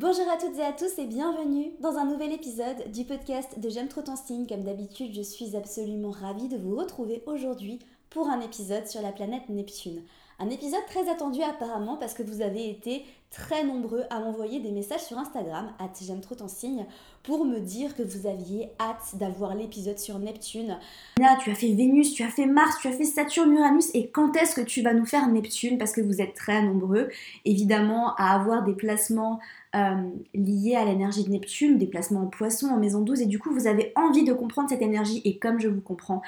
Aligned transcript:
Bonjour 0.00 0.30
à 0.30 0.36
toutes 0.36 0.56
et 0.56 0.64
à 0.64 0.70
tous 0.70 0.96
et 1.00 1.06
bienvenue 1.06 1.72
dans 1.80 1.96
un 1.96 2.04
nouvel 2.04 2.30
épisode 2.30 2.92
du 2.92 3.04
podcast 3.04 3.58
de 3.58 3.68
J'aime 3.68 3.88
trop 3.88 4.00
ton 4.00 4.14
signe. 4.14 4.46
Comme 4.46 4.62
d'habitude, 4.62 5.12
je 5.12 5.22
suis 5.22 5.56
absolument 5.56 6.12
ravie 6.12 6.46
de 6.46 6.56
vous 6.56 6.76
retrouver 6.76 7.20
aujourd'hui 7.26 7.80
pour 8.08 8.28
un 8.28 8.40
épisode 8.40 8.86
sur 8.86 9.02
la 9.02 9.10
planète 9.10 9.48
Neptune. 9.48 10.04
Un 10.38 10.50
épisode 10.50 10.86
très 10.86 11.10
attendu 11.10 11.42
apparemment 11.42 11.96
parce 11.96 12.14
que 12.14 12.22
vous 12.22 12.42
avez 12.42 12.70
été 12.70 13.04
très 13.30 13.64
nombreux 13.64 14.04
à 14.10 14.20
m'envoyer 14.20 14.60
des 14.60 14.70
messages 14.70 15.02
sur 15.02 15.18
Instagram, 15.18 15.72
j'aime 16.00 16.20
trop 16.20 16.36
ton 16.36 16.46
signe, 16.46 16.86
pour 17.24 17.44
me 17.44 17.58
dire 17.58 17.94
que 17.96 18.02
vous 18.02 18.26
aviez 18.26 18.70
hâte 18.80 19.16
d'avoir 19.16 19.54
l'épisode 19.54 19.98
sur 19.98 20.18
Neptune. 20.18 20.78
Là, 21.18 21.36
tu 21.42 21.50
as 21.50 21.54
fait 21.54 21.74
Vénus, 21.74 22.14
tu 22.14 22.22
as 22.22 22.30
fait 22.30 22.46
Mars, 22.46 22.76
tu 22.80 22.88
as 22.88 22.92
fait 22.92 23.04
Saturne, 23.04 23.52
Uranus, 23.52 23.90
et 23.94 24.08
quand 24.08 24.34
est-ce 24.36 24.54
que 24.54 24.60
tu 24.60 24.80
vas 24.80 24.94
nous 24.94 25.04
faire 25.04 25.26
Neptune? 25.28 25.76
Parce 25.76 25.92
que 25.92 26.00
vous 26.00 26.22
êtes 26.22 26.34
très 26.34 26.62
nombreux, 26.62 27.08
évidemment, 27.44 28.14
à 28.14 28.34
avoir 28.34 28.62
des 28.62 28.74
placements 28.74 29.40
euh, 29.78 30.10
liés 30.34 30.76
à 30.76 30.84
l'énergie 30.84 31.24
de 31.24 31.30
Neptune, 31.30 31.78
des 31.78 31.86
placements 31.86 32.22
en 32.22 32.26
poisson, 32.26 32.66
en 32.68 32.78
maison 32.78 33.00
12, 33.00 33.22
et 33.22 33.26
du 33.26 33.38
coup, 33.38 33.52
vous 33.52 33.66
avez 33.66 33.92
envie 33.96 34.24
de 34.24 34.32
comprendre 34.32 34.68
cette 34.68 34.82
énergie, 34.82 35.22
et 35.24 35.38
comme 35.38 35.60
je 35.60 35.68
vous 35.68 35.80
comprends, 35.80 36.22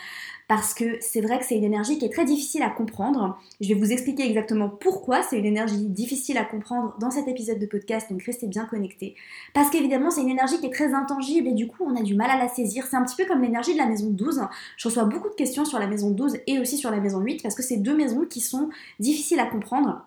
parce 0.48 0.74
que 0.74 0.98
c'est 1.00 1.20
vrai 1.20 1.38
que 1.38 1.44
c'est 1.44 1.56
une 1.56 1.64
énergie 1.64 1.98
qui 1.98 2.04
est 2.04 2.12
très 2.12 2.24
difficile 2.24 2.62
à 2.62 2.70
comprendre. 2.70 3.38
Je 3.60 3.68
vais 3.68 3.74
vous 3.74 3.92
expliquer 3.92 4.24
exactement 4.24 4.68
pourquoi 4.68 5.22
c'est 5.22 5.38
une 5.38 5.44
énergie 5.44 5.86
difficile 5.86 6.38
à 6.38 6.44
comprendre 6.44 6.96
dans 6.98 7.10
cet 7.10 7.28
épisode 7.28 7.58
de 7.58 7.66
podcast, 7.66 8.10
donc 8.10 8.22
restez 8.22 8.48
bien 8.48 8.64
connectés. 8.64 9.14
Parce 9.54 9.70
qu'évidemment, 9.70 10.10
c'est 10.10 10.22
une 10.22 10.28
énergie 10.28 10.58
qui 10.58 10.66
est 10.66 10.74
très 10.74 10.92
intangible 10.92 11.48
et 11.48 11.52
du 11.52 11.68
coup, 11.68 11.84
on 11.86 11.94
a 11.94 12.02
du 12.02 12.14
mal 12.14 12.30
à 12.30 12.36
la 12.36 12.48
saisir. 12.48 12.86
C'est 12.90 12.96
un 12.96 13.04
petit 13.04 13.16
peu 13.16 13.26
comme 13.26 13.42
l'énergie 13.42 13.74
de 13.74 13.78
la 13.78 13.86
maison 13.86 14.10
12. 14.10 14.42
Je 14.76 14.88
reçois 14.88 15.04
beaucoup 15.04 15.28
de 15.28 15.34
questions 15.34 15.64
sur 15.64 15.78
la 15.78 15.86
maison 15.86 16.10
12 16.10 16.38
et 16.46 16.58
aussi 16.58 16.76
sur 16.76 16.90
la 16.90 17.00
maison 17.00 17.20
8 17.20 17.42
parce 17.42 17.54
que 17.54 17.62
c'est 17.62 17.76
deux 17.76 17.96
maisons 17.96 18.24
qui 18.28 18.40
sont 18.40 18.70
difficiles 18.98 19.38
à 19.40 19.46
comprendre 19.46 20.04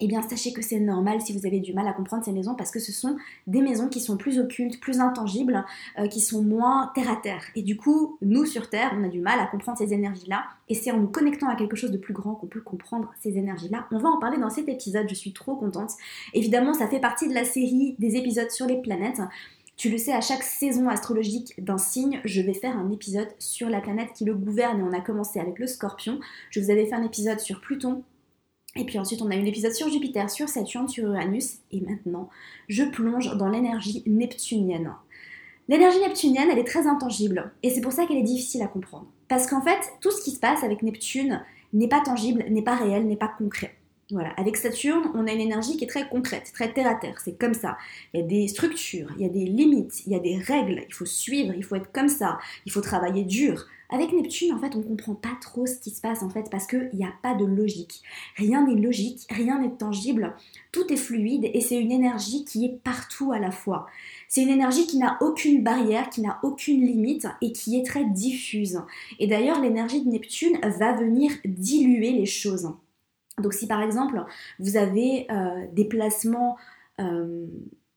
eh 0.00 0.06
bien 0.06 0.22
sachez 0.22 0.52
que 0.52 0.62
c'est 0.62 0.80
normal 0.80 1.20
si 1.20 1.36
vous 1.36 1.46
avez 1.46 1.60
du 1.60 1.72
mal 1.72 1.86
à 1.86 1.92
comprendre 1.92 2.24
ces 2.24 2.32
maisons 2.32 2.54
parce 2.54 2.70
que 2.70 2.80
ce 2.80 2.92
sont 2.92 3.16
des 3.46 3.60
maisons 3.60 3.88
qui 3.88 4.00
sont 4.00 4.16
plus 4.16 4.38
occultes, 4.38 4.80
plus 4.80 5.00
intangibles, 5.00 5.64
euh, 5.98 6.08
qui 6.08 6.20
sont 6.20 6.42
moins 6.42 6.90
terre 6.94 7.10
à 7.10 7.16
terre. 7.16 7.42
Et 7.54 7.62
du 7.62 7.76
coup, 7.76 8.18
nous 8.22 8.46
sur 8.46 8.70
Terre, 8.70 8.92
on 8.98 9.04
a 9.04 9.08
du 9.08 9.20
mal 9.20 9.38
à 9.38 9.46
comprendre 9.46 9.78
ces 9.78 9.92
énergies-là. 9.92 10.44
Et 10.68 10.74
c'est 10.74 10.90
en 10.90 10.98
nous 10.98 11.08
connectant 11.08 11.48
à 11.48 11.56
quelque 11.56 11.76
chose 11.76 11.90
de 11.90 11.98
plus 11.98 12.14
grand 12.14 12.34
qu'on 12.34 12.46
peut 12.46 12.60
comprendre 12.60 13.10
ces 13.20 13.36
énergies-là. 13.36 13.86
On 13.90 13.98
va 13.98 14.08
en 14.08 14.18
parler 14.18 14.38
dans 14.38 14.50
cet 14.50 14.68
épisode, 14.68 15.06
je 15.08 15.14
suis 15.14 15.32
trop 15.32 15.56
contente. 15.56 15.90
Évidemment, 16.32 16.74
ça 16.74 16.88
fait 16.88 17.00
partie 17.00 17.28
de 17.28 17.34
la 17.34 17.44
série 17.44 17.96
des 17.98 18.16
épisodes 18.16 18.50
sur 18.50 18.66
les 18.66 18.80
planètes. 18.80 19.20
Tu 19.80 19.88
le 19.88 19.96
sais, 19.96 20.12
à 20.12 20.20
chaque 20.20 20.42
saison 20.42 20.90
astrologique 20.90 21.54
d'un 21.56 21.78
signe, 21.78 22.20
je 22.26 22.42
vais 22.42 22.52
faire 22.52 22.76
un 22.76 22.90
épisode 22.90 23.28
sur 23.38 23.70
la 23.70 23.80
planète 23.80 24.12
qui 24.14 24.26
le 24.26 24.34
gouverne 24.34 24.80
et 24.80 24.82
on 24.82 24.92
a 24.92 25.00
commencé 25.00 25.40
avec 25.40 25.58
le 25.58 25.66
scorpion. 25.66 26.20
Je 26.50 26.60
vous 26.60 26.70
avais 26.70 26.84
fait 26.84 26.94
un 26.94 27.02
épisode 27.02 27.40
sur 27.40 27.62
Pluton, 27.62 28.02
et 28.76 28.84
puis 28.84 28.98
ensuite, 28.98 29.20
on 29.22 29.30
a 29.30 29.36
eu 29.36 29.42
l'épisode 29.42 29.72
sur 29.72 29.88
Jupiter, 29.88 30.30
sur 30.30 30.48
Saturne, 30.48 30.88
sur 30.88 31.04
Uranus. 31.04 31.58
Et 31.72 31.80
maintenant, 31.80 32.28
je 32.68 32.84
plonge 32.84 33.36
dans 33.36 33.48
l'énergie 33.48 34.04
neptunienne. 34.06 34.94
L'énergie 35.68 36.00
neptunienne, 36.00 36.48
elle 36.50 36.58
est 36.58 36.64
très 36.64 36.86
intangible. 36.86 37.52
Et 37.62 37.70
c'est 37.70 37.80
pour 37.80 37.92
ça 37.92 38.06
qu'elle 38.06 38.18
est 38.18 38.22
difficile 38.22 38.62
à 38.62 38.68
comprendre. 38.68 39.06
Parce 39.28 39.48
qu'en 39.48 39.62
fait, 39.62 39.92
tout 40.00 40.10
ce 40.10 40.22
qui 40.22 40.30
se 40.30 40.40
passe 40.40 40.62
avec 40.62 40.82
Neptune 40.82 41.42
n'est 41.72 41.88
pas 41.88 42.00
tangible, 42.00 42.44
n'est 42.48 42.62
pas 42.62 42.76
réel, 42.76 43.06
n'est 43.06 43.16
pas 43.16 43.28
concret. 43.28 43.76
Voilà, 44.10 44.30
avec 44.36 44.56
Saturne, 44.56 45.04
on 45.14 45.26
a 45.26 45.32
une 45.32 45.40
énergie 45.40 45.76
qui 45.76 45.84
est 45.84 45.88
très 45.88 46.08
concrète, 46.08 46.50
très 46.52 46.72
terre 46.72 46.88
à 46.88 46.94
terre, 46.96 47.20
c'est 47.24 47.38
comme 47.38 47.54
ça. 47.54 47.78
Il 48.12 48.20
y 48.20 48.22
a 48.22 48.26
des 48.26 48.48
structures, 48.48 49.08
il 49.16 49.22
y 49.22 49.26
a 49.26 49.28
des 49.28 49.44
limites, 49.44 50.04
il 50.06 50.12
y 50.12 50.16
a 50.16 50.18
des 50.18 50.36
règles, 50.36 50.82
il 50.88 50.92
faut 50.92 51.06
suivre, 51.06 51.54
il 51.56 51.62
faut 51.62 51.76
être 51.76 51.92
comme 51.92 52.08
ça, 52.08 52.38
il 52.66 52.72
faut 52.72 52.80
travailler 52.80 53.22
dur. 53.22 53.66
Avec 53.92 54.12
Neptune, 54.12 54.52
en 54.52 54.58
fait, 54.58 54.76
on 54.76 54.82
comprend 54.82 55.14
pas 55.14 55.36
trop 55.40 55.66
ce 55.66 55.76
qui 55.76 55.90
se 55.90 56.00
passe 56.00 56.22
en 56.22 56.30
fait 56.30 56.48
parce 56.50 56.66
qu'il 56.66 56.90
n'y 56.94 57.04
a 57.04 57.12
pas 57.22 57.34
de 57.34 57.44
logique. 57.44 58.02
Rien 58.36 58.66
n'est 58.66 58.80
logique, 58.80 59.26
rien 59.30 59.60
n'est 59.60 59.76
tangible, 59.76 60.34
tout 60.70 60.92
est 60.92 60.96
fluide 60.96 61.50
et 61.52 61.60
c'est 61.60 61.80
une 61.80 61.90
énergie 61.90 62.44
qui 62.44 62.64
est 62.64 62.80
partout 62.82 63.32
à 63.32 63.38
la 63.38 63.50
fois. 63.50 63.86
C'est 64.28 64.42
une 64.42 64.48
énergie 64.48 64.86
qui 64.86 64.98
n'a 64.98 65.18
aucune 65.20 65.62
barrière, 65.64 66.08
qui 66.08 66.20
n'a 66.20 66.38
aucune 66.44 66.84
limite 66.84 67.26
et 67.40 67.52
qui 67.52 67.78
est 67.78 67.86
très 67.86 68.04
diffuse. 68.04 68.80
Et 69.18 69.26
d'ailleurs, 69.26 69.60
l'énergie 69.60 70.02
de 70.02 70.08
Neptune 70.08 70.58
va 70.62 70.92
venir 70.92 71.32
diluer 71.44 72.12
les 72.12 72.26
choses. 72.26 72.72
Donc 73.40 73.54
si 73.54 73.66
par 73.66 73.82
exemple 73.82 74.24
vous 74.58 74.76
avez 74.76 75.26
euh, 75.30 75.66
des 75.72 75.84
placements 75.84 76.56
euh, 77.00 77.46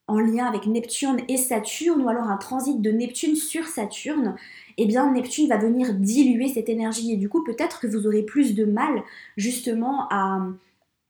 en 0.08 0.20
lien 0.20 0.46
avec 0.46 0.68
Neptune 0.68 1.22
et 1.30 1.38
Saturne 1.38 2.02
ou 2.02 2.10
alors 2.10 2.26
un 2.26 2.38
transit 2.38 2.82
de 2.82 2.92
Neptune 2.92 3.36
sur 3.36 3.66
Saturne, 3.66 4.36
eh 4.78 4.86
bien 4.86 5.12
Neptune 5.12 5.48
va 5.48 5.58
venir 5.58 5.94
diluer 5.94 6.50
cette 6.50 6.70
énergie 6.70 7.14
et 7.14 7.18
du 7.18 7.30
coup 7.30 7.44
peut-être 7.44 7.80
que 7.80 7.88
vous 7.88 8.06
aurez 8.08 8.24
plus 8.24 8.56
de 8.56 8.66
mal 8.66 9.04
justement 9.38 10.08
à 10.10 10.42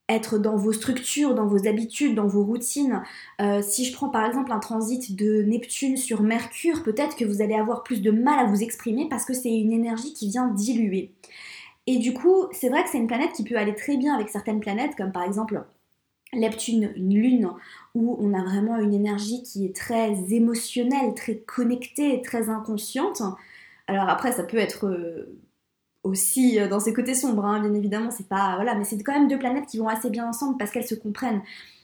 être 0.09 0.37
dans 0.37 0.57
vos 0.57 0.73
structures, 0.73 1.33
dans 1.33 1.47
vos 1.47 1.67
habitudes, 1.67 2.15
dans 2.15 2.27
vos 2.27 2.43
routines. 2.43 3.01
Euh, 3.41 3.61
si 3.61 3.85
je 3.85 3.93
prends 3.93 4.09
par 4.09 4.25
exemple 4.25 4.51
un 4.51 4.59
transit 4.59 5.15
de 5.15 5.43
Neptune 5.43 5.97
sur 5.97 6.21
Mercure, 6.21 6.83
peut-être 6.83 7.15
que 7.15 7.25
vous 7.25 7.41
allez 7.41 7.55
avoir 7.55 7.83
plus 7.83 8.01
de 8.01 8.11
mal 8.11 8.39
à 8.39 8.45
vous 8.45 8.63
exprimer 8.63 9.07
parce 9.09 9.25
que 9.25 9.33
c'est 9.33 9.53
une 9.53 9.71
énergie 9.71 10.13
qui 10.13 10.29
vient 10.29 10.47
diluer. 10.47 11.11
Et 11.87 11.97
du 11.97 12.13
coup, 12.13 12.47
c'est 12.51 12.69
vrai 12.69 12.83
que 12.83 12.89
c'est 12.89 12.97
une 12.97 13.07
planète 13.07 13.33
qui 13.33 13.43
peut 13.43 13.57
aller 13.57 13.75
très 13.75 13.97
bien 13.97 14.15
avec 14.15 14.29
certaines 14.29 14.59
planètes, 14.59 14.95
comme 14.95 15.11
par 15.11 15.23
exemple 15.23 15.63
Neptune, 16.33 16.93
Lune, 16.95 17.49
où 17.93 18.17
on 18.19 18.33
a 18.33 18.43
vraiment 18.43 18.77
une 18.77 18.93
énergie 18.93 19.43
qui 19.43 19.65
est 19.65 19.75
très 19.75 20.33
émotionnelle, 20.33 21.13
très 21.13 21.37
connectée, 21.37 22.21
très 22.21 22.49
inconsciente. 22.49 23.21
Alors 23.87 24.09
après, 24.09 24.31
ça 24.31 24.43
peut 24.43 24.57
être 24.57 24.87
euh, 24.87 25.37
aussi 26.03 26.59
euh, 26.59 26.67
dans 26.67 26.79
ses 26.79 26.93
côtés 26.93 27.15
sombres, 27.15 27.45
hein, 27.45 27.61
bien 27.61 27.73
évidemment, 27.73 28.11
c'est 28.11 28.27
pas 28.27 28.55
voilà, 28.55 28.75
mais 28.75 28.83
c'est 28.83 29.01
quand 29.01 29.13
même 29.13 29.27
deux 29.27 29.39
planètes 29.39 29.65
qui 29.65 29.77
vont 29.77 29.87
assez 29.87 30.09
bien 30.09 30.27
ensemble 30.27 30.57
parce 30.57 30.71
qu'elles 30.71 30.87
se 30.87 30.95
comprennent. 30.95 31.41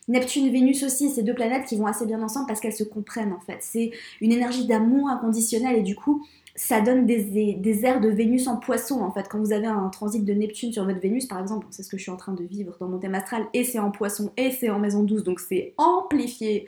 Neptune, 0.07 0.51
Vénus 0.51 0.83
aussi, 0.83 1.09
c'est 1.09 1.21
deux 1.21 1.35
planètes 1.35 1.65
qui 1.65 1.77
vont 1.77 1.85
assez 1.85 2.05
bien 2.05 2.21
ensemble 2.21 2.47
parce 2.47 2.59
qu'elles 2.59 2.73
se 2.73 2.83
comprennent 2.83 3.31
en 3.31 3.39
fait. 3.39 3.59
C'est 3.61 3.91
une 4.21 4.31
énergie 4.31 4.65
d'amour 4.65 5.07
inconditionnel 5.07 5.77
et 5.77 5.83
du 5.83 5.95
coup, 5.95 6.25
ça 6.55 6.81
donne 6.81 7.05
des, 7.05 7.53
des, 7.53 7.85
airs 7.85 8.01
de 8.01 8.09
Vénus 8.09 8.47
en 8.47 8.57
poisson 8.57 9.01
en 9.01 9.11
fait. 9.11 9.27
Quand 9.29 9.39
vous 9.39 9.53
avez 9.53 9.67
un 9.67 9.87
transit 9.89 10.25
de 10.25 10.33
Neptune 10.33 10.73
sur 10.73 10.83
votre 10.83 10.99
Vénus 10.99 11.25
par 11.25 11.39
exemple, 11.39 11.67
c'est 11.69 11.83
ce 11.83 11.89
que 11.89 11.97
je 11.97 12.01
suis 12.01 12.11
en 12.11 12.17
train 12.17 12.33
de 12.33 12.43
vivre 12.43 12.75
dans 12.79 12.87
mon 12.89 12.97
thème 12.97 13.15
astral, 13.15 13.45
et 13.53 13.63
c'est 13.63 13.79
en 13.79 13.91
poisson, 13.91 14.31
et 14.35 14.51
c'est 14.51 14.69
en 14.69 14.79
maison 14.79 15.03
douce, 15.03 15.23
donc 15.23 15.39
c'est 15.39 15.73
amplifié. 15.77 16.67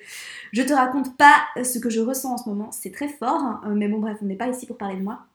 Je 0.53 0.61
te 0.61 0.71
raconte 0.71 1.17
pas 1.17 1.35
ce 1.61 1.79
que 1.79 1.89
je 1.89 1.99
ressens 1.99 2.33
en 2.33 2.37
ce 2.37 2.47
moment, 2.47 2.69
c'est 2.71 2.91
très 2.91 3.09
fort, 3.09 3.41
hein, 3.41 3.61
mais 3.75 3.89
bon 3.89 3.99
bref, 3.99 4.17
on 4.21 4.25
n'est 4.25 4.35
pas 4.35 4.47
ici 4.47 4.65
pour 4.65 4.77
parler 4.77 4.95
de 4.95 5.03
moi. 5.03 5.25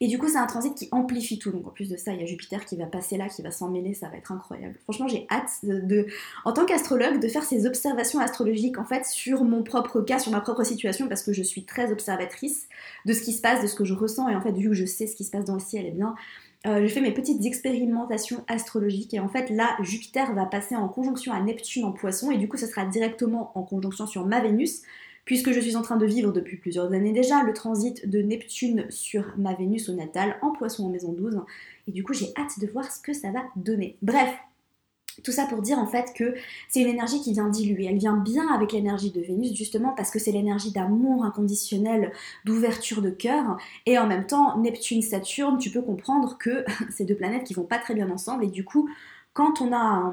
Et 0.00 0.08
du 0.08 0.18
coup, 0.18 0.28
c'est 0.28 0.38
un 0.38 0.46
transit 0.46 0.74
qui 0.74 0.88
amplifie 0.92 1.38
tout. 1.38 1.50
Donc 1.50 1.66
en 1.66 1.70
plus 1.70 1.88
de 1.88 1.96
ça, 1.96 2.12
il 2.12 2.20
y 2.20 2.22
a 2.22 2.26
Jupiter 2.26 2.64
qui 2.64 2.76
va 2.76 2.86
passer 2.86 3.16
là, 3.16 3.28
qui 3.28 3.42
va 3.42 3.50
s'en 3.50 3.68
mêler, 3.68 3.94
ça 3.94 4.08
va 4.08 4.16
être 4.16 4.32
incroyable. 4.32 4.74
Franchement, 4.84 5.08
j'ai 5.08 5.26
hâte 5.30 5.50
de, 5.62 6.06
en 6.44 6.52
tant 6.52 6.64
qu'astrologue, 6.66 7.20
de 7.20 7.28
faire 7.28 7.44
ces 7.44 7.66
observations 7.66 8.20
astrologiques 8.20 8.78
en 8.78 8.84
fait 8.84 9.04
sur 9.06 9.44
mon 9.44 9.62
propre 9.62 10.00
cas, 10.00 10.18
sur 10.18 10.32
ma 10.32 10.40
propre 10.40 10.64
situation, 10.64 11.08
parce 11.08 11.22
que 11.22 11.32
je 11.32 11.42
suis 11.42 11.64
très 11.64 11.92
observatrice 11.92 12.68
de 13.06 13.12
ce 13.12 13.22
qui 13.22 13.32
se 13.32 13.40
passe, 13.40 13.62
de 13.62 13.66
ce 13.66 13.74
que 13.74 13.84
je 13.84 13.94
ressens. 13.94 14.28
Et 14.28 14.34
en 14.34 14.40
fait, 14.40 14.52
vu 14.52 14.68
que 14.68 14.74
je 14.74 14.84
sais 14.84 15.06
ce 15.06 15.16
qui 15.16 15.24
se 15.24 15.30
passe 15.30 15.44
dans 15.44 15.54
le 15.54 15.60
ciel, 15.60 15.84
eh 15.86 15.92
bien, 15.92 16.14
euh, 16.66 16.86
je 16.86 16.92
fais 16.92 17.00
mes 17.00 17.12
petites 17.12 17.46
expérimentations 17.46 18.44
astrologiques 18.46 19.14
et 19.14 19.20
en 19.20 19.30
fait 19.30 19.48
là 19.48 19.78
Jupiter 19.80 20.34
va 20.34 20.44
passer 20.44 20.76
en 20.76 20.88
conjonction 20.88 21.32
à 21.32 21.40
Neptune 21.40 21.86
en 21.86 21.92
poisson 21.92 22.30
et 22.30 22.36
du 22.36 22.48
coup 22.48 22.58
ce 22.58 22.66
sera 22.66 22.84
directement 22.84 23.50
en 23.54 23.62
conjonction 23.62 24.06
sur 24.06 24.26
ma 24.26 24.40
Vénus 24.40 24.82
puisque 25.24 25.52
je 25.52 25.60
suis 25.60 25.76
en 25.76 25.82
train 25.82 25.96
de 25.96 26.06
vivre 26.06 26.32
depuis 26.32 26.56
plusieurs 26.56 26.92
années 26.92 27.12
déjà 27.12 27.42
le 27.42 27.52
transit 27.52 28.08
de 28.08 28.20
Neptune 28.20 28.86
sur 28.90 29.34
ma 29.36 29.54
Vénus 29.54 29.88
au 29.88 29.94
natal 29.94 30.36
en 30.42 30.50
poisson 30.52 30.86
en 30.86 30.88
maison 30.88 31.12
12. 31.12 31.40
Et 31.86 31.92
du 31.92 32.02
coup, 32.02 32.12
j'ai 32.12 32.32
hâte 32.36 32.58
de 32.60 32.66
voir 32.66 32.90
ce 32.90 33.00
que 33.00 33.12
ça 33.12 33.30
va 33.30 33.42
donner. 33.56 33.96
Bref, 34.02 34.30
tout 35.24 35.32
ça 35.32 35.46
pour 35.46 35.60
dire 35.60 35.78
en 35.78 35.86
fait 35.86 36.12
que 36.14 36.34
c'est 36.68 36.80
une 36.80 36.88
énergie 36.88 37.20
qui 37.20 37.32
vient 37.32 37.48
diluer. 37.48 37.86
Elle 37.86 37.98
vient 37.98 38.16
bien 38.16 38.48
avec 38.52 38.72
l'énergie 38.72 39.10
de 39.10 39.20
Vénus 39.20 39.54
justement 39.54 39.92
parce 39.96 40.10
que 40.10 40.18
c'est 40.18 40.32
l'énergie 40.32 40.72
d'amour 40.72 41.24
inconditionnel, 41.24 42.12
d'ouverture 42.44 43.02
de 43.02 43.10
cœur. 43.10 43.56
Et 43.86 43.98
en 43.98 44.06
même 44.06 44.26
temps, 44.26 44.58
Neptune-Saturne, 44.58 45.58
tu 45.58 45.70
peux 45.70 45.82
comprendre 45.82 46.38
que 46.38 46.64
c'est 46.90 47.04
deux 47.04 47.16
planètes 47.16 47.44
qui 47.44 47.54
vont 47.54 47.64
pas 47.64 47.78
très 47.78 47.94
bien 47.94 48.10
ensemble. 48.10 48.44
Et 48.44 48.50
du 48.50 48.64
coup, 48.64 48.88
quand 49.32 49.60
on 49.60 49.72
a 49.72 50.12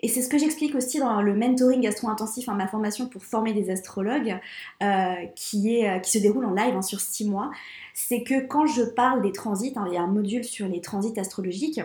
et 0.00 0.08
c'est 0.08 0.20
ce 0.20 0.28
que 0.28 0.36
j'explique 0.36 0.74
aussi 0.74 0.98
dans 0.98 1.22
le 1.22 1.34
mentoring 1.34 1.86
astro-intensif, 1.86 2.48
hein, 2.48 2.54
ma 2.54 2.68
formation 2.68 3.08
pour 3.08 3.24
former 3.24 3.54
des 3.54 3.70
astrologues, 3.70 4.38
euh, 4.82 5.14
qui, 5.34 5.76
est, 5.76 5.88
euh, 5.88 5.98
qui 6.00 6.10
se 6.10 6.18
déroule 6.18 6.44
en 6.44 6.52
live 6.52 6.76
hein, 6.76 6.82
sur 6.82 7.00
6 7.00 7.28
mois. 7.28 7.50
C'est 7.94 8.22
que 8.22 8.46
quand 8.46 8.66
je 8.66 8.82
parle 8.82 9.22
des 9.22 9.32
transits, 9.32 9.72
hein, 9.76 9.84
il 9.88 9.94
y 9.94 9.96
a 9.96 10.02
un 10.02 10.06
module 10.06 10.44
sur 10.44 10.68
les 10.68 10.82
transits 10.82 11.18
astrologiques, 11.18 11.80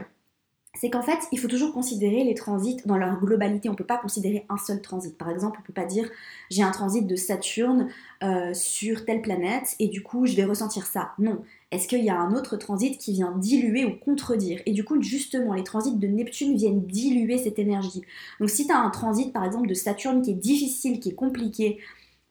c'est 0.74 0.90
qu'en 0.90 1.02
fait, 1.02 1.20
il 1.34 1.40
faut 1.40 1.50
toujours 1.50 1.74
considérer 1.74 2.24
les 2.24 2.34
transits 2.34 2.78
dans 2.86 2.98
leur 2.98 3.20
globalité. 3.20 3.68
On 3.68 3.74
ne 3.74 3.78
peut 3.78 3.84
pas 3.84 3.98
considérer 3.98 4.46
un 4.48 4.58
seul 4.58 4.82
transit. 4.82 5.18
Par 5.18 5.30
exemple, 5.30 5.58
on 5.60 5.62
ne 5.62 5.68
peut 5.68 5.74
pas 5.74 5.86
dire 5.86 6.10
j'ai 6.50 6.64
un 6.64 6.72
transit 6.72 7.06
de 7.06 7.16
Saturne 7.18 7.90
euh, 8.24 8.54
sur 8.54 9.04
telle 9.04 9.22
planète 9.22 9.76
et 9.80 9.90
du 9.90 10.02
coup 10.02 10.26
je 10.26 10.36
vais 10.36 10.46
ressentir 10.46 10.86
ça. 10.86 11.12
Non. 11.20 11.44
Est-ce 11.72 11.90
qu'il 11.90 12.04
y 12.04 12.10
a 12.10 12.18
un 12.18 12.34
autre 12.34 12.56
transit 12.56 12.98
qui 12.98 13.12
vient 13.12 13.34
diluer 13.38 13.84
ou 13.84 13.98
contredire? 13.98 14.62
Et 14.66 14.72
du 14.72 14.86
coup, 14.86 15.02
justement, 15.02 15.54
les 15.54 15.64
transits 15.64 15.98
de 15.98 16.08
Neptune 16.08 16.56
viennent 16.56 16.86
diluer 16.86 17.38
cette 17.38 17.60
énergie. 17.60 18.02
Donc 18.40 18.50
si 18.50 18.66
tu 18.66 18.72
as 18.72 18.80
un 18.80 18.90
transit 18.92 19.34
par 19.34 19.44
exemple 19.44 19.68
de 19.68 19.74
Saturne 19.74 20.22
qui 20.22 20.32
est 20.32 20.36
difficile, 20.36 21.02
qui 21.02 21.10
est 21.10 21.16
compliqué, 21.16 21.80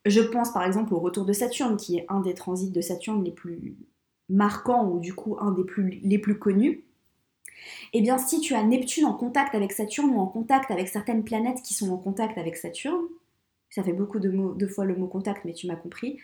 je 0.06 0.20
pense 0.22 0.50
par 0.50 0.64
exemple 0.64 0.94
au 0.94 0.98
retour 0.98 1.26
de 1.26 1.34
Saturne, 1.34 1.76
qui 1.76 1.98
est 1.98 2.06
un 2.08 2.20
des 2.20 2.32
transits 2.32 2.70
de 2.70 2.80
Saturne 2.80 3.22
les 3.22 3.32
plus 3.32 3.76
marquants 4.30 4.88
ou 4.88 4.98
du 4.98 5.12
coup 5.12 5.36
un 5.40 5.52
des 5.52 5.64
plus, 5.64 6.00
les 6.02 6.18
plus 6.18 6.38
connus 6.38 6.84
eh 7.92 8.00
bien 8.00 8.18
si 8.18 8.40
tu 8.40 8.54
as 8.54 8.62
Neptune 8.62 9.04
en 9.04 9.14
contact 9.14 9.54
avec 9.54 9.72
Saturne 9.72 10.10
ou 10.10 10.18
en 10.18 10.26
contact 10.26 10.70
avec 10.70 10.88
certaines 10.88 11.24
planètes 11.24 11.62
qui 11.62 11.74
sont 11.74 11.90
en 11.90 11.96
contact 11.96 12.38
avec 12.38 12.56
Saturne, 12.56 13.04
ça 13.70 13.82
fait 13.82 13.92
beaucoup 13.92 14.18
de, 14.18 14.66
fois 14.66 14.84
le 14.84 14.96
mot 14.96 15.06
contact, 15.06 15.44
mais 15.44 15.52
tu 15.52 15.66
m'as 15.66 15.76
compris, 15.76 16.18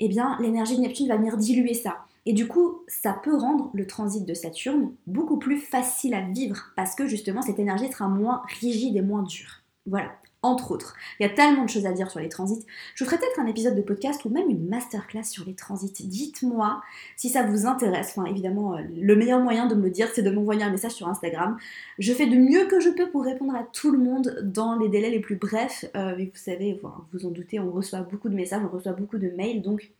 eh 0.00 0.08
bien 0.08 0.36
l'énergie 0.40 0.76
de 0.76 0.82
Neptune 0.82 1.08
va 1.08 1.16
venir 1.16 1.36
diluer 1.36 1.74
ça. 1.74 2.04
Et 2.26 2.32
du 2.32 2.46
coup, 2.46 2.82
ça 2.88 3.12
peut 3.12 3.36
rendre 3.36 3.70
le 3.72 3.86
transit 3.86 4.26
de 4.26 4.34
Saturne 4.34 4.92
beaucoup 5.06 5.38
plus 5.38 5.58
facile 5.58 6.14
à 6.14 6.20
vivre 6.20 6.72
parce 6.76 6.94
que 6.94 7.06
justement 7.06 7.42
cette 7.42 7.58
énergie 7.58 7.90
sera 7.90 8.08
moins 8.08 8.42
rigide 8.60 8.96
et 8.96 9.02
moins 9.02 9.22
dure. 9.22 9.62
Voilà 9.86 10.10
entre 10.42 10.70
autres. 10.70 10.94
Il 11.18 11.24
y 11.24 11.26
a 11.26 11.32
tellement 11.32 11.64
de 11.64 11.68
choses 11.68 11.86
à 11.86 11.92
dire 11.92 12.10
sur 12.10 12.20
les 12.20 12.28
transits. 12.28 12.64
Je 12.94 13.04
ferai 13.04 13.18
peut-être 13.18 13.40
un 13.40 13.46
épisode 13.46 13.74
de 13.74 13.82
podcast 13.82 14.24
ou 14.24 14.30
même 14.30 14.48
une 14.48 14.68
masterclass 14.68 15.24
sur 15.24 15.44
les 15.44 15.54
transits. 15.54 16.06
Dites-moi 16.06 16.80
si 17.16 17.28
ça 17.28 17.42
vous 17.42 17.66
intéresse. 17.66 18.14
Enfin, 18.16 18.26
évidemment, 18.26 18.76
euh, 18.76 18.82
le 18.96 19.16
meilleur 19.16 19.40
moyen 19.40 19.66
de 19.66 19.74
me 19.74 19.82
le 19.82 19.90
dire, 19.90 20.08
c'est 20.14 20.22
de 20.22 20.30
m'envoyer 20.30 20.62
un 20.62 20.70
message 20.70 20.92
sur 20.92 21.08
Instagram. 21.08 21.56
Je 21.98 22.12
fais 22.12 22.26
de 22.26 22.36
mieux 22.36 22.66
que 22.66 22.78
je 22.80 22.90
peux 22.90 23.10
pour 23.10 23.24
répondre 23.24 23.54
à 23.54 23.64
tout 23.64 23.90
le 23.90 23.98
monde 23.98 24.38
dans 24.42 24.76
les 24.78 24.88
délais 24.88 25.10
les 25.10 25.20
plus 25.20 25.36
brefs. 25.36 25.84
Euh, 25.96 26.14
mais 26.16 26.26
vous 26.26 26.30
savez, 26.34 26.78
vous 26.82 26.88
vous 27.12 27.26
en 27.26 27.30
doutez, 27.30 27.58
on 27.58 27.70
reçoit 27.70 28.00
beaucoup 28.00 28.28
de 28.28 28.34
messages, 28.34 28.62
on 28.64 28.74
reçoit 28.74 28.92
beaucoup 28.92 29.18
de 29.18 29.30
mails, 29.30 29.62
donc 29.62 29.90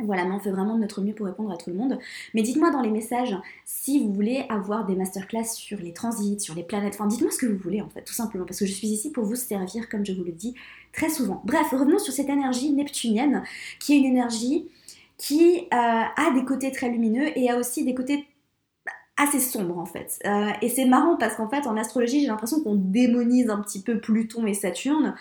voilà, 0.00 0.24
mais 0.24 0.32
on 0.32 0.40
fait 0.40 0.50
vraiment 0.50 0.74
de 0.74 0.80
notre 0.80 1.00
mieux 1.02 1.14
pour 1.14 1.26
répondre 1.26 1.52
à 1.52 1.56
tout 1.56 1.70
le 1.70 1.76
monde. 1.76 1.98
Mais 2.34 2.42
dites-moi 2.42 2.70
dans 2.70 2.82
les 2.82 2.90
messages 2.90 3.36
si 3.64 4.00
vous 4.00 4.12
voulez 4.12 4.44
avoir 4.48 4.86
des 4.86 4.96
masterclass 4.96 5.44
sur 5.44 5.78
les 5.78 5.92
transits, 5.92 6.40
sur 6.40 6.54
les 6.56 6.64
planètes. 6.64 6.94
Enfin, 6.94 7.06
dites-moi 7.06 7.30
ce 7.30 7.38
que 7.38 7.46
vous 7.46 7.58
voulez 7.58 7.80
en 7.80 7.88
fait, 7.88 8.02
tout 8.02 8.12
simplement, 8.12 8.44
parce 8.44 8.58
que 8.58 8.66
je 8.66 8.72
suis 8.72 8.88
ici 8.88 9.12
pour 9.12 9.24
vous 9.24 9.36
servir, 9.36 9.88
comme 9.88 10.04
je 10.04 10.12
vous 10.12 10.24
le 10.24 10.32
dis 10.32 10.54
très 10.92 11.10
souvent. 11.10 11.42
Bref, 11.44 11.68
revenons 11.70 12.00
sur 12.00 12.12
cette 12.12 12.28
énergie 12.28 12.72
neptunienne, 12.72 13.44
qui 13.78 13.94
est 13.94 13.98
une 13.98 14.06
énergie 14.06 14.68
qui 15.16 15.68
euh, 15.72 15.76
a 15.76 16.30
des 16.34 16.44
côtés 16.44 16.72
très 16.72 16.88
lumineux 16.88 17.26
et 17.38 17.48
a 17.48 17.56
aussi 17.56 17.84
des 17.84 17.94
côtés 17.94 18.26
assez 19.16 19.38
sombres 19.38 19.78
en 19.78 19.86
fait. 19.86 20.18
Euh, 20.26 20.50
et 20.60 20.68
c'est 20.68 20.86
marrant 20.86 21.16
parce 21.16 21.36
qu'en 21.36 21.48
fait, 21.48 21.68
en 21.68 21.76
astrologie, 21.76 22.20
j'ai 22.20 22.26
l'impression 22.26 22.60
qu'on 22.62 22.74
démonise 22.74 23.48
un 23.48 23.60
petit 23.60 23.80
peu 23.80 24.00
Pluton 24.00 24.44
et 24.46 24.54
Saturne. 24.54 25.14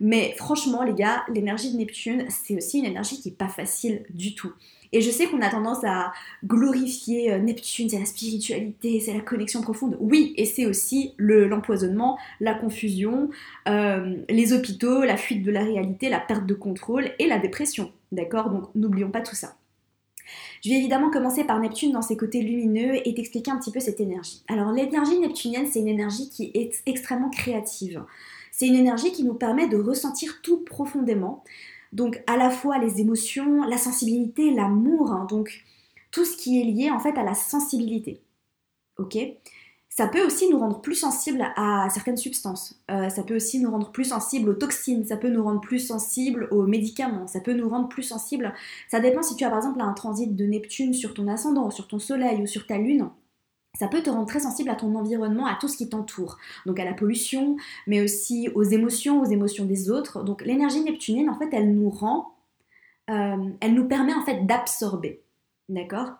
Mais 0.00 0.34
franchement, 0.36 0.82
les 0.82 0.94
gars, 0.94 1.24
l'énergie 1.32 1.72
de 1.72 1.78
Neptune, 1.78 2.24
c'est 2.28 2.56
aussi 2.56 2.78
une 2.78 2.84
énergie 2.84 3.20
qui 3.20 3.30
n'est 3.30 3.34
pas 3.34 3.48
facile 3.48 4.04
du 4.10 4.34
tout. 4.34 4.52
Et 4.92 5.00
je 5.00 5.10
sais 5.10 5.26
qu'on 5.26 5.42
a 5.42 5.50
tendance 5.50 5.84
à 5.84 6.12
glorifier 6.44 7.32
euh, 7.32 7.38
Neptune, 7.38 7.90
c'est 7.90 7.98
la 7.98 8.06
spiritualité, 8.06 9.00
c'est 9.00 9.12
la 9.12 9.20
connexion 9.20 9.60
profonde. 9.60 9.96
Oui, 10.00 10.32
et 10.36 10.46
c'est 10.46 10.66
aussi 10.66 11.12
l'empoisonnement, 11.18 12.18
la 12.40 12.54
confusion, 12.54 13.28
euh, 13.68 14.16
les 14.28 14.52
hôpitaux, 14.52 15.02
la 15.02 15.16
fuite 15.16 15.42
de 15.42 15.50
la 15.50 15.62
réalité, 15.62 16.08
la 16.08 16.20
perte 16.20 16.46
de 16.46 16.54
contrôle 16.54 17.10
et 17.18 17.26
la 17.26 17.38
dépression. 17.38 17.92
D'accord? 18.12 18.50
Donc 18.50 18.74
n'oublions 18.74 19.10
pas 19.10 19.20
tout 19.20 19.34
ça. 19.34 19.56
Je 20.62 20.70
vais 20.70 20.76
évidemment 20.76 21.10
commencer 21.10 21.44
par 21.44 21.58
Neptune 21.60 21.92
dans 21.92 22.02
ses 22.02 22.16
côtés 22.16 22.42
lumineux 22.42 23.06
et 23.06 23.14
t'expliquer 23.14 23.50
un 23.50 23.58
petit 23.58 23.70
peu 23.70 23.80
cette 23.80 24.00
énergie. 24.00 24.42
Alors 24.48 24.72
l'énergie 24.72 25.18
neptunienne, 25.18 25.66
c'est 25.70 25.80
une 25.80 25.88
énergie 25.88 26.28
qui 26.30 26.50
est 26.54 26.82
extrêmement 26.86 27.30
créative. 27.30 28.02
C'est 28.58 28.66
une 28.66 28.74
énergie 28.74 29.12
qui 29.12 29.22
nous 29.22 29.34
permet 29.34 29.68
de 29.68 29.76
ressentir 29.76 30.42
tout 30.42 30.64
profondément. 30.64 31.44
Donc 31.92 32.20
à 32.26 32.36
la 32.36 32.50
fois 32.50 32.78
les 32.78 33.00
émotions, 33.00 33.62
la 33.62 33.78
sensibilité, 33.78 34.50
l'amour, 34.50 35.12
hein. 35.12 35.28
donc 35.30 35.64
tout 36.10 36.24
ce 36.24 36.36
qui 36.36 36.60
est 36.60 36.64
lié 36.64 36.90
en 36.90 36.98
fait 36.98 37.16
à 37.16 37.22
la 37.22 37.34
sensibilité. 37.34 38.20
Ok? 38.98 39.16
Ça 39.88 40.08
peut 40.08 40.26
aussi 40.26 40.50
nous 40.50 40.58
rendre 40.58 40.80
plus 40.80 40.96
sensibles 40.96 41.46
à 41.54 41.88
certaines 41.90 42.16
substances. 42.16 42.82
Euh, 42.90 43.08
ça 43.08 43.22
peut 43.22 43.36
aussi 43.36 43.60
nous 43.60 43.70
rendre 43.70 43.92
plus 43.92 44.06
sensibles 44.06 44.50
aux 44.50 44.54
toxines. 44.54 45.06
Ça 45.06 45.16
peut 45.16 45.28
nous 45.28 45.44
rendre 45.44 45.60
plus 45.60 45.78
sensibles 45.78 46.48
aux 46.50 46.66
médicaments. 46.66 47.28
Ça 47.28 47.40
peut 47.40 47.54
nous 47.54 47.68
rendre 47.68 47.88
plus 47.88 48.02
sensibles. 48.02 48.52
Ça 48.88 48.98
dépend 48.98 49.22
si 49.22 49.36
tu 49.36 49.44
as 49.44 49.50
par 49.50 49.58
exemple 49.58 49.80
un 49.80 49.92
transit 49.92 50.34
de 50.34 50.44
Neptune 50.44 50.94
sur 50.94 51.14
ton 51.14 51.28
ascendant, 51.28 51.70
sur 51.70 51.86
ton 51.86 52.00
soleil 52.00 52.42
ou 52.42 52.46
sur 52.46 52.66
ta 52.66 52.76
lune 52.76 53.08
ça 53.74 53.88
peut 53.88 54.02
te 54.02 54.10
rendre 54.10 54.26
très 54.26 54.40
sensible 54.40 54.70
à 54.70 54.74
ton 54.74 54.94
environnement, 54.96 55.46
à 55.46 55.56
tout 55.60 55.68
ce 55.68 55.76
qui 55.76 55.88
t'entoure. 55.88 56.38
Donc 56.66 56.80
à 56.80 56.84
la 56.84 56.94
pollution, 56.94 57.56
mais 57.86 58.02
aussi 58.02 58.48
aux 58.54 58.62
émotions, 58.62 59.20
aux 59.20 59.26
émotions 59.26 59.64
des 59.64 59.90
autres. 59.90 60.24
Donc 60.24 60.44
l'énergie 60.44 60.80
neptunienne, 60.80 61.30
en 61.30 61.38
fait, 61.38 61.48
elle 61.52 61.74
nous 61.74 61.90
rend, 61.90 62.34
euh, 63.10 63.50
elle 63.60 63.74
nous 63.74 63.86
permet 63.86 64.14
en 64.14 64.24
fait 64.24 64.46
d'absorber. 64.46 65.22
D'accord? 65.68 66.12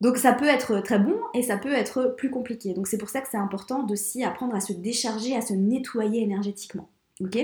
Donc 0.00 0.18
ça 0.18 0.32
peut 0.32 0.46
être 0.46 0.80
très 0.80 0.98
bon 0.98 1.16
et 1.34 1.42
ça 1.42 1.56
peut 1.56 1.72
être 1.72 2.14
plus 2.16 2.30
compliqué. 2.30 2.74
Donc 2.74 2.86
c'est 2.86 2.98
pour 2.98 3.08
ça 3.08 3.20
que 3.20 3.28
c'est 3.30 3.36
important 3.36 3.82
d'aussi 3.82 4.24
apprendre 4.24 4.54
à 4.54 4.60
se 4.60 4.72
décharger, 4.72 5.36
à 5.36 5.40
se 5.40 5.54
nettoyer 5.54 6.22
énergétiquement. 6.22 6.88
Ok? 7.20 7.38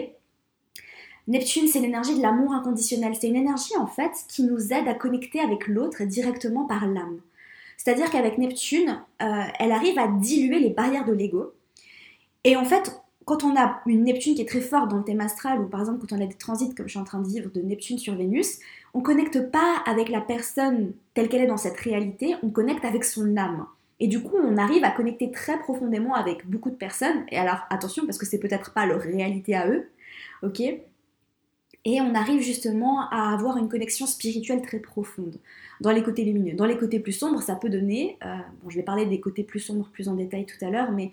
Neptune, 1.28 1.68
c'est 1.68 1.80
l'énergie 1.80 2.16
de 2.16 2.22
l'amour 2.22 2.52
inconditionnel. 2.52 3.14
C'est 3.14 3.28
une 3.28 3.36
énergie 3.36 3.76
en 3.76 3.86
fait 3.86 4.10
qui 4.28 4.42
nous 4.42 4.72
aide 4.72 4.88
à 4.88 4.94
connecter 4.94 5.40
avec 5.40 5.68
l'autre 5.68 6.02
directement 6.04 6.66
par 6.66 6.86
l'âme. 6.86 7.20
C'est-à-dire 7.82 8.10
qu'avec 8.10 8.36
Neptune, 8.36 9.02
euh, 9.22 9.42
elle 9.58 9.72
arrive 9.72 9.98
à 9.98 10.06
diluer 10.06 10.58
les 10.58 10.68
barrières 10.68 11.06
de 11.06 11.14
l'ego. 11.14 11.54
Et 12.44 12.54
en 12.54 12.66
fait, 12.66 13.00
quand 13.24 13.42
on 13.42 13.56
a 13.56 13.80
une 13.86 14.04
Neptune 14.04 14.34
qui 14.34 14.42
est 14.42 14.48
très 14.48 14.60
forte 14.60 14.90
dans 14.90 14.98
le 14.98 15.02
thème 15.02 15.22
astral, 15.22 15.62
ou 15.62 15.66
par 15.66 15.80
exemple 15.80 16.00
quand 16.00 16.14
on 16.14 16.20
a 16.20 16.26
des 16.26 16.34
transits 16.34 16.74
comme 16.74 16.88
je 16.88 16.90
suis 16.90 16.98
en 16.98 17.04
train 17.04 17.20
de 17.20 17.26
vivre 17.26 17.50
de 17.50 17.62
Neptune 17.62 17.96
sur 17.96 18.14
Vénus, 18.14 18.58
on 18.92 19.00
connecte 19.00 19.50
pas 19.50 19.82
avec 19.86 20.10
la 20.10 20.20
personne 20.20 20.92
telle 21.14 21.30
qu'elle 21.30 21.40
est 21.40 21.46
dans 21.46 21.56
cette 21.56 21.78
réalité, 21.78 22.36
on 22.42 22.50
connecte 22.50 22.84
avec 22.84 23.02
son 23.02 23.34
âme. 23.38 23.64
Et 23.98 24.08
du 24.08 24.22
coup, 24.22 24.36
on 24.36 24.58
arrive 24.58 24.84
à 24.84 24.90
connecter 24.90 25.30
très 25.30 25.58
profondément 25.58 26.14
avec 26.14 26.46
beaucoup 26.46 26.68
de 26.68 26.76
personnes. 26.76 27.24
Et 27.30 27.38
alors, 27.38 27.60
attention, 27.70 28.04
parce 28.04 28.18
que 28.18 28.26
c'est 28.26 28.40
peut-être 28.40 28.74
pas 28.74 28.84
leur 28.84 29.00
réalité 29.00 29.56
à 29.56 29.66
eux, 29.70 29.88
ok? 30.42 30.60
Et 31.84 32.00
on 32.00 32.14
arrive 32.14 32.42
justement 32.42 33.08
à 33.10 33.32
avoir 33.32 33.56
une 33.56 33.68
connexion 33.68 34.06
spirituelle 34.06 34.62
très 34.62 34.78
profonde 34.78 35.36
dans 35.80 35.90
les 35.90 36.02
côtés 36.02 36.24
lumineux. 36.24 36.54
Dans 36.54 36.66
les 36.66 36.76
côtés 36.76 37.00
plus 37.00 37.12
sombres, 37.12 37.42
ça 37.42 37.54
peut 37.54 37.70
donner, 37.70 38.18
euh, 38.24 38.36
bon, 38.62 38.70
je 38.70 38.76
vais 38.76 38.82
parler 38.82 39.06
des 39.06 39.20
côtés 39.20 39.44
plus 39.44 39.60
sombres 39.60 39.88
plus 39.92 40.08
en 40.08 40.14
détail 40.14 40.44
tout 40.44 40.62
à 40.64 40.70
l'heure, 40.70 40.92
mais 40.92 41.10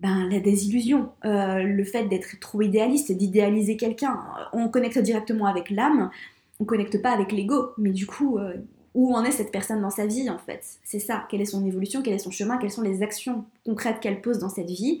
ben, 0.00 0.28
la 0.28 0.40
désillusion, 0.40 1.10
euh, 1.24 1.62
le 1.62 1.84
fait 1.84 2.04
d'être 2.04 2.40
trop 2.40 2.62
idéaliste, 2.62 3.12
d'idéaliser 3.12 3.76
quelqu'un. 3.76 4.18
On 4.52 4.68
connecte 4.68 4.98
directement 4.98 5.46
avec 5.46 5.70
l'âme, 5.70 6.10
on 6.58 6.64
connecte 6.64 7.00
pas 7.00 7.10
avec 7.10 7.30
l'ego, 7.30 7.70
mais 7.78 7.90
du 7.90 8.06
coup, 8.06 8.38
euh, 8.38 8.54
où 8.94 9.14
en 9.14 9.22
est 9.24 9.30
cette 9.30 9.52
personne 9.52 9.80
dans 9.82 9.90
sa 9.90 10.06
vie 10.06 10.28
en 10.30 10.38
fait? 10.38 10.64
C'est 10.82 10.98
ça, 10.98 11.26
quelle 11.30 11.42
est 11.42 11.46
son 11.46 11.64
évolution, 11.64 12.02
quel 12.02 12.14
est 12.14 12.18
son 12.18 12.32
chemin, 12.32 12.58
quelles 12.58 12.72
sont 12.72 12.82
les 12.82 13.02
actions 13.02 13.44
concrètes 13.64 14.00
qu'elle 14.00 14.20
pose 14.20 14.38
dans 14.38 14.48
cette 14.48 14.70
vie? 14.70 15.00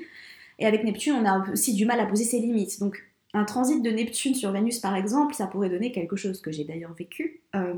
Et 0.60 0.66
avec 0.66 0.84
Neptune, 0.84 1.14
on 1.14 1.24
a 1.24 1.50
aussi 1.50 1.74
du 1.74 1.86
mal 1.86 1.98
à 1.98 2.06
poser 2.06 2.24
ses 2.24 2.38
limites. 2.38 2.78
Donc 2.78 3.02
un 3.32 3.44
transit 3.44 3.82
de 3.82 3.90
Neptune 3.90 4.34
sur 4.34 4.50
Vénus, 4.50 4.78
par 4.80 4.96
exemple, 4.96 5.34
ça 5.34 5.46
pourrait 5.46 5.70
donner 5.70 5.92
quelque 5.92 6.16
chose 6.16 6.40
que 6.40 6.50
j'ai 6.50 6.64
d'ailleurs 6.64 6.94
vécu, 6.94 7.42
euh, 7.54 7.74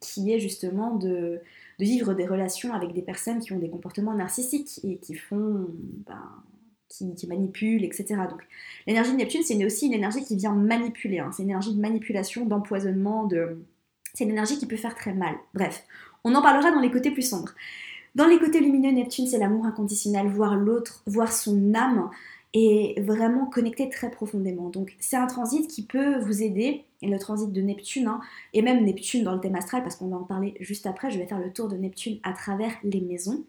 qui 0.00 0.32
est 0.32 0.38
justement 0.38 0.94
de, 0.94 1.40
vivre 1.78 2.14
des 2.14 2.26
relations 2.26 2.72
avec 2.72 2.92
des 2.92 3.02
personnes 3.02 3.40
qui 3.40 3.52
ont 3.52 3.58
des 3.58 3.70
comportements 3.70 4.14
narcissiques 4.14 4.80
et 4.84 4.98
qui 4.98 5.14
font, 5.14 5.66
ben, 6.06 6.22
qui, 6.88 7.26
manipulent, 7.26 7.84
etc. 7.84 8.14
Donc 8.30 8.42
l'énergie 8.86 9.12
de 9.12 9.16
Neptune, 9.16 9.42
c'est 9.44 9.62
aussi 9.64 9.86
une 9.86 9.94
énergie 9.94 10.24
qui 10.24 10.36
vient 10.36 10.54
manipuler. 10.54 11.18
Hein. 11.18 11.30
C'est 11.32 11.42
une 11.42 11.50
énergie 11.50 11.74
de 11.74 11.80
manipulation, 11.80 12.46
d'empoisonnement, 12.46 13.24
de... 13.24 13.58
c'est 14.14 14.24
une 14.24 14.30
énergie 14.30 14.58
qui 14.58 14.66
peut 14.66 14.76
faire 14.76 14.94
très 14.94 15.14
mal. 15.14 15.34
Bref, 15.54 15.84
on 16.24 16.34
en 16.34 16.42
parlera 16.42 16.70
dans 16.70 16.80
les 16.80 16.90
côtés 16.90 17.10
plus 17.10 17.28
sombres. 17.28 17.52
Dans 18.14 18.26
les 18.26 18.38
côtés 18.38 18.60
lumineux, 18.60 18.90
Neptune, 18.90 19.26
c'est 19.26 19.38
l'amour 19.38 19.64
inconditionnel, 19.64 20.26
voir 20.26 20.54
l'autre, 20.54 21.02
voir 21.06 21.32
son 21.32 21.74
âme, 21.74 22.10
et 22.54 23.00
vraiment 23.00 23.46
connecter 23.46 23.88
très 23.88 24.10
profondément. 24.10 24.68
Donc 24.68 24.94
c'est 25.00 25.16
un 25.16 25.26
transit 25.26 25.68
qui 25.68 25.84
peut 25.84 26.18
vous 26.20 26.42
aider, 26.42 26.84
et 27.00 27.08
le 27.08 27.18
transit 27.18 27.50
de 27.50 27.60
Neptune, 27.60 28.06
hein, 28.06 28.20
et 28.52 28.62
même 28.62 28.84
Neptune 28.84 29.24
dans 29.24 29.34
le 29.34 29.40
thème 29.40 29.54
astral, 29.54 29.82
parce 29.82 29.96
qu'on 29.96 30.08
va 30.08 30.16
en 30.16 30.24
parler 30.24 30.54
juste 30.60 30.86
après, 30.86 31.10
je 31.10 31.18
vais 31.18 31.26
faire 31.26 31.40
le 31.40 31.52
tour 31.52 31.68
de 31.68 31.76
Neptune 31.76 32.18
à 32.22 32.32
travers 32.32 32.72
les 32.84 33.00
maisons, 33.00 33.44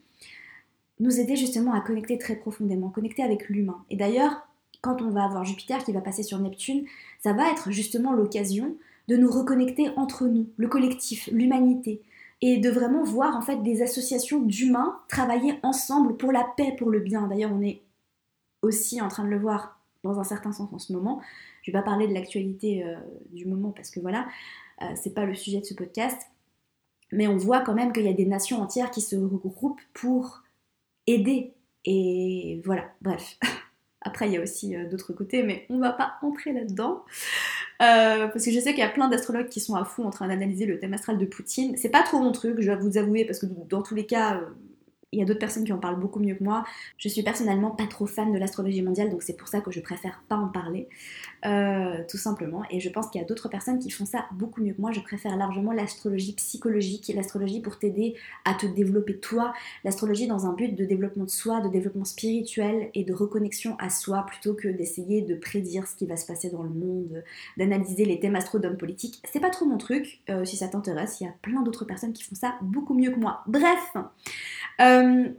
nous 0.99 1.19
aider 1.19 1.35
justement 1.35 1.73
à 1.73 1.81
connecter 1.81 2.17
très 2.17 2.35
profondément, 2.35 2.89
connecter 2.89 3.23
avec 3.23 3.49
l'humain. 3.49 3.83
Et 3.89 3.95
d'ailleurs, 3.95 4.47
quand 4.81 5.01
on 5.01 5.09
va 5.09 5.23
avoir 5.23 5.43
Jupiter 5.43 5.83
qui 5.83 5.91
va 5.91 6.01
passer 6.01 6.23
sur 6.23 6.39
Neptune, 6.39 6.85
ça 7.21 7.33
va 7.33 7.51
être 7.51 7.71
justement 7.71 8.13
l'occasion 8.13 8.75
de 9.07 9.17
nous 9.17 9.29
reconnecter 9.29 9.89
entre 9.97 10.27
nous, 10.27 10.47
le 10.57 10.67
collectif, 10.67 11.29
l'humanité, 11.31 12.01
et 12.41 12.57
de 12.57 12.69
vraiment 12.69 13.03
voir 13.03 13.35
en 13.37 13.41
fait 13.41 13.63
des 13.63 13.81
associations 13.81 14.41
d'humains 14.41 14.99
travailler 15.07 15.55
ensemble 15.63 16.17
pour 16.17 16.31
la 16.31 16.45
paix, 16.57 16.75
pour 16.77 16.89
le 16.89 16.99
bien. 16.99 17.27
D'ailleurs, 17.27 17.51
on 17.53 17.61
est 17.61 17.81
aussi 18.63 19.01
en 19.01 19.09
train 19.09 19.23
de 19.23 19.29
le 19.29 19.37
voir 19.37 19.79
dans 20.03 20.19
un 20.19 20.23
certain 20.23 20.51
sens 20.51 20.71
en 20.73 20.79
ce 20.79 20.91
moment. 20.93 21.21
Je 21.61 21.71
vais 21.71 21.77
pas 21.77 21.83
parler 21.83 22.07
de 22.07 22.13
l'actualité 22.13 22.83
euh, 22.85 22.95
du 23.31 23.45
moment 23.45 23.71
parce 23.71 23.89
que 23.89 23.99
voilà, 23.99 24.27
euh, 24.81 24.85
c'est 24.95 25.13
pas 25.13 25.25
le 25.25 25.35
sujet 25.35 25.59
de 25.59 25.65
ce 25.65 25.73
podcast. 25.73 26.21
Mais 27.11 27.27
on 27.27 27.37
voit 27.37 27.61
quand 27.61 27.73
même 27.73 27.93
qu'il 27.93 28.03
y 28.03 28.09
a 28.09 28.13
des 28.13 28.25
nations 28.25 28.61
entières 28.61 28.91
qui 28.91 29.01
se 29.01 29.15
regroupent 29.15 29.81
pour 29.93 30.43
aider. 31.07 31.53
Et 31.85 32.61
voilà, 32.65 32.85
bref. 33.01 33.37
Après, 34.01 34.27
il 34.27 34.33
y 34.33 34.37
a 34.37 34.41
aussi 34.41 34.75
euh, 34.75 34.89
d'autres 34.89 35.13
côtés, 35.13 35.43
mais 35.43 35.65
on 35.69 35.79
va 35.79 35.93
pas 35.93 36.15
entrer 36.21 36.51
là-dedans. 36.51 37.03
parce 37.79 38.43
que 38.43 38.51
je 38.51 38.59
sais 38.59 38.71
qu'il 38.71 38.79
y 38.79 38.87
a 38.87 38.89
plein 38.89 39.07
d'astrologues 39.07 39.47
qui 39.47 39.61
sont 39.61 39.75
à 39.75 39.85
fond 39.85 40.05
en 40.05 40.09
train 40.09 40.27
d'analyser 40.27 40.65
le 40.65 40.79
thème 40.79 40.93
astral 40.93 41.17
de 41.17 41.25
Poutine. 41.25 41.77
C'est 41.77 41.89
pas 41.89 42.03
trop 42.03 42.19
mon 42.19 42.31
truc, 42.31 42.59
je 42.59 42.65
dois 42.65 42.75
vous 42.75 42.97
avouer, 42.97 43.23
parce 43.23 43.39
que 43.39 43.45
dans 43.45 43.81
tous 43.81 43.95
les 43.95 44.05
cas, 44.05 44.41
il 45.13 45.19
y 45.19 45.21
a 45.21 45.25
d'autres 45.25 45.39
personnes 45.39 45.63
qui 45.63 45.73
en 45.73 45.77
parlent 45.77 45.99
beaucoup 45.99 46.19
mieux 46.19 46.35
que 46.35 46.43
moi. 46.43 46.63
Je 46.97 47.07
suis 47.07 47.23
personnellement 47.23 47.71
pas 47.71 47.87
trop 47.87 48.05
fan 48.05 48.31
de 48.31 48.37
l'astrologie 48.37 48.81
mondiale, 48.81 49.09
donc 49.09 49.23
c'est 49.23 49.37
pour 49.37 49.47
ça 49.47 49.61
que 49.61 49.71
je 49.71 49.79
préfère 49.79 50.21
pas 50.27 50.35
en 50.35 50.47
parler. 50.47 50.87
Euh, 51.45 52.03
tout 52.09 52.17
simplement. 52.17 52.63
Et 52.71 52.79
je 52.79 52.89
pense 52.89 53.09
qu'il 53.09 53.21
y 53.21 53.23
a 53.23 53.27
d'autres 53.27 53.49
personnes 53.49 53.79
qui 53.79 53.89
font 53.89 54.05
ça 54.05 54.25
beaucoup 54.33 54.61
mieux 54.61 54.73
que 54.73 54.81
moi. 54.81 54.91
Je 54.91 55.01
préfère 55.01 55.35
largement 55.37 55.71
l'astrologie 55.71 56.33
psychologique, 56.33 57.11
l'astrologie 57.15 57.61
pour 57.61 57.77
t'aider 57.77 58.15
à 58.45 58.53
te 58.53 58.65
développer 58.65 59.17
toi, 59.17 59.53
l'astrologie 59.83 60.27
dans 60.27 60.45
un 60.45 60.53
but 60.53 60.75
de 60.75 60.85
développement 60.85 61.25
de 61.25 61.29
soi, 61.29 61.61
de 61.61 61.69
développement 61.69 62.05
spirituel 62.05 62.89
et 62.93 63.03
de 63.03 63.13
reconnexion 63.13 63.75
à 63.79 63.89
soi, 63.89 64.25
plutôt 64.25 64.53
que 64.53 64.67
d'essayer 64.67 65.21
de 65.21 65.35
prédire 65.35 65.87
ce 65.87 65.95
qui 65.95 66.05
va 66.05 66.17
se 66.17 66.25
passer 66.25 66.49
dans 66.49 66.63
le 66.63 66.69
monde, 66.69 67.23
d'analyser 67.57 68.05
les 68.05 68.19
thèmes 68.19 68.35
astro 68.35 68.59
politiques. 68.77 69.21
C'est 69.31 69.39
pas 69.39 69.49
trop 69.49 69.65
mon 69.65 69.77
truc. 69.77 70.21
Euh, 70.29 70.45
si 70.45 70.55
ça 70.55 70.67
t'intéresse, 70.67 71.19
il 71.19 71.25
y 71.25 71.27
a 71.27 71.33
plein 71.41 71.61
d'autres 71.61 71.85
personnes 71.85 72.13
qui 72.13 72.23
font 72.23 72.35
ça 72.35 72.55
beaucoup 72.61 72.93
mieux 72.93 73.11
que 73.11 73.19
moi. 73.19 73.41
Bref. 73.47 73.93
Euh, 74.81 75.29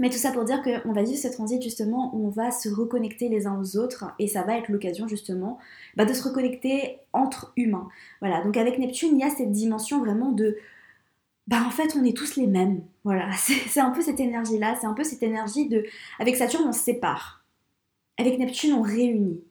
mais 0.00 0.08
tout 0.08 0.16
ça 0.16 0.32
pour 0.32 0.44
dire 0.44 0.62
qu'on 0.62 0.92
va 0.92 1.02
vivre 1.02 1.18
ce 1.18 1.28
transit 1.28 1.62
justement 1.62 2.14
où 2.14 2.26
on 2.26 2.30
va 2.30 2.50
se 2.50 2.68
reconnecter 2.68 3.28
les 3.28 3.46
uns 3.46 3.60
aux 3.60 3.76
autres 3.76 4.06
et 4.18 4.26
ça 4.26 4.42
va 4.42 4.56
être 4.56 4.68
l'occasion 4.68 5.06
justement 5.06 5.58
bah, 5.96 6.06
de 6.06 6.14
se 6.14 6.22
reconnecter 6.22 6.98
entre 7.12 7.52
humains. 7.56 7.88
Voilà, 8.20 8.42
donc 8.42 8.56
avec 8.56 8.78
Neptune, 8.78 9.10
il 9.12 9.20
y 9.20 9.24
a 9.24 9.30
cette 9.30 9.52
dimension 9.52 10.00
vraiment 10.00 10.32
de 10.32 10.56
bah 11.46 11.62
en 11.66 11.70
fait 11.70 11.96
on 11.96 12.04
est 12.04 12.16
tous 12.16 12.36
les 12.36 12.46
mêmes. 12.46 12.82
Voilà, 13.04 13.30
c'est 13.36 13.80
un 13.80 13.90
peu 13.90 14.00
cette 14.00 14.20
énergie-là, 14.20 14.76
c'est 14.80 14.86
un 14.86 14.94
peu 14.94 15.04
cette 15.04 15.22
énergie 15.22 15.68
de... 15.68 15.84
Avec 16.18 16.36
Saturne 16.36 16.64
on 16.66 16.72
se 16.72 16.80
sépare. 16.80 17.44
Avec 18.18 18.38
Neptune 18.38 18.72
on 18.72 18.82
réunit. 18.82 19.42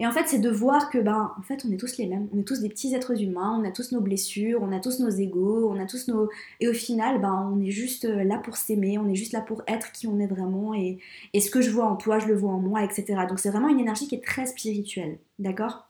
Et 0.00 0.06
en 0.06 0.12
fait, 0.12 0.28
c'est 0.28 0.38
de 0.38 0.50
voir 0.50 0.90
que, 0.90 0.98
ben, 0.98 1.34
en 1.36 1.42
fait, 1.42 1.64
on 1.66 1.72
est 1.72 1.76
tous 1.76 1.96
les 1.98 2.06
mêmes. 2.06 2.28
On 2.32 2.38
est 2.38 2.44
tous 2.44 2.60
des 2.60 2.68
petits 2.68 2.94
êtres 2.94 3.20
humains, 3.20 3.58
on 3.60 3.64
a 3.68 3.72
tous 3.72 3.90
nos 3.92 4.00
blessures, 4.00 4.60
on 4.62 4.70
a 4.72 4.78
tous 4.78 5.00
nos 5.00 5.10
égaux, 5.10 5.68
on 5.70 5.80
a 5.80 5.86
tous 5.86 6.06
nos. 6.08 6.28
Et 6.60 6.68
au 6.68 6.72
final, 6.72 7.20
ben, 7.20 7.50
on 7.52 7.60
est 7.60 7.70
juste 7.70 8.04
euh, 8.04 8.22
là 8.22 8.38
pour 8.38 8.56
s'aimer, 8.56 8.98
on 8.98 9.08
est 9.08 9.16
juste 9.16 9.32
là 9.32 9.40
pour 9.40 9.62
être 9.66 9.90
qui 9.92 10.06
on 10.06 10.20
est 10.20 10.26
vraiment. 10.28 10.72
Et, 10.74 10.98
et 11.34 11.40
ce 11.40 11.50
que 11.50 11.60
je 11.60 11.70
vois 11.70 11.86
en 11.86 11.96
toi, 11.96 12.20
je 12.20 12.26
le 12.28 12.36
vois 12.36 12.52
en 12.52 12.60
moi, 12.60 12.84
etc. 12.84 13.26
Donc, 13.28 13.40
c'est 13.40 13.50
vraiment 13.50 13.68
une 13.68 13.80
énergie 13.80 14.06
qui 14.06 14.14
est 14.14 14.24
très 14.24 14.46
spirituelle. 14.46 15.18
D'accord? 15.40 15.87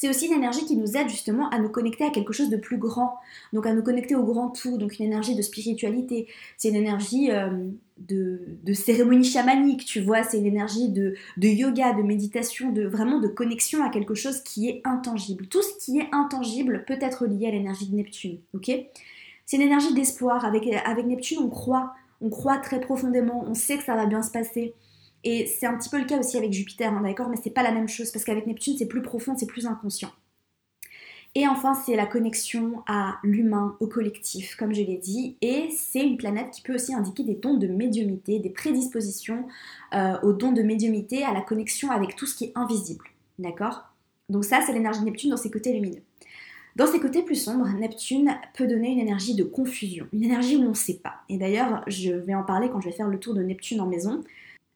C'est 0.00 0.08
aussi 0.08 0.26
une 0.26 0.34
énergie 0.34 0.64
qui 0.64 0.76
nous 0.76 0.96
aide 0.96 1.08
justement 1.08 1.50
à 1.50 1.58
nous 1.58 1.70
connecter 1.70 2.04
à 2.04 2.10
quelque 2.10 2.32
chose 2.32 2.50
de 2.50 2.56
plus 2.56 2.76
grand, 2.78 3.18
donc 3.52 3.66
à 3.66 3.72
nous 3.72 3.82
connecter 3.82 4.14
au 4.14 4.22
grand 4.22 4.50
tout, 4.50 4.78
donc 4.78 4.96
une 5.00 5.06
énergie 5.06 5.34
de 5.34 5.42
spiritualité. 5.42 6.28
C'est 6.56 6.68
une 6.68 6.76
énergie 6.76 7.32
euh, 7.32 7.50
de, 7.96 8.72
cérémonie 8.74 9.24
chamanique, 9.24 9.84
tu 9.84 10.00
vois, 10.00 10.22
c'est 10.22 10.38
une 10.38 10.46
énergie 10.46 10.88
de, 10.88 11.16
de, 11.36 11.48
yoga, 11.48 11.94
de 11.94 12.02
méditation, 12.02 12.70
de 12.70 12.86
vraiment 12.86 13.18
de 13.18 13.26
connexion 13.26 13.84
à 13.84 13.88
quelque 13.88 14.14
chose 14.14 14.40
qui 14.42 14.68
est 14.68 14.82
intangible. 14.84 15.48
Tout 15.48 15.62
ce 15.62 15.84
qui 15.84 15.98
est 15.98 16.06
intangible 16.12 16.84
peut 16.86 16.98
être 17.00 17.26
lié 17.26 17.48
à 17.48 17.50
l'énergie 17.50 17.88
de 17.88 17.96
Neptune, 17.96 18.38
ok? 18.54 18.70
C'est 19.46 19.56
une 19.56 19.62
énergie 19.62 19.94
d'espoir. 19.94 20.44
Avec, 20.44 20.64
avec 20.68 21.06
Neptune, 21.06 21.38
on 21.40 21.48
croit, 21.48 21.92
on 22.20 22.30
croit 22.30 22.58
très 22.58 22.78
profondément, 22.78 23.44
on 23.48 23.54
sait 23.54 23.78
que 23.78 23.82
ça 23.82 23.96
va 23.96 24.06
bien 24.06 24.22
se 24.22 24.30
passer. 24.30 24.74
Et 25.24 25.46
c'est 25.46 25.66
un 25.66 25.76
petit 25.76 25.88
peu 25.88 25.98
le 25.98 26.04
cas 26.04 26.18
aussi 26.18 26.36
avec 26.36 26.52
Jupiter, 26.52 26.92
hein, 26.92 27.02
d'accord 27.02 27.28
Mais 27.28 27.36
c'est 27.42 27.50
pas 27.50 27.62
la 27.62 27.72
même 27.72 27.88
chose 27.88 28.10
parce 28.10 28.24
qu'avec 28.24 28.46
Neptune, 28.46 28.76
c'est 28.78 28.86
plus 28.86 29.02
profond, 29.02 29.36
c'est 29.36 29.46
plus 29.46 29.66
inconscient. 29.66 30.10
Et 31.34 31.46
enfin, 31.46 31.74
c'est 31.74 31.94
la 31.94 32.06
connexion 32.06 32.82
à 32.86 33.18
l'humain, 33.22 33.76
au 33.80 33.86
collectif, 33.86 34.56
comme 34.56 34.74
je 34.74 34.82
l'ai 34.82 34.96
dit. 34.96 35.36
Et 35.42 35.68
c'est 35.70 36.00
une 36.00 36.16
planète 36.16 36.50
qui 36.50 36.62
peut 36.62 36.74
aussi 36.74 36.94
indiquer 36.94 37.22
des 37.22 37.34
dons 37.34 37.56
de 37.58 37.66
médiumité, 37.66 38.38
des 38.38 38.50
prédispositions 38.50 39.46
euh, 39.94 40.18
aux 40.22 40.32
dons 40.32 40.52
de 40.52 40.62
médiumité, 40.62 41.24
à 41.24 41.32
la 41.32 41.42
connexion 41.42 41.90
avec 41.90 42.16
tout 42.16 42.26
ce 42.26 42.34
qui 42.34 42.46
est 42.46 42.52
invisible. 42.54 43.04
D'accord? 43.38 43.84
Donc 44.28 44.44
ça, 44.44 44.60
c'est 44.66 44.72
l'énergie 44.72 45.00
de 45.00 45.04
Neptune 45.04 45.30
dans 45.30 45.36
ses 45.36 45.50
côtés 45.50 45.72
lumineux. 45.72 46.02
Dans 46.76 46.86
ses 46.86 47.00
côtés 47.00 47.22
plus 47.22 47.34
sombres, 47.34 47.68
Neptune 47.78 48.30
peut 48.54 48.66
donner 48.66 48.90
une 48.90 49.00
énergie 49.00 49.34
de 49.34 49.44
confusion, 49.44 50.06
une 50.12 50.24
énergie 50.24 50.56
où 50.56 50.62
on 50.62 50.70
ne 50.70 50.74
sait 50.74 51.00
pas. 51.02 51.22
Et 51.28 51.36
d'ailleurs, 51.36 51.82
je 51.88 52.12
vais 52.12 52.34
en 52.34 52.44
parler 52.44 52.68
quand 52.70 52.80
je 52.80 52.88
vais 52.88 52.94
faire 52.94 53.08
le 53.08 53.18
tour 53.18 53.34
de 53.34 53.42
Neptune 53.42 53.80
en 53.80 53.86
maison. 53.86 54.22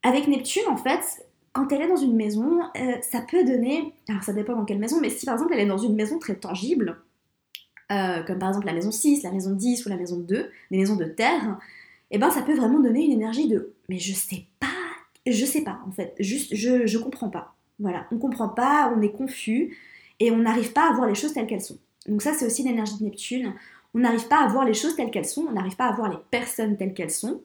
Avec 0.02 0.26
Neptune, 0.26 0.62
en 0.68 0.76
fait, 0.76 1.26
quand 1.52 1.70
elle 1.72 1.82
est 1.82 1.88
dans 1.88 1.96
une 1.96 2.16
maison, 2.16 2.60
euh, 2.76 2.96
ça 3.02 3.20
peut 3.20 3.44
donner, 3.44 3.92
alors 4.08 4.22
ça 4.22 4.32
dépend 4.32 4.56
dans 4.56 4.64
quelle 4.64 4.78
maison, 4.78 5.00
mais 5.00 5.10
si 5.10 5.26
par 5.26 5.34
exemple 5.34 5.52
elle 5.54 5.60
est 5.60 5.66
dans 5.66 5.78
une 5.78 5.94
maison 5.94 6.18
très 6.18 6.34
tangible, 6.34 6.98
euh, 7.90 8.22
comme 8.22 8.38
par 8.38 8.48
exemple 8.48 8.66
la 8.66 8.72
maison 8.72 8.90
6, 8.90 9.22
la 9.22 9.30
maison 9.30 9.52
10 9.52 9.84
ou 9.84 9.88
la 9.90 9.96
maison 9.96 10.18
2, 10.18 10.50
des 10.70 10.78
maisons 10.78 10.96
de 10.96 11.04
terre, 11.04 11.58
eh 12.10 12.18
ben 12.18 12.30
ça 12.30 12.42
peut 12.42 12.54
vraiment 12.54 12.80
donner 12.80 13.04
une 13.04 13.12
énergie 13.12 13.48
de 13.48 13.74
mais 13.88 13.98
je 13.98 14.14
sais 14.14 14.46
pas, 14.60 14.66
je 15.26 15.44
sais 15.44 15.62
pas 15.62 15.78
en 15.86 15.92
fait, 15.92 16.14
juste 16.18 16.54
je, 16.54 16.86
je 16.86 16.98
comprends 16.98 17.28
pas. 17.28 17.54
Voilà, 17.78 18.06
on 18.12 18.18
comprend 18.18 18.48
pas, 18.48 18.92
on 18.96 19.02
est 19.02 19.12
confus 19.12 19.76
et 20.20 20.30
on 20.30 20.38
n'arrive 20.38 20.72
pas 20.72 20.88
à 20.88 20.92
voir 20.92 21.06
les 21.06 21.14
choses 21.14 21.34
telles 21.34 21.46
qu'elles 21.46 21.60
sont. 21.60 21.78
Donc 22.06 22.22
ça 22.22 22.32
c'est 22.32 22.46
aussi 22.46 22.62
l'énergie 22.62 22.98
de 22.98 23.04
Neptune. 23.04 23.52
On 23.94 23.98
n'arrive 23.98 24.26
pas 24.26 24.42
à 24.42 24.48
voir 24.48 24.64
les 24.64 24.72
choses 24.72 24.96
telles 24.96 25.10
qu'elles 25.10 25.26
sont, 25.26 25.44
on 25.48 25.52
n'arrive 25.52 25.76
pas 25.76 25.86
à 25.86 25.92
voir 25.92 26.08
les 26.08 26.16
personnes 26.30 26.78
telles 26.78 26.94
qu'elles 26.94 27.10
sont 27.10 27.42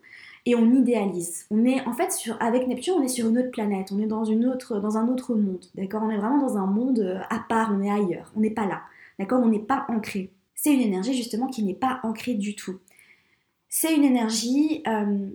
et 0.48 0.56
on 0.56 0.74
idéalise. 0.74 1.46
On 1.52 1.66
est 1.66 1.86
en 1.86 1.92
fait 1.92 2.10
sur, 2.14 2.42
avec 2.42 2.70
Neptune, 2.70 2.94
on 2.98 3.04
est 3.04 3.10
sur 3.10 3.28
une 3.28 3.38
autre 3.38 3.52
planète, 3.52 3.92
on 3.92 4.00
est 4.00 4.08
dans 4.08 4.24
une 4.24 4.46
autre, 4.46 4.80
dans 4.80 4.98
un 4.98 5.10
autre 5.10 5.36
monde, 5.36 5.66
d'accord? 5.76 6.02
On 6.06 6.10
est 6.10 6.18
vraiment 6.18 6.40
dans 6.40 6.58
un 6.58 6.66
monde 6.66 7.00
euh, 7.00 7.20
à 7.30 7.40
part, 7.40 7.76
on 7.78 7.84
est 7.84 7.92
ailleurs, 7.92 8.32
on 8.34 8.40
n'est 8.40 8.50
pas 8.50 8.66
là, 8.66 8.82
d'accord? 9.20 9.42
On 9.44 9.50
n'est 9.50 9.60
pas 9.60 9.86
ancré. 9.90 10.32
C'est 10.56 10.74
une 10.74 10.80
énergie 10.80 11.14
justement 11.14 11.48
qui 11.48 11.64
n'est 11.64 11.74
pas 11.74 12.00
ancrée 12.04 12.36
du 12.36 12.56
tout. 12.56 12.80
C'est 13.68 13.94
une 13.94 14.06
énergie 14.06 14.84
euh, 14.88 15.28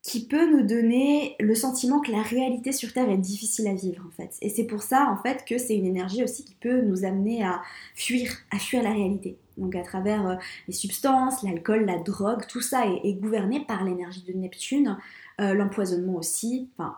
qui 0.00 0.26
peut 0.26 0.50
nous 0.50 0.66
donner 0.66 1.36
le 1.40 1.54
sentiment 1.54 2.00
que 2.00 2.10
la 2.10 2.22
réalité 2.22 2.72
sur 2.72 2.90
Terre 2.94 3.10
est 3.10 3.18
difficile 3.18 3.68
à 3.68 3.74
vivre 3.74 4.02
en 4.08 4.10
fait. 4.12 4.38
Et 4.40 4.48
c'est 4.48 4.64
pour 4.64 4.82
ça 4.82 5.10
en 5.10 5.22
fait 5.22 5.44
que 5.46 5.58
c'est 5.58 5.76
une 5.76 5.84
énergie 5.84 6.24
aussi 6.24 6.42
qui 6.42 6.54
peut 6.54 6.80
nous 6.80 7.04
amener 7.04 7.44
à 7.44 7.60
fuir, 7.94 8.32
à 8.50 8.58
fuir 8.58 8.82
la 8.82 8.92
réalité 8.92 9.36
donc 9.56 9.74
à 9.76 9.82
travers 9.82 10.26
euh, 10.26 10.34
les 10.68 10.74
substances, 10.74 11.42
l'alcool, 11.42 11.84
la 11.86 11.98
drogue, 11.98 12.46
tout 12.48 12.60
ça 12.60 12.84
est, 12.86 13.14
gouverné 13.14 13.64
par 13.66 13.84
l'énergie 13.84 14.22
de 14.22 14.32
Neptune, 14.32 14.98
euh, 15.40 15.54
l'empoisonnement 15.54 16.16
aussi, 16.16 16.68
enfin 16.76 16.96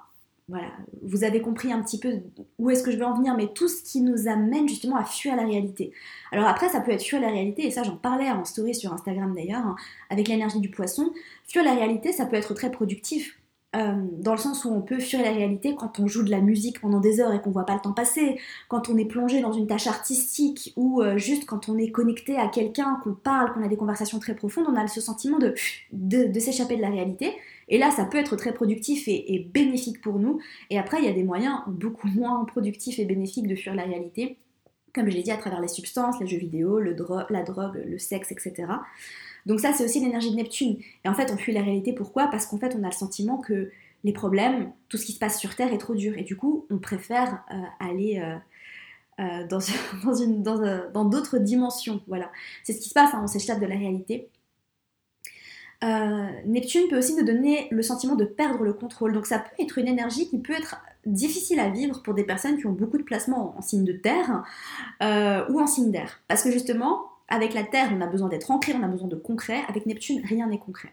voilà, 0.48 0.68
vous 1.02 1.24
avez 1.24 1.40
compris 1.40 1.72
un 1.72 1.82
petit 1.82 1.98
peu 1.98 2.20
où 2.60 2.70
est-ce 2.70 2.84
que 2.84 2.92
je 2.92 2.96
veux 2.96 3.04
en 3.04 3.16
venir, 3.16 3.34
mais 3.36 3.48
tout 3.48 3.66
ce 3.66 3.82
qui 3.82 4.00
nous 4.00 4.28
amène 4.28 4.68
justement 4.68 4.96
à 4.96 5.04
fuir 5.04 5.34
la 5.34 5.44
réalité. 5.44 5.92
Alors 6.30 6.46
après, 6.46 6.68
ça 6.68 6.80
peut 6.80 6.92
être 6.92 7.02
fuir 7.02 7.20
la 7.20 7.30
réalité, 7.30 7.66
et 7.66 7.72
ça 7.72 7.82
j'en 7.82 7.96
parlais 7.96 8.30
en 8.30 8.44
story 8.44 8.72
sur 8.72 8.92
Instagram 8.92 9.34
d'ailleurs, 9.34 9.66
hein, 9.66 9.76
avec 10.08 10.28
l'énergie 10.28 10.60
du 10.60 10.70
poisson. 10.70 11.12
Fuir 11.48 11.64
la 11.64 11.74
réalité, 11.74 12.12
ça 12.12 12.26
peut 12.26 12.36
être 12.36 12.54
très 12.54 12.70
productif. 12.70 13.40
Euh, 13.76 13.94
dans 14.20 14.32
le 14.32 14.38
sens 14.38 14.64
où 14.64 14.70
on 14.70 14.80
peut 14.80 15.00
fuir 15.00 15.20
la 15.22 15.32
réalité 15.32 15.74
quand 15.74 16.00
on 16.00 16.06
joue 16.06 16.22
de 16.22 16.30
la 16.30 16.40
musique 16.40 16.80
pendant 16.80 17.00
des 17.00 17.20
heures 17.20 17.34
et 17.34 17.42
qu'on 17.42 17.50
voit 17.50 17.66
pas 17.66 17.74
le 17.74 17.80
temps 17.80 17.92
passer, 17.92 18.38
quand 18.68 18.88
on 18.88 18.96
est 18.96 19.04
plongé 19.04 19.40
dans 19.40 19.52
une 19.52 19.66
tâche 19.66 19.86
artistique 19.86 20.72
ou 20.76 21.02
euh, 21.02 21.18
juste 21.18 21.44
quand 21.44 21.68
on 21.68 21.76
est 21.76 21.90
connecté 21.90 22.36
à 22.36 22.48
quelqu'un, 22.48 22.98
qu'on 23.04 23.12
parle, 23.12 23.52
qu'on 23.52 23.62
a 23.62 23.68
des 23.68 23.76
conversations 23.76 24.18
très 24.18 24.34
profondes, 24.34 24.66
on 24.68 24.76
a 24.76 24.86
ce 24.86 25.00
sentiment 25.00 25.38
de, 25.38 25.54
de, 25.92 26.40
s'échapper 26.40 26.76
de 26.76 26.82
la 26.82 26.90
réalité. 26.90 27.34
Et 27.68 27.76
là, 27.78 27.90
ça 27.90 28.04
peut 28.04 28.18
être 28.18 28.36
très 28.36 28.54
productif 28.54 29.08
et, 29.08 29.46
bénéfique 29.52 30.00
pour 30.00 30.18
nous. 30.18 30.38
Et 30.70 30.78
après, 30.78 30.98
il 30.98 31.04
y 31.04 31.08
a 31.08 31.12
des 31.12 31.24
moyens 31.24 31.58
beaucoup 31.66 32.08
moins 32.14 32.44
productifs 32.44 32.98
et 32.98 33.04
bénéfiques 33.04 33.48
de 33.48 33.56
fuir 33.56 33.74
la 33.74 33.82
réalité, 33.82 34.38
comme 34.94 35.10
je 35.10 35.16
l'ai 35.16 35.22
dit, 35.22 35.32
à 35.32 35.36
travers 35.36 35.60
les 35.60 35.68
substances, 35.68 36.18
les 36.20 36.26
jeux 36.26 36.38
vidéo, 36.38 36.78
la 36.78 37.42
drogue, 37.42 37.82
le 37.84 37.98
sexe, 37.98 38.32
etc. 38.32 38.68
Donc 39.46 39.60
ça, 39.60 39.72
c'est 39.72 39.84
aussi 39.84 40.00
l'énergie 40.00 40.30
de 40.32 40.36
Neptune. 40.36 40.76
Et 41.04 41.08
en 41.08 41.14
fait, 41.14 41.30
on 41.32 41.36
fuit 41.36 41.52
la 41.52 41.62
réalité. 41.62 41.92
Pourquoi? 41.92 42.26
Parce 42.26 42.46
qu'en 42.46 42.58
fait, 42.58 42.76
on 42.78 42.82
a 42.82 42.88
le 42.88 42.92
sentiment 42.92 43.38
que 43.38 43.70
les 44.04 44.12
problèmes, 44.12 44.72
tout 44.88 44.96
ce 44.98 45.06
qui 45.06 45.12
se 45.12 45.18
passe 45.18 45.38
sur 45.38 45.54
Terre 45.54 45.72
est 45.72 45.78
trop 45.78 45.94
dur. 45.94 46.16
Et 46.18 46.22
du 46.22 46.36
coup, 46.36 46.66
on 46.70 46.78
préfère 46.78 47.44
euh, 47.52 47.56
aller 47.80 48.20
euh, 48.20 48.36
euh, 49.20 49.46
dans, 49.46 49.58
dans, 50.92 51.04
d'autres 51.04 51.38
dimensions. 51.38 52.02
Voilà. 52.06 52.30
C'est 52.62 52.72
ce 52.72 52.80
qui 52.80 52.88
se 52.88 52.94
passe, 52.94 53.14
hein, 53.14 53.20
on 53.22 53.26
s'échappe 53.26 53.60
de 53.60 53.66
la 53.66 53.76
réalité. 53.76 54.28
Neptune 56.46 56.88
peut 56.88 56.98
aussi 56.98 57.14
nous 57.14 57.24
donner 57.24 57.68
le 57.70 57.82
sentiment 57.82 58.16
de 58.16 58.24
perdre 58.24 58.64
le 58.64 58.72
contrôle. 58.72 59.12
Donc 59.12 59.26
ça 59.26 59.38
peut 59.38 59.62
être 59.62 59.78
une 59.78 59.86
énergie 59.86 60.28
qui 60.28 60.38
peut 60.38 60.54
être 60.54 60.80
difficile 61.04 61.60
à 61.60 61.68
vivre 61.68 62.02
pour 62.02 62.14
des 62.14 62.24
personnes 62.24 62.58
qui 62.58 62.66
ont 62.66 62.72
beaucoup 62.72 62.98
de 62.98 63.04
placements 63.04 63.54
en 63.56 63.62
signe 63.62 63.84
de 63.84 63.92
terre 63.92 64.42
ou 65.00 65.60
en 65.60 65.66
signe 65.66 65.92
d'air. 65.92 66.20
Parce 66.26 66.42
que 66.42 66.50
justement, 66.50 67.04
avec 67.28 67.54
la 67.54 67.64
Terre, 67.64 67.90
on 67.92 68.00
a 68.00 68.06
besoin 68.06 68.28
d'être 68.28 68.50
ancré, 68.50 68.72
on 68.74 68.82
a 68.82 68.88
besoin 68.88 69.08
de 69.08 69.16
concret. 69.16 69.62
Avec 69.68 69.86
Neptune, 69.86 70.22
rien 70.24 70.46
n'est 70.46 70.58
concret. 70.58 70.92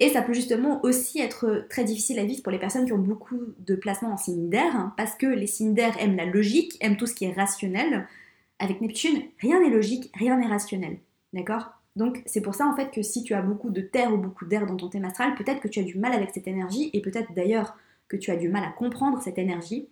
et 0.00 0.08
ça 0.08 0.22
peut 0.22 0.32
justement 0.32 0.84
aussi 0.84 1.20
être 1.20 1.66
très 1.70 1.84
difficile 1.84 2.18
à 2.18 2.24
vivre 2.24 2.42
pour 2.42 2.50
les 2.50 2.58
personnes 2.58 2.84
qui 2.84 2.92
ont 2.92 2.98
beaucoup 2.98 3.38
de 3.60 3.76
placements 3.76 4.12
en 4.12 4.16
signe 4.16 4.48
d'air, 4.48 4.74
hein, 4.74 4.92
parce 4.96 5.14
que 5.14 5.26
les 5.26 5.46
signes 5.46 5.74
d'air 5.74 5.96
aiment 6.00 6.16
la 6.16 6.26
logique, 6.26 6.76
aiment 6.80 6.96
tout 6.96 7.06
ce 7.06 7.14
qui 7.14 7.24
est 7.24 7.32
rationnel. 7.32 8.08
Avec 8.58 8.80
Neptune, 8.80 9.22
rien 9.40 9.60
n'est 9.60 9.70
logique, 9.70 10.10
rien 10.14 10.36
n'est 10.36 10.46
rationnel. 10.46 10.98
D'accord? 11.32 11.70
Donc 11.96 12.22
c'est 12.26 12.40
pour 12.40 12.54
ça 12.54 12.66
en 12.66 12.74
fait 12.74 12.90
que 12.90 13.02
si 13.02 13.22
tu 13.22 13.34
as 13.34 13.42
beaucoup 13.42 13.70
de 13.70 13.80
terre 13.80 14.12
ou 14.12 14.16
beaucoup 14.16 14.46
d'air 14.46 14.66
dans 14.66 14.76
ton 14.76 14.88
thème 14.88 15.04
astral, 15.04 15.34
peut-être 15.36 15.60
que 15.60 15.68
tu 15.68 15.78
as 15.78 15.84
du 15.84 15.96
mal 15.96 16.12
avec 16.12 16.30
cette 16.34 16.48
énergie, 16.48 16.90
et 16.92 17.00
peut-être 17.00 17.32
d'ailleurs 17.34 17.76
que 18.08 18.16
tu 18.16 18.30
as 18.30 18.36
du 18.36 18.48
mal 18.48 18.64
à 18.64 18.70
comprendre 18.70 19.20
cette 19.22 19.38
énergie, 19.38 19.88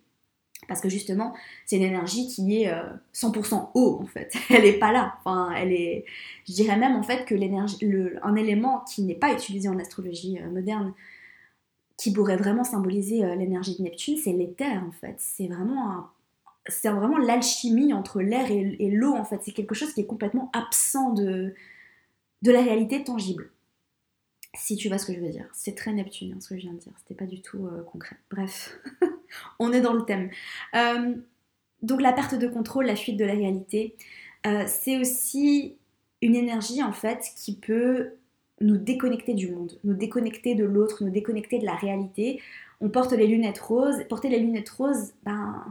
parce 0.67 0.81
que 0.81 0.89
justement, 0.89 1.33
c'est 1.65 1.77
une 1.77 1.83
énergie 1.83 2.27
qui 2.27 2.63
est 2.63 2.73
100% 3.13 3.53
euh, 3.53 3.57
eau 3.73 3.99
en 4.01 4.05
fait. 4.05 4.33
Elle 4.49 4.63
n'est 4.63 4.73
pas 4.79 4.91
là. 4.91 5.15
Enfin, 5.19 5.51
elle 5.55 5.71
est. 5.71 6.05
Je 6.47 6.53
dirais 6.53 6.77
même 6.77 6.95
en 6.95 7.03
fait 7.03 7.25
que 7.25 7.35
l'énergie, 7.35 7.77
un 8.21 8.35
élément 8.35 8.79
qui 8.81 9.03
n'est 9.03 9.15
pas 9.15 9.31
utilisé 9.31 9.69
en 9.69 9.79
astrologie 9.79 10.39
euh, 10.39 10.49
moderne, 10.49 10.93
qui 11.97 12.11
pourrait 12.11 12.37
vraiment 12.37 12.63
symboliser 12.63 13.23
euh, 13.23 13.35
l'énergie 13.35 13.77
de 13.77 13.83
Neptune, 13.83 14.17
c'est 14.17 14.33
l'éther 14.33 14.83
en 14.87 14.91
fait. 14.91 15.15
C'est 15.17 15.47
vraiment 15.47 16.07
c'est 16.67 16.89
vraiment 16.89 17.17
l'alchimie 17.17 17.93
entre 17.93 18.21
l'air 18.21 18.49
et, 18.49 18.89
l'eau 18.89 19.13
en 19.13 19.25
fait. 19.25 19.41
C'est 19.43 19.51
quelque 19.51 19.75
chose 19.75 19.93
qui 19.93 20.01
est 20.01 20.05
complètement 20.05 20.49
absent 20.53 21.11
de, 21.11 21.53
de 22.41 22.51
la 22.51 22.61
réalité 22.61 23.03
tangible. 23.03 23.49
Si 24.55 24.77
tu 24.77 24.87
vois 24.87 24.97
ce 24.97 25.05
que 25.05 25.13
je 25.13 25.19
veux 25.19 25.29
dire. 25.29 25.49
C'est 25.53 25.75
très 25.75 25.91
Neptune 25.91 26.33
hein, 26.33 26.39
ce 26.39 26.49
que 26.49 26.55
je 26.55 26.61
viens 26.61 26.73
de 26.73 26.79
dire. 26.79 26.93
C'était 26.99 27.15
pas 27.15 27.25
du 27.25 27.41
tout 27.41 27.67
concret. 27.91 28.15
Bref. 28.29 28.77
on 29.59 29.71
est 29.71 29.81
dans 29.81 29.93
le 29.93 30.03
thème. 30.05 30.29
Euh, 30.75 31.15
Donc 31.81 32.01
la 32.01 32.13
perte 32.13 32.35
de 32.35 32.47
contrôle, 32.47 32.85
la 32.85 32.95
fuite 32.95 33.17
de 33.17 33.25
la 33.25 33.33
réalité, 33.33 33.95
euh, 34.45 34.63
c'est 34.67 34.97
aussi 34.97 35.77
une 36.21 36.35
énergie 36.35 36.81
en 36.83 36.93
fait 36.93 37.21
qui 37.35 37.55
peut 37.55 38.13
nous 38.61 38.77
déconnecter 38.77 39.33
du 39.33 39.51
monde, 39.51 39.77
nous 39.83 39.93
déconnecter 39.93 40.55
de 40.55 40.63
l'autre, 40.63 41.03
nous 41.03 41.11
déconnecter 41.11 41.59
de 41.59 41.65
la 41.65 41.75
réalité. 41.75 42.41
On 42.81 42.89
porte 42.89 43.11
les 43.13 43.27
lunettes 43.27 43.59
roses. 43.59 44.03
Porter 44.09 44.29
les 44.29 44.39
lunettes 44.39 44.69
roses, 44.69 45.13
ben, 45.23 45.65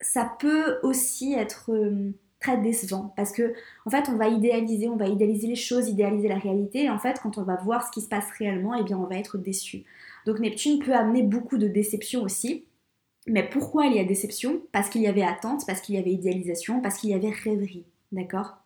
ça 0.00 0.30
peut 0.38 0.78
aussi 0.82 1.34
être 1.34 1.72
euh, 1.72 2.12
très 2.40 2.56
décevant 2.58 3.12
parce 3.16 3.32
que 3.32 3.54
en 3.84 3.90
fait 3.90 4.08
on 4.08 4.16
va 4.16 4.28
idéaliser, 4.28 4.88
on 4.88 4.96
va 4.96 5.06
idéaliser 5.06 5.46
les 5.46 5.56
choses, 5.56 5.88
idéaliser 5.88 6.28
la 6.28 6.38
réalité 6.38 6.84
et 6.84 6.90
en 6.90 6.98
fait 6.98 7.20
quand 7.22 7.38
on 7.38 7.42
va 7.42 7.56
voir 7.56 7.86
ce 7.86 7.92
qui 7.92 8.00
se 8.00 8.08
passe 8.08 8.30
réellement, 8.38 8.74
eh 8.74 8.82
bien 8.82 8.96
on 8.98 9.04
va 9.06 9.16
être 9.16 9.38
déçu. 9.38 9.84
Donc 10.26 10.38
Neptune 10.38 10.78
peut 10.78 10.94
amener 10.94 11.22
beaucoup 11.22 11.58
de 11.58 11.68
déception 11.68 12.22
aussi. 12.22 12.64
Mais 13.26 13.48
pourquoi 13.48 13.86
il 13.86 13.94
y 13.94 13.98
a 13.98 14.04
déception? 14.04 14.62
Parce 14.72 14.88
qu'il 14.88 15.02
y 15.02 15.06
avait 15.06 15.22
attente, 15.22 15.64
parce 15.66 15.80
qu'il 15.80 15.94
y 15.94 15.98
avait 15.98 16.12
idéalisation, 16.12 16.80
parce 16.80 16.98
qu'il 16.98 17.10
y 17.10 17.14
avait 17.14 17.30
rêverie. 17.30 17.84
D'accord? 18.12 18.56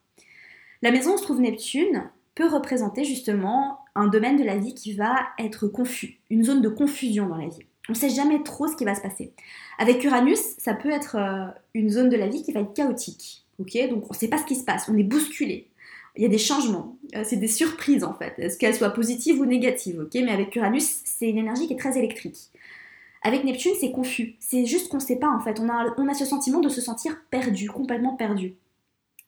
La 0.83 0.91
maison 0.91 1.15
où 1.15 1.19
se 1.19 1.23
trouve 1.23 1.41
Neptune 1.41 2.11
peut 2.35 2.49
représenter 2.49 3.05
justement 3.05 3.79
un 3.95 4.09
domaine 4.09 4.37
de 4.37 4.45
la 4.45 4.57
vie 4.57 4.75
qui 4.75 4.93
va 4.93 5.15
être 5.39 5.69
confus, 5.69 6.21
une 6.31 6.45
zone 6.45 6.63
de 6.63 6.69
confusion 6.69 7.29
dans 7.29 7.37
la 7.37 7.49
vie. 7.49 7.65
On 7.89 7.93
ne 7.93 7.99
sait 7.99 8.09
jamais 8.09 8.43
trop 8.43 8.67
ce 8.67 8.77
qui 8.77 8.85
va 8.85 8.95
se 8.95 9.03
passer. 9.03 9.33
Avec 9.79 10.03
Uranus, 10.05 10.41
ça 10.59 10.75
peut 10.75 10.91
être 10.91 11.17
euh, 11.17 11.47
une 11.75 11.91
zone 11.91 12.09
de 12.09 12.17
la 12.17 12.29
vie 12.29 12.43
qui 12.43 12.53
va 12.53 12.61
être 12.61 12.75
chaotique. 12.75 13.45
Ok? 13.59 13.77
Donc 13.89 14.05
on 14.05 14.15
ne 14.15 14.19
sait 14.19 14.29
pas 14.29 14.39
ce 14.39 14.47
qui 14.47 14.57
se 14.57 14.65
passe, 14.65 14.89
on 14.89 14.97
est 14.97 15.05
bousculé. 15.05 15.69
Il 16.17 16.23
y 16.23 16.27
a 16.27 16.29
des 16.29 16.39
changements, 16.39 16.97
euh, 17.17 17.23
c'est 17.25 17.37
des 17.37 17.49
surprises 17.49 18.05
en 18.05 18.15
fait, 18.15 18.35
est-ce 18.39 18.57
qu'elles 18.57 18.75
soient 18.75 18.91
positives 18.91 19.41
ou 19.41 19.47
négatives, 19.47 20.01
ok? 20.01 20.15
Mais 20.15 20.31
avec 20.31 20.55
Uranus, 20.55 21.01
c'est 21.05 21.29
une 21.29 21.39
énergie 21.39 21.67
qui 21.67 21.73
est 21.73 21.79
très 21.79 21.99
électrique. 21.99 22.51
Avec 23.25 23.43
Neptune, 23.43 23.73
c'est 23.81 23.91
confus. 23.91 24.37
C'est 24.39 24.67
juste 24.67 24.89
qu'on 24.89 24.99
ne 24.99 25.03
sait 25.03 25.17
pas 25.17 25.31
en 25.31 25.41
fait. 25.41 25.59
On 25.59 25.69
a, 26.09 26.15
ce 26.15 26.27
sentiment 26.27 26.61
de 26.61 26.69
se 26.69 26.83
sentir 26.83 27.17
perdu, 27.31 27.71
complètement 27.71 28.17
perdu. 28.17 28.55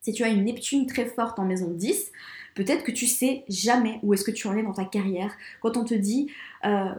Si 0.03 0.13
tu 0.13 0.23
as 0.23 0.29
une 0.29 0.45
Neptune 0.45 0.87
très 0.87 1.07
forte 1.07 1.39
en 1.39 1.47
maison 1.47 1.71
10, 1.71 2.13
peut-être 2.55 2.85
que 2.85 2.93
tu 2.93 3.07
sais 3.07 3.45
jamais 3.49 3.99
où 4.03 4.13
est-ce 4.13 4.23
que 4.23 4.31
tu 4.31 4.47
en 4.47 4.57
es 4.57 4.63
dans 4.63 4.75
ta 4.75 4.85
carrière. 4.85 5.35
Quand 5.63 5.79
on 5.79 5.85
te 5.85 5.95
dit 5.95 6.31
euh, 6.67 6.93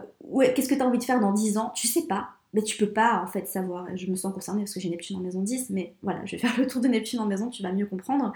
qu'est-ce 0.54 0.68
que 0.68 0.74
tu 0.74 0.82
as 0.82 0.86
envie 0.86 0.98
de 0.98 1.04
faire 1.04 1.20
dans 1.20 1.32
10 1.32 1.56
ans, 1.56 1.70
tu 1.74 1.86
sais 1.86 2.06
pas. 2.06 2.30
Mais 2.52 2.62
tu 2.62 2.76
peux 2.76 2.90
pas 2.90 3.22
en 3.24 3.28
fait 3.28 3.46
savoir. 3.46 3.86
Je 3.96 4.06
me 4.08 4.16
sens 4.16 4.34
concernée 4.34 4.62
parce 4.62 4.74
que 4.74 4.80
j'ai 4.80 4.90
Neptune 4.90 5.18
en 5.18 5.20
maison 5.20 5.42
10, 5.42 5.70
mais 5.70 5.94
voilà, 6.02 6.26
je 6.26 6.32
vais 6.32 6.38
faire 6.38 6.58
le 6.58 6.66
tour 6.66 6.82
de 6.82 6.88
Neptune 6.88 7.20
en 7.20 7.26
maison, 7.26 7.48
tu 7.48 7.62
vas 7.62 7.70
mieux 7.70 7.86
comprendre. 7.86 8.32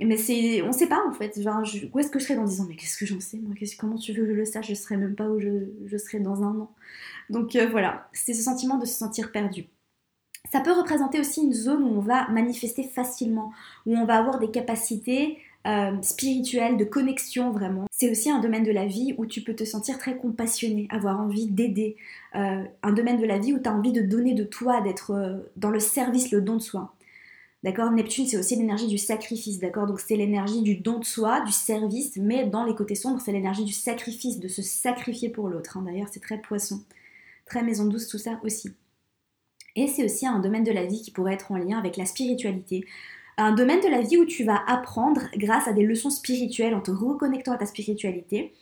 Mais 0.00 0.16
c'est, 0.16 0.62
on 0.62 0.72
sait 0.72 0.86
pas 0.86 1.04
en 1.08 1.12
fait. 1.12 1.40
Genre, 1.40 1.62
où 1.92 1.98
est-ce 1.98 2.10
que 2.10 2.18
je 2.18 2.24
serai 2.24 2.36
dans 2.36 2.44
10 2.44 2.60
ans? 2.60 2.66
Mais 2.68 2.76
qu'est-ce 2.76 2.96
que 2.96 3.06
j'en 3.06 3.20
sais 3.20 3.38
moi? 3.38 3.54
Comment 3.78 3.96
tu 3.96 4.12
veux 4.12 4.24
que 4.24 4.32
je 4.32 4.36
le 4.36 4.44
sache? 4.44 4.68
Je 4.68 4.74
serai 4.74 4.96
même 4.96 5.14
pas 5.14 5.28
où 5.28 5.40
je, 5.40 5.96
serai 5.96 6.20
dans 6.20 6.42
un 6.42 6.60
an. 6.60 6.70
Donc 7.30 7.56
euh, 7.56 7.66
voilà, 7.68 8.08
c'est 8.12 8.34
ce 8.34 8.42
sentiment 8.42 8.78
de 8.78 8.86
se 8.86 8.94
sentir 8.94 9.32
perdu. 9.32 9.66
Ça 10.52 10.60
peut 10.60 10.72
représenter 10.72 11.20
aussi 11.20 11.42
une 11.42 11.52
zone 11.52 11.82
où 11.82 11.98
on 11.98 12.00
va 12.00 12.28
manifester 12.28 12.84
facilement, 12.84 13.52
où 13.86 13.96
on 13.96 14.04
va 14.04 14.16
avoir 14.18 14.38
des 14.38 14.50
capacités 14.50 15.38
euh, 15.66 16.00
spirituelles, 16.00 16.76
de 16.76 16.84
connexion 16.84 17.50
vraiment. 17.50 17.86
C'est 17.90 18.10
aussi 18.10 18.30
un 18.30 18.38
domaine 18.38 18.62
de 18.62 18.70
la 18.70 18.86
vie 18.86 19.14
où 19.18 19.26
tu 19.26 19.42
peux 19.42 19.54
te 19.54 19.64
sentir 19.64 19.98
très 19.98 20.16
compassionné, 20.16 20.86
avoir 20.90 21.20
envie 21.20 21.48
d'aider. 21.48 21.96
Euh, 22.36 22.62
un 22.82 22.92
domaine 22.92 23.20
de 23.20 23.26
la 23.26 23.38
vie 23.38 23.52
où 23.52 23.58
tu 23.58 23.68
as 23.68 23.74
envie 23.74 23.92
de 23.92 24.02
donner 24.02 24.34
de 24.34 24.44
toi, 24.44 24.80
d'être 24.80 25.42
dans 25.56 25.70
le 25.70 25.80
service, 25.80 26.30
le 26.30 26.40
don 26.40 26.54
de 26.54 26.62
soi. 26.62 26.94
D'accord 27.64 27.90
Neptune, 27.90 28.26
c'est 28.26 28.38
aussi 28.38 28.54
l'énergie 28.54 28.86
du 28.86 28.98
sacrifice, 28.98 29.58
d'accord? 29.58 29.86
Donc 29.86 29.98
c'est 29.98 30.14
l'énergie 30.14 30.62
du 30.62 30.76
don 30.76 31.00
de 31.00 31.04
soi, 31.04 31.40
du 31.40 31.50
service, 31.50 32.16
mais 32.16 32.46
dans 32.46 32.64
les 32.64 32.74
côtés 32.74 32.94
sombres, 32.94 33.20
c'est 33.20 33.32
l'énergie 33.32 33.64
du 33.64 33.72
sacrifice, 33.72 34.38
de 34.38 34.46
se 34.46 34.62
sacrifier 34.62 35.28
pour 35.28 35.48
l'autre. 35.48 35.76
Hein. 35.76 35.82
D'ailleurs, 35.84 36.06
c'est 36.10 36.20
très 36.20 36.40
poisson, 36.40 36.84
très 37.46 37.64
maison 37.64 37.86
douce, 37.86 38.06
tout 38.06 38.18
ça 38.18 38.38
aussi. 38.44 38.72
Et 39.74 39.88
c'est 39.88 40.04
aussi 40.04 40.26
un 40.26 40.38
domaine 40.38 40.62
de 40.62 40.70
la 40.70 40.86
vie 40.86 41.02
qui 41.02 41.10
pourrait 41.10 41.34
être 41.34 41.50
en 41.50 41.56
lien 41.56 41.78
avec 41.78 41.96
la 41.96 42.06
spiritualité. 42.06 42.84
Un 43.38 43.52
domaine 43.52 43.80
de 43.80 43.88
la 43.88 44.02
vie 44.02 44.18
où 44.18 44.24
tu 44.24 44.44
vas 44.44 44.62
apprendre 44.68 45.22
grâce 45.36 45.66
à 45.66 45.72
des 45.72 45.84
leçons 45.84 46.10
spirituelles 46.10 46.74
en 46.74 46.80
te 46.80 46.90
reconnectant 46.92 47.52
à 47.52 47.58
ta 47.58 47.66
spiritualité. 47.66 48.52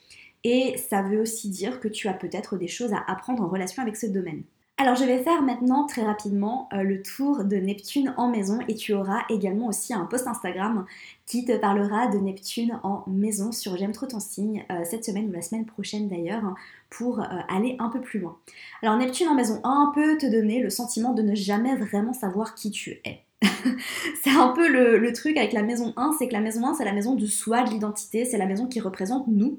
Et 0.45 0.77
ça 0.79 1.03
veut 1.03 1.21
aussi 1.21 1.51
dire 1.51 1.81
que 1.81 1.89
tu 1.89 2.09
as 2.09 2.15
peut-être 2.15 2.57
des 2.57 2.69
choses 2.69 2.93
à 2.93 3.05
apprendre 3.09 3.43
en 3.43 3.49
relation 3.49 3.83
avec 3.83 3.97
ce 3.97 4.07
domaine. 4.07 4.43
Alors 4.79 4.95
je 4.95 5.05
vais 5.05 5.23
faire 5.23 5.41
maintenant 5.41 5.87
très 5.87 6.03
rapidement 6.03 6.69
euh, 6.75 6.83
le 6.83 7.01
tour 7.01 7.45
de 7.45 7.57
Neptune 7.57 8.13
en 8.19 8.29
maison 8.29 8.59
et 8.69 8.75
tu 8.75 8.93
auras 8.93 9.23
également 9.31 9.69
aussi 9.69 9.95
un 9.95 10.05
post 10.05 10.27
Instagram 10.27 10.85
qui 11.25 11.47
te 11.47 11.57
parlera 11.57 12.09
de 12.09 12.19
Neptune 12.19 12.79
en 12.83 13.03
maison 13.07 13.53
sur 13.53 13.79
J'aime 13.79 13.93
trop 13.93 14.05
ton 14.05 14.21
signe 14.21 14.67
euh, 14.71 14.85
cette 14.85 15.07
semaine 15.07 15.31
ou 15.31 15.33
la 15.33 15.41
semaine 15.41 15.65
prochaine 15.65 16.09
d'ailleurs 16.09 16.55
pour 16.91 17.21
euh, 17.21 17.25
aller 17.49 17.77
un 17.79 17.89
peu 17.89 18.03
plus 18.03 18.21
loin. 18.21 18.37
Alors 18.83 18.99
Neptune 18.99 19.29
en 19.29 19.35
maison 19.35 19.63
1 19.65 19.93
peut 19.95 20.19
te 20.19 20.27
donner 20.27 20.61
le 20.61 20.69
sentiment 20.69 21.15
de 21.15 21.23
ne 21.23 21.35
jamais 21.35 21.75
vraiment 21.75 22.13
savoir 22.13 22.55
qui 22.55 22.71
tu 22.71 23.01
es. 23.07 23.23
c'est 24.23 24.31
un 24.31 24.49
peu 24.49 24.69
le, 24.69 24.99
le, 24.99 25.13
truc 25.15 25.39
avec 25.39 25.55
la 25.55 25.63
maison 25.63 25.95
1, 25.97 26.17
c'est 26.19 26.29
que 26.29 26.35
la 26.35 26.41
maison 26.41 26.67
1 26.67 26.75
c'est 26.75 26.85
la 26.85 26.93
maison 26.93 27.15
du 27.15 27.29
soi, 27.29 27.63
de 27.63 27.71
l'identité, 27.71 28.27
c'est 28.27 28.39
la 28.39 28.47
maison 28.47 28.67
qui 28.67 28.81
représente 28.81 29.27
nous, 29.27 29.59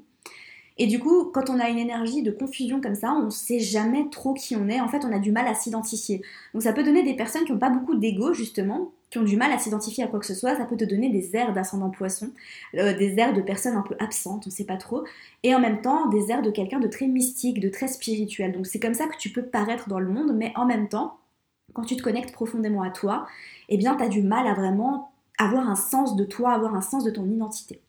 et 0.78 0.86
du 0.86 1.00
coup, 1.00 1.24
quand 1.24 1.50
on 1.50 1.58
a 1.58 1.68
une 1.68 1.78
énergie 1.78 2.22
de 2.22 2.30
confusion 2.30 2.80
comme 2.80 2.94
ça, 2.94 3.12
on 3.12 3.24
ne 3.24 3.30
sait 3.30 3.58
jamais 3.58 4.08
trop 4.10 4.32
qui 4.32 4.54
on 4.54 4.68
est. 4.68 4.80
En 4.80 4.88
fait, 4.88 5.04
on 5.04 5.12
a 5.12 5.18
du 5.18 5.32
mal 5.32 5.48
à 5.48 5.54
s'identifier. 5.54 6.22
Donc 6.54 6.62
ça 6.62 6.72
peut 6.72 6.84
donner 6.84 7.02
des 7.02 7.14
personnes 7.14 7.44
qui 7.44 7.52
n'ont 7.52 7.58
pas 7.58 7.70
beaucoup 7.70 7.96
d'ego, 7.96 8.32
justement, 8.32 8.92
qui 9.10 9.18
ont 9.18 9.24
du 9.24 9.36
mal 9.36 9.50
à 9.50 9.58
s'identifier 9.58 10.04
à 10.04 10.06
quoi 10.06 10.20
que 10.20 10.26
ce 10.26 10.34
soit. 10.34 10.54
Ça 10.54 10.64
peut 10.64 10.76
te 10.76 10.84
donner 10.84 11.10
des 11.10 11.34
airs 11.34 11.52
d'ascendant 11.52 11.90
poisson, 11.90 12.30
euh, 12.74 12.96
des 12.96 13.18
airs 13.18 13.34
de 13.34 13.40
personnes 13.40 13.76
un 13.76 13.82
peu 13.82 13.96
absentes, 13.98 14.44
on 14.46 14.50
ne 14.50 14.54
sait 14.54 14.64
pas 14.64 14.76
trop. 14.76 15.04
Et 15.42 15.52
en 15.54 15.60
même 15.60 15.80
temps, 15.80 16.08
des 16.08 16.30
airs 16.30 16.42
de 16.42 16.50
quelqu'un 16.50 16.78
de 16.78 16.88
très 16.88 17.08
mystique, 17.08 17.58
de 17.58 17.68
très 17.68 17.88
spirituel. 17.88 18.52
Donc 18.52 18.66
c'est 18.66 18.78
comme 18.78 18.94
ça 18.94 19.06
que 19.06 19.16
tu 19.16 19.30
peux 19.30 19.42
paraître 19.42 19.88
dans 19.88 19.98
le 19.98 20.08
monde, 20.08 20.32
mais 20.36 20.52
en 20.54 20.64
même 20.64 20.88
temps, 20.88 21.18
quand 21.74 21.82
tu 21.84 21.96
te 21.96 22.02
connectes 22.02 22.32
profondément 22.32 22.82
à 22.82 22.90
toi, 22.90 23.26
eh 23.68 23.76
bien, 23.76 23.96
tu 23.96 24.04
as 24.04 24.08
du 24.08 24.22
mal 24.22 24.46
à 24.46 24.54
vraiment 24.54 25.10
avoir 25.38 25.68
un 25.68 25.76
sens 25.76 26.16
de 26.16 26.24
toi, 26.24 26.52
avoir 26.52 26.74
un 26.74 26.80
sens 26.80 27.04
de 27.04 27.10
ton 27.10 27.28
identité. 27.28 27.80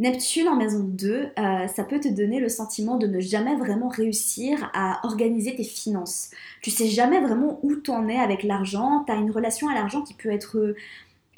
Neptune 0.00 0.48
en 0.48 0.56
maison 0.56 0.82
2, 0.82 1.12
euh, 1.38 1.66
ça 1.66 1.84
peut 1.84 2.00
te 2.00 2.08
donner 2.08 2.40
le 2.40 2.48
sentiment 2.48 2.96
de 2.96 3.06
ne 3.06 3.20
jamais 3.20 3.54
vraiment 3.56 3.88
réussir 3.88 4.70
à 4.72 4.98
organiser 5.06 5.54
tes 5.54 5.62
finances. 5.62 6.30
Tu 6.62 6.70
sais 6.70 6.86
jamais 6.86 7.20
vraiment 7.20 7.60
où 7.62 7.76
t'en 7.76 8.08
es 8.08 8.16
avec 8.16 8.42
l'argent, 8.42 9.04
tu 9.06 9.12
as 9.12 9.16
une 9.16 9.30
relation 9.30 9.68
à 9.68 9.74
l'argent 9.74 10.00
qui 10.00 10.14
peut 10.14 10.30
être 10.30 10.74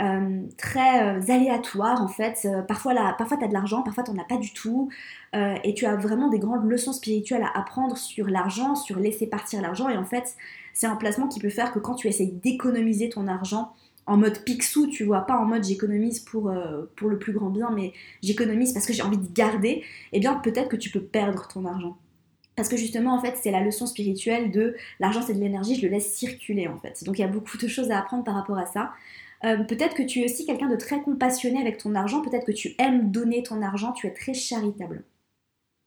euh, 0.01 0.42
très 0.57 1.03
euh, 1.03 1.20
aléatoire 1.29 2.03
en 2.03 2.09
fait. 2.09 2.46
parfois, 2.68 2.94
parfois 3.18 3.37
tu 3.37 3.44
as 3.44 3.48
de 3.48 3.53
l'argent, 3.53 3.83
parfois 3.83 4.05
tu 4.05 4.12
n'en 4.12 4.22
as 4.22 4.27
pas 4.27 4.38
du 4.38 4.53
tout. 4.53 4.90
et 5.35 5.75
tu 5.75 5.85
as 5.85 5.96
vraiment 5.96 6.29
des 6.29 6.38
grandes 6.38 6.64
leçons 6.70 6.92
spirituelles 6.92 7.42
à 7.42 7.59
apprendre 7.59 7.96
sur 7.96 8.29
l'argent, 8.29 8.77
sur 8.77 9.01
laisser 9.01 9.27
partir 9.27 9.61
l'argent. 9.61 9.88
Et 9.88 9.96
en 9.96 10.05
fait, 10.05 10.37
c'est 10.72 10.87
un 10.87 10.96
placement 10.96 11.27
qui 11.27 11.40
peut 11.40 11.51
faire 11.51 11.72
que 11.72 11.81
quand 11.81 11.96
tu 11.96 12.07
essayes 12.07 12.31
d'économiser 12.31 13.09
ton 13.09 13.27
argent, 13.27 13.72
en 14.07 14.17
mode 14.17 14.45
pixou, 14.45 14.88
tu 14.88 15.05
vois, 15.05 15.23
pas 15.23 15.37
en 15.38 15.45
mode 15.45 15.65
j'économise 15.65 16.21
pour, 16.21 16.51
euh, 16.51 16.91
pour 16.97 17.09
le 17.09 17.19
plus 17.19 17.33
grand 17.33 17.51
bien, 17.51 17.71
mais 17.71 17.93
j'économise 18.23 18.73
parce 18.73 18.87
que 18.87 18.93
j'ai 18.93 19.03
envie 19.03 19.19
de 19.19 19.33
garder, 19.33 19.85
eh 20.12 20.21
bien 20.21 20.35
peut-être 20.35 20.69
que 20.69 20.77
tu 20.77 20.91
peux 20.91 21.03
perdre 21.03 21.49
ton 21.49 21.65
argent. 21.65 21.97
Parce 22.57 22.69
que 22.69 22.77
justement, 22.77 23.15
en 23.15 23.21
fait, 23.21 23.37
c'est 23.43 23.51
la 23.51 23.62
leçon 23.62 23.87
spirituelle 23.87 24.51
de 24.51 24.77
l'argent 25.01 25.23
c'est 25.23 25.35
de 25.35 25.41
l'énergie, 25.41 25.75
je 25.77 25.83
le 25.83 25.88
laisse 25.88 26.12
circuler 26.15 26.69
en 26.69 26.79
fait. 26.79 27.05
Donc 27.05 27.19
il 27.19 27.23
y 27.23 27.25
a 27.25 27.29
beaucoup 27.29 27.57
de 27.57 27.69
choses 27.69 27.91
à 27.91 27.99
apprendre 27.99 28.25
par 28.25 28.35
rapport 28.35 28.59
à 28.59 28.67
ça. 28.67 28.93
Euh, 29.45 29.65
peut-être 29.65 29.95
que 29.95 30.03
tu 30.03 30.21
es 30.21 30.25
aussi 30.25 30.47
quelqu'un 30.47 30.69
de 30.69 30.77
très 30.77 31.01
compassionné 31.03 31.61
avec 31.61 31.79
ton 31.79 31.95
argent, 31.95 32.23
peut-être 32.23 32.47
que 32.47 32.53
tu 32.53 32.75
aimes 32.79 33.11
donner 33.11 33.43
ton 33.43 33.62
argent, 33.62 33.93
tu 33.93 34.07
es 34.07 34.12
très 34.12 34.35
charitable. 34.35 35.05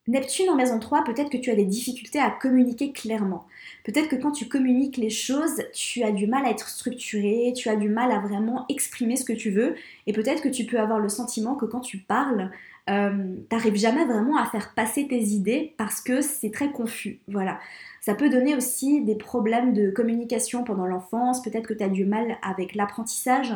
Neptune 0.08 0.50
en 0.52 0.56
maison 0.56 0.80
3, 0.80 1.04
peut-être 1.04 1.32
que 1.32 1.38
tu 1.38 1.50
as 1.50 1.56
des 1.56 1.66
difficultés 1.66 2.20
à 2.20 2.30
communiquer 2.30 2.92
clairement. 2.92 3.48
Peut-être 3.84 4.08
que 4.08 4.16
quand 4.16 4.32
tu 4.32 4.48
communiques 4.48 4.98
les 4.98 5.10
choses, 5.10 5.64
tu 5.74 6.04
as 6.04 6.12
du 6.12 6.28
mal 6.28 6.46
à 6.46 6.52
être 6.52 6.70
structuré, 6.70 7.54
tu 7.56 7.70
as 7.70 7.76
du 7.76 7.90
mal 7.90 8.12
à 8.12 8.20
vraiment 8.20 8.66
exprimer 8.70 9.16
ce 9.16 9.26
que 9.26 9.34
tu 9.34 9.50
veux, 9.50 9.76
et 10.06 10.14
peut-être 10.14 10.44
que 10.44 10.50
tu 10.50 10.66
peux 10.66 10.80
avoir 10.80 11.00
le 11.00 11.10
sentiment 11.10 11.56
que 11.56 11.66
quand 11.66 11.80
tu 11.80 11.98
parles, 11.98 12.52
euh, 12.88 13.36
t'arrives 13.50 13.78
jamais 13.78 14.06
vraiment 14.06 14.38
à 14.38 14.46
faire 14.46 14.76
passer 14.76 15.08
tes 15.08 15.20
idées 15.20 15.74
parce 15.78 16.02
que 16.02 16.22
c'est 16.22 16.52
très 16.52 16.72
confus. 16.72 17.20
Voilà. 17.28 17.60
Ça 18.02 18.14
peut 18.14 18.30
donner 18.30 18.56
aussi 18.56 19.04
des 19.04 19.16
problèmes 19.16 19.74
de 19.74 19.90
communication 19.90 20.64
pendant 20.64 20.86
l'enfance, 20.86 21.42
peut-être 21.42 21.68
que 21.68 21.74
tu 21.74 21.84
as 21.84 21.90
du 21.90 22.06
mal 22.06 22.38
avec 22.44 22.76
l'apprentissage, 22.76 23.54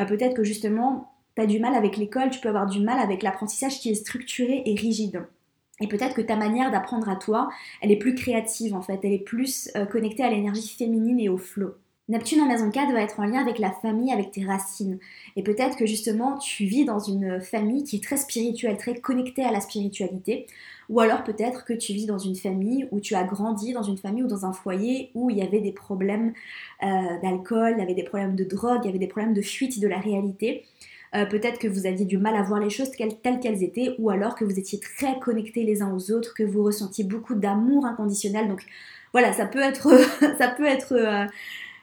euh, 0.00 0.04
peut-être 0.04 0.34
que 0.34 0.42
justement 0.42 1.12
tu 1.36 1.42
as 1.42 1.46
du 1.46 1.60
mal 1.60 1.74
avec 1.74 1.96
l'école, 1.96 2.30
tu 2.30 2.40
peux 2.40 2.48
avoir 2.48 2.66
du 2.66 2.80
mal 2.80 2.98
avec 2.98 3.22
l'apprentissage 3.22 3.78
qui 3.78 3.90
est 3.90 3.94
structuré 3.94 4.62
et 4.66 4.74
rigide. 4.74 5.24
Et 5.80 5.88
peut-être 5.88 6.14
que 6.14 6.22
ta 6.22 6.36
manière 6.36 6.70
d'apprendre 6.70 7.08
à 7.08 7.16
toi, 7.16 7.48
elle 7.82 7.90
est 7.90 7.96
plus 7.96 8.14
créative 8.14 8.74
en 8.74 8.82
fait, 8.82 9.00
elle 9.02 9.12
est 9.12 9.24
plus 9.24 9.70
euh, 9.76 9.86
connectée 9.86 10.22
à 10.22 10.30
l'énergie 10.30 10.68
féminine 10.68 11.18
et 11.18 11.28
au 11.28 11.38
flow. 11.38 11.74
Neptune 12.08 12.42
en 12.42 12.46
maison 12.46 12.70
4 12.70 12.92
va 12.92 13.00
être 13.00 13.18
en 13.18 13.24
lien 13.24 13.40
avec 13.40 13.58
la 13.58 13.70
famille, 13.70 14.12
avec 14.12 14.30
tes 14.30 14.44
racines. 14.44 14.98
Et 15.36 15.42
peut-être 15.42 15.76
que 15.78 15.86
justement 15.86 16.36
tu 16.36 16.66
vis 16.66 16.84
dans 16.84 16.98
une 16.98 17.40
famille 17.40 17.82
qui 17.82 17.96
est 17.96 18.04
très 18.04 18.18
spirituelle, 18.18 18.76
très 18.76 18.94
connectée 18.94 19.42
à 19.42 19.50
la 19.50 19.60
spiritualité. 19.60 20.46
Ou 20.90 21.00
alors 21.00 21.24
peut-être 21.24 21.64
que 21.64 21.72
tu 21.72 21.94
vis 21.94 22.04
dans 22.04 22.18
une 22.18 22.36
famille 22.36 22.86
où 22.90 23.00
tu 23.00 23.14
as 23.14 23.24
grandi 23.24 23.72
dans 23.72 23.82
une 23.82 23.96
famille 23.96 24.22
ou 24.22 24.28
dans 24.28 24.44
un 24.44 24.52
foyer 24.52 25.10
où 25.14 25.30
il 25.30 25.38
y 25.38 25.42
avait 25.42 25.60
des 25.60 25.72
problèmes 25.72 26.34
euh, 26.82 26.86
d'alcool, 27.22 27.72
il 27.76 27.80
y 27.80 27.82
avait 27.82 27.94
des 27.94 28.04
problèmes 28.04 28.36
de 28.36 28.44
drogue, 28.44 28.80
il 28.82 28.86
y 28.86 28.90
avait 28.90 28.98
des 28.98 29.08
problèmes 29.08 29.32
de 29.32 29.42
fuite 29.42 29.80
de 29.80 29.88
la 29.88 29.98
réalité. 29.98 30.66
Euh, 31.14 31.26
peut-être 31.26 31.58
que 31.58 31.68
vous 31.68 31.86
aviez 31.86 32.04
du 32.04 32.18
mal 32.18 32.34
à 32.34 32.42
voir 32.42 32.58
les 32.58 32.70
choses 32.70 32.90
telles, 32.90 33.40
qu'elles 33.40 33.62
étaient, 33.62 33.94
ou 33.98 34.10
alors 34.10 34.34
que 34.34 34.44
vous 34.44 34.58
étiez 34.58 34.80
très 34.80 35.18
connectés 35.20 35.62
les 35.62 35.80
uns 35.80 35.92
aux 35.92 36.10
autres, 36.10 36.34
que 36.34 36.42
vous 36.42 36.64
ressentiez 36.64 37.04
beaucoup 37.04 37.34
d'amour 37.34 37.86
inconditionnel. 37.86 38.48
Donc 38.48 38.62
voilà, 39.12 39.32
ça 39.32 39.46
peut 39.46 39.60
être, 39.60 39.88
ça 40.38 40.48
peut 40.48 40.66
être 40.66 40.92
euh, 40.92 41.24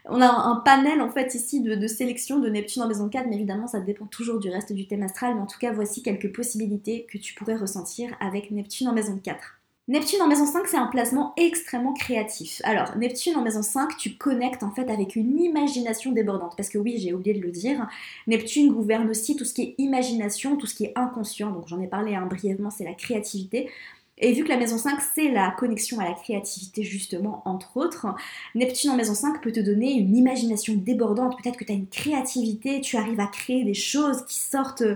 on 0.05 0.19
a 0.19 0.27
un 0.27 0.55
panel 0.57 1.01
en 1.01 1.09
fait 1.09 1.35
ici 1.35 1.61
de, 1.61 1.87
sélection 1.87 2.39
de 2.39 2.49
Neptune 2.49 2.81
en 2.81 2.87
maison 2.87 3.07
4, 3.07 3.27
mais 3.27 3.35
évidemment 3.35 3.67
ça 3.67 3.79
dépend 3.79 4.05
toujours 4.05 4.39
du 4.39 4.49
reste 4.49 4.73
du 4.73 4.87
thème 4.87 5.03
astral, 5.03 5.35
mais 5.35 5.41
en 5.41 5.45
tout 5.45 5.59
cas 5.59 5.71
voici 5.71 6.01
quelques 6.01 6.33
possibilités 6.33 7.05
que 7.09 7.17
tu 7.17 7.33
pourrais 7.35 7.55
ressentir 7.55 8.09
avec 8.19 8.51
Neptune 8.51 8.87
en 8.87 8.93
maison 8.93 9.17
4. 9.17 9.60
Neptune 9.91 10.21
en 10.21 10.29
maison 10.29 10.45
5, 10.45 10.67
c'est 10.67 10.77
un 10.77 10.87
placement 10.87 11.33
extrêmement 11.35 11.91
créatif. 11.91 12.61
Alors, 12.63 12.95
Neptune 12.95 13.35
en 13.35 13.41
maison 13.41 13.61
5, 13.61 13.97
tu 13.97 14.11
connectes 14.11 14.63
en 14.63 14.71
fait 14.71 14.89
avec 14.89 15.17
une 15.17 15.37
imagination 15.37 16.13
débordante. 16.13 16.53
Parce 16.55 16.69
que 16.69 16.77
oui, 16.77 16.95
j'ai 16.97 17.13
oublié 17.13 17.37
de 17.37 17.41
le 17.41 17.51
dire, 17.51 17.89
Neptune 18.25 18.71
gouverne 18.71 19.09
aussi 19.09 19.35
tout 19.35 19.43
ce 19.43 19.53
qui 19.53 19.63
est 19.63 19.75
imagination, 19.79 20.55
tout 20.55 20.65
ce 20.65 20.75
qui 20.75 20.85
est 20.85 20.93
inconscient. 20.95 21.51
Donc 21.51 21.67
j'en 21.67 21.81
ai 21.81 21.87
parlé 21.87 22.15
hein, 22.15 22.25
brièvement, 22.25 22.69
c'est 22.69 22.85
la 22.85 22.93
créativité. 22.93 23.69
Et 24.17 24.31
vu 24.31 24.45
que 24.45 24.49
la 24.49 24.55
maison 24.55 24.77
5, 24.77 24.97
c'est 25.13 25.29
la 25.29 25.51
connexion 25.51 25.99
à 25.99 26.05
la 26.05 26.13
créativité, 26.13 26.83
justement, 26.83 27.41
entre 27.43 27.75
autres, 27.75 28.07
Neptune 28.55 28.91
en 28.91 28.95
maison 28.95 29.13
5 29.13 29.41
peut 29.41 29.51
te 29.51 29.59
donner 29.59 29.91
une 29.91 30.15
imagination 30.15 30.73
débordante. 30.73 31.37
Peut-être 31.43 31.57
que 31.57 31.65
tu 31.65 31.71
as 31.73 31.75
une 31.75 31.87
créativité, 31.87 32.79
tu 32.79 32.95
arrives 32.95 33.19
à 33.19 33.27
créer 33.27 33.65
des 33.65 33.73
choses 33.73 34.23
qui 34.25 34.39
sortent, 34.39 34.83
euh, 34.83 34.95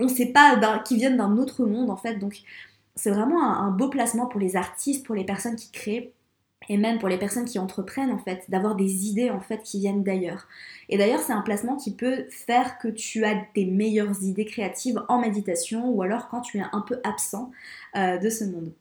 on 0.00 0.04
ne 0.04 0.08
sait 0.08 0.32
pas, 0.32 0.58
qui 0.84 0.96
viennent 0.96 1.18
d'un 1.18 1.36
autre 1.36 1.64
monde, 1.64 1.88
en 1.88 1.96
fait. 1.96 2.16
Donc, 2.16 2.42
c'est 2.96 3.10
vraiment 3.10 3.42
un, 3.42 3.70
beau 3.70 3.88
placement 3.88 4.26
pour 4.26 4.40
les 4.40 4.56
artistes, 4.56 5.04
pour 5.04 5.14
les 5.14 5.24
personnes 5.24 5.56
qui 5.56 5.70
créent 5.70 6.12
et 6.68 6.78
même 6.78 6.98
pour 6.98 7.08
les 7.08 7.18
personnes 7.18 7.44
qui 7.44 7.58
entreprennent 7.58 8.10
en 8.10 8.18
fait, 8.18 8.44
d'avoir 8.48 8.74
des 8.74 9.06
idées 9.06 9.30
en 9.30 9.40
fait 9.40 9.62
qui 9.62 9.80
viennent 9.80 10.02
d'ailleurs. 10.02 10.46
Et 10.88 10.96
d'ailleurs, 10.96 11.20
c'est 11.20 11.32
un 11.32 11.42
placement 11.42 11.76
qui 11.76 11.94
peut 11.94 12.26
faire 12.30 12.78
que 12.78 12.88
tu 12.88 13.24
as 13.24 13.34
des 13.54 13.66
meilleures 13.66 14.22
idées 14.22 14.46
créatives 14.46 15.02
en 15.08 15.18
méditation 15.18 15.90
ou 15.90 16.02
alors 16.02 16.28
quand 16.28 16.40
tu 16.40 16.58
es 16.58 16.64
un 16.72 16.80
peu 16.80 17.00
absent 17.04 17.50
euh, 17.96 18.18
de 18.18 18.30
ce 18.30 18.44
monde. 18.44 18.72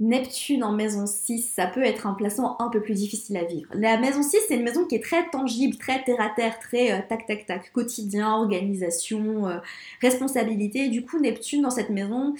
Neptune 0.00 0.64
en 0.64 0.72
maison 0.72 1.06
6, 1.06 1.52
ça 1.54 1.66
peut 1.68 1.84
être 1.84 2.08
un 2.08 2.14
placement 2.14 2.60
un 2.60 2.70
peu 2.70 2.80
plus 2.80 2.94
difficile 2.94 3.36
à 3.36 3.44
vivre. 3.44 3.68
La 3.72 3.98
maison 3.98 4.22
6, 4.22 4.36
c'est 4.48 4.56
une 4.56 4.64
maison 4.64 4.84
qui 4.84 4.96
est 4.96 5.04
très 5.04 5.28
tangible, 5.30 5.76
très 5.76 6.02
terre 6.02 6.20
à 6.20 6.28
terre, 6.30 6.58
très 6.58 6.92
euh, 6.92 6.98
tac 7.08 7.24
tac 7.26 7.46
tac, 7.46 7.72
quotidien, 7.72 8.32
organisation, 8.32 9.46
euh, 9.46 9.58
responsabilité. 10.00 10.88
Du 10.88 11.04
coup, 11.04 11.20
Neptune 11.20 11.62
dans 11.62 11.70
cette 11.70 11.90
maison, 11.90 12.34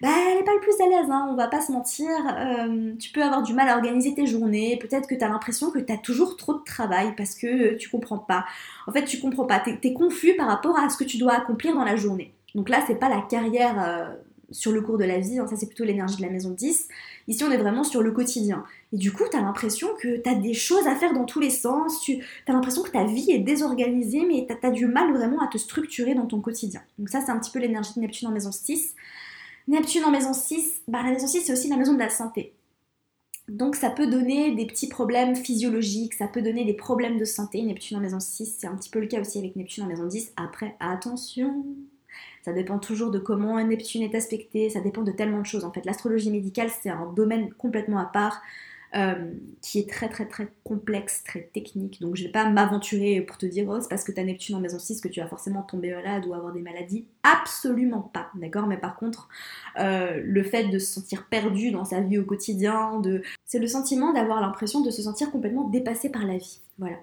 bah, 0.00 0.08
elle 0.28 0.38
n'est 0.38 0.44
pas 0.44 0.54
le 0.54 0.60
plus 0.60 0.74
à 0.80 0.88
l'aise, 0.88 1.10
hein, 1.10 1.28
on 1.30 1.36
va 1.36 1.46
pas 1.46 1.60
se 1.60 1.70
mentir. 1.70 2.08
Euh, 2.36 2.94
tu 2.98 3.12
peux 3.12 3.22
avoir 3.22 3.44
du 3.44 3.54
mal 3.54 3.68
à 3.68 3.76
organiser 3.76 4.14
tes 4.14 4.26
journées, 4.26 4.76
peut-être 4.80 5.06
que 5.06 5.14
tu 5.14 5.22
as 5.22 5.28
l'impression 5.28 5.70
que 5.70 5.78
tu 5.78 5.92
as 5.92 5.98
toujours 5.98 6.36
trop 6.36 6.54
de 6.54 6.64
travail 6.64 7.14
parce 7.16 7.36
que 7.36 7.74
tu 7.76 7.90
comprends 7.90 8.18
pas. 8.18 8.44
En 8.88 8.92
fait, 8.92 9.04
tu 9.04 9.20
comprends 9.20 9.46
pas, 9.46 9.60
tu 9.60 9.70
es, 9.70 9.92
confus 9.92 10.34
par 10.34 10.48
rapport 10.48 10.76
à 10.78 10.88
ce 10.88 10.96
que 10.96 11.04
tu 11.04 11.18
dois 11.18 11.34
accomplir 11.34 11.74
dans 11.74 11.84
la 11.84 11.94
journée. 11.94 12.34
Donc 12.56 12.68
là, 12.68 12.82
c'est 12.88 12.98
pas 12.98 13.08
la 13.08 13.20
carrière 13.20 14.16
sur 14.50 14.72
le 14.72 14.80
cours 14.80 14.98
de 14.98 15.04
la 15.04 15.18
vie, 15.18 15.38
hein, 15.38 15.46
ça 15.46 15.56
c'est 15.56 15.66
plutôt 15.66 15.84
l'énergie 15.84 16.16
de 16.16 16.22
la 16.22 16.30
maison 16.30 16.50
10. 16.50 16.88
Ici 17.28 17.44
on 17.44 17.50
est 17.50 17.56
vraiment 17.56 17.84
sur 17.84 18.02
le 18.02 18.12
quotidien. 18.12 18.64
Et 18.92 18.96
du 18.96 19.12
coup, 19.12 19.24
tu 19.30 19.36
as 19.36 19.40
l'impression 19.40 19.88
que 20.00 20.16
tu 20.16 20.28
as 20.28 20.34
des 20.34 20.54
choses 20.54 20.86
à 20.86 20.94
faire 20.94 21.12
dans 21.12 21.24
tous 21.24 21.40
les 21.40 21.50
sens, 21.50 22.00
tu 22.00 22.22
as 22.46 22.52
l'impression 22.52 22.82
que 22.82 22.90
ta 22.90 23.04
vie 23.04 23.30
est 23.30 23.38
désorganisée, 23.38 24.24
mais 24.26 24.46
tu 24.48 24.66
as, 24.66 24.70
du 24.70 24.86
mal 24.86 25.12
vraiment 25.12 25.40
à 25.40 25.48
te 25.48 25.58
structurer 25.58 26.14
dans 26.14 26.26
ton 26.26 26.40
quotidien. 26.40 26.82
Donc 26.98 27.08
ça 27.08 27.20
c'est 27.20 27.30
un 27.30 27.38
petit 27.38 27.50
peu 27.50 27.58
l'énergie 27.58 27.92
de 27.96 28.00
Neptune 28.00 28.28
en 28.28 28.32
maison 28.32 28.52
6. 28.52 28.94
Neptune 29.66 30.04
en 30.04 30.10
maison 30.10 30.32
6, 30.32 30.82
bah, 30.88 31.02
la 31.02 31.10
maison 31.10 31.26
6 31.26 31.42
c'est 31.42 31.52
aussi 31.52 31.68
la 31.68 31.76
maison 31.76 31.94
de 31.94 31.98
la 31.98 32.10
santé. 32.10 32.54
Donc 33.48 33.76
ça 33.76 33.90
peut 33.90 34.06
donner 34.06 34.54
des 34.54 34.66
petits 34.66 34.88
problèmes 34.88 35.36
physiologiques, 35.36 36.14
ça 36.14 36.26
peut 36.26 36.40
donner 36.40 36.64
des 36.64 36.72
problèmes 36.72 37.18
de 37.18 37.24
santé. 37.24 37.60
Neptune 37.62 37.98
en 37.98 38.00
maison 38.00 38.20
6, 38.20 38.56
c'est 38.58 38.66
un 38.66 38.74
petit 38.74 38.88
peu 38.88 39.00
le 39.00 39.06
cas 39.06 39.20
aussi 39.20 39.38
avec 39.38 39.54
Neptune 39.54 39.84
en 39.84 39.86
maison 39.86 40.06
10. 40.06 40.32
Après, 40.36 40.76
attention, 40.80 41.64
ça 42.44 42.52
dépend 42.52 42.78
toujours 42.78 43.10
de 43.10 43.18
comment 43.18 43.56
un 43.56 43.64
Neptune 43.64 44.02
est 44.02 44.14
aspecté, 44.14 44.68
ça 44.68 44.80
dépend 44.80 45.02
de 45.02 45.12
tellement 45.12 45.40
de 45.40 45.46
choses. 45.46 45.64
En 45.64 45.72
fait, 45.72 45.86
l'astrologie 45.86 46.30
médicale, 46.30 46.68
c'est 46.82 46.90
un 46.90 47.10
domaine 47.12 47.52
complètement 47.54 47.98
à 47.98 48.04
part. 48.04 48.42
Euh, 48.96 49.32
qui 49.60 49.80
est 49.80 49.90
très 49.90 50.08
très 50.08 50.24
très 50.24 50.46
complexe, 50.62 51.24
très 51.24 51.50
technique. 51.52 52.00
Donc 52.00 52.14
je 52.14 52.22
vais 52.22 52.30
pas 52.30 52.48
m'aventurer 52.48 53.22
pour 53.22 53.38
te 53.38 53.44
dire 53.44 53.66
oh 53.68 53.80
c'est 53.80 53.88
parce 53.88 54.04
que 54.04 54.12
tu 54.12 54.20
as 54.20 54.22
Neptune 54.22 54.54
en 54.54 54.60
maison 54.60 54.78
6 54.78 55.00
que 55.00 55.08
tu 55.08 55.18
vas 55.18 55.26
forcément 55.26 55.62
tomber 55.62 55.92
malade 55.92 56.24
ou 56.26 56.32
avoir 56.32 56.52
des 56.52 56.60
maladies. 56.60 57.04
Absolument 57.24 58.02
pas, 58.02 58.30
d'accord? 58.36 58.68
Mais 58.68 58.76
par 58.76 58.94
contre, 58.94 59.28
euh, 59.80 60.22
le 60.24 60.44
fait 60.44 60.68
de 60.68 60.78
se 60.78 60.92
sentir 60.92 61.26
perdu 61.26 61.72
dans 61.72 61.84
sa 61.84 62.02
vie 62.02 62.18
au 62.18 62.24
quotidien, 62.24 63.00
de... 63.00 63.22
c'est 63.44 63.58
le 63.58 63.66
sentiment 63.66 64.12
d'avoir 64.12 64.40
l'impression 64.40 64.80
de 64.80 64.92
se 64.92 65.02
sentir 65.02 65.32
complètement 65.32 65.66
dépassé 65.68 66.08
par 66.08 66.24
la 66.24 66.36
vie. 66.36 66.60
Voilà. 66.78 66.98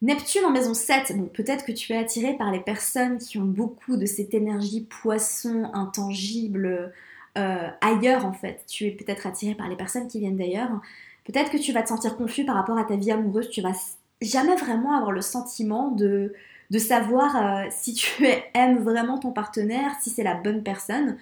Neptune 0.00 0.44
en 0.44 0.50
maison 0.50 0.74
7, 0.74 1.16
donc 1.16 1.32
peut-être 1.32 1.64
que 1.64 1.72
tu 1.72 1.92
es 1.92 1.96
attiré 1.96 2.36
par 2.36 2.52
les 2.52 2.60
personnes 2.60 3.18
qui 3.18 3.38
ont 3.38 3.44
beaucoup 3.44 3.96
de 3.96 4.06
cette 4.06 4.32
énergie 4.32 4.82
poisson, 4.82 5.70
intangible, 5.74 6.92
euh, 7.36 7.68
ailleurs 7.80 8.24
en 8.24 8.32
fait. 8.32 8.62
Tu 8.68 8.86
es 8.86 8.90
peut-être 8.92 9.26
attiré 9.26 9.56
par 9.56 9.68
les 9.68 9.76
personnes 9.76 10.06
qui 10.06 10.20
viennent 10.20 10.36
d'ailleurs. 10.36 10.70
Peut-être 11.24 11.50
que 11.50 11.56
tu 11.56 11.72
vas 11.72 11.82
te 11.82 11.88
sentir 11.88 12.16
confus 12.16 12.44
par 12.44 12.54
rapport 12.54 12.78
à 12.78 12.84
ta 12.84 12.94
vie 12.94 13.10
amoureuse. 13.10 13.50
Tu 13.50 13.60
vas 13.60 13.74
jamais 14.22 14.54
vraiment 14.54 14.96
avoir 14.96 15.10
le 15.10 15.20
sentiment 15.20 15.90
de, 15.90 16.32
de 16.70 16.78
savoir 16.78 17.36
euh, 17.36 17.68
si 17.70 17.94
tu 17.94 18.24
aimes 18.54 18.78
vraiment 18.78 19.18
ton 19.18 19.32
partenaire, 19.32 19.92
si 20.00 20.10
c'est 20.10 20.22
la 20.22 20.34
bonne 20.34 20.62
personne. 20.62 21.16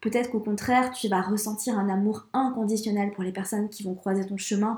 Peut-être 0.00 0.30
qu'au 0.30 0.40
contraire, 0.40 0.92
tu 0.92 1.08
vas 1.08 1.22
ressentir 1.22 1.78
un 1.78 1.88
amour 1.88 2.26
inconditionnel 2.32 3.10
pour 3.12 3.24
les 3.24 3.32
personnes 3.32 3.68
qui 3.68 3.82
vont 3.82 3.94
croiser 3.94 4.26
ton 4.26 4.36
chemin 4.36 4.76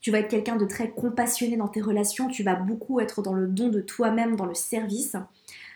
tu 0.00 0.10
vas 0.10 0.18
être 0.20 0.28
quelqu'un 0.28 0.56
de 0.56 0.66
très 0.66 0.90
compassionné 0.90 1.56
dans 1.56 1.68
tes 1.68 1.80
relations, 1.80 2.28
tu 2.28 2.42
vas 2.42 2.54
beaucoup 2.54 3.00
être 3.00 3.22
dans 3.22 3.34
le 3.34 3.46
don 3.46 3.68
de 3.68 3.80
toi-même, 3.80 4.36
dans 4.36 4.46
le 4.46 4.54
service. 4.54 5.16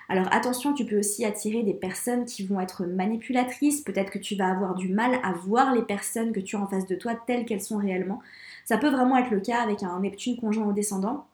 Alors 0.09 0.27
attention, 0.33 0.75
tu 0.75 0.85
peux 0.85 0.99
aussi 0.99 1.25
attirer 1.25 1.63
des 1.63 1.75
personnes 1.75 2.25
qui 2.25 2.45
vont 2.45 2.61
être 2.61 2.85
manipulatrices, 2.85 3.81
peut-être 3.81 4.11
que 4.11 4.19
tu 4.19 4.35
vas 4.35 4.49
avoir 4.49 4.75
du 4.75 4.89
mal 4.89 5.19
à 5.23 5.33
voir 5.33 5.75
les 5.75 5.83
personnes 5.83 6.33
que 6.33 6.41
tu 6.41 6.57
as 6.57 6.61
en 6.61 6.67
face 6.67 6.87
de 6.87 6.95
toi 6.95 7.15
telles 7.15 7.45
qu'elles 7.45 7.63
sont 7.63 7.79
réellement. 7.79 8.21
Ça 8.65 8.79
peut 8.79 8.91
vraiment 8.91 9.17
être 9.17 9.31
le 9.31 9.41
cas 9.41 9.63
avec 9.63 9.83
un 9.83 10.01
Neptune 10.01 10.37
conjoint 10.39 10.67
au 10.67 10.73
descendant, 10.73 11.27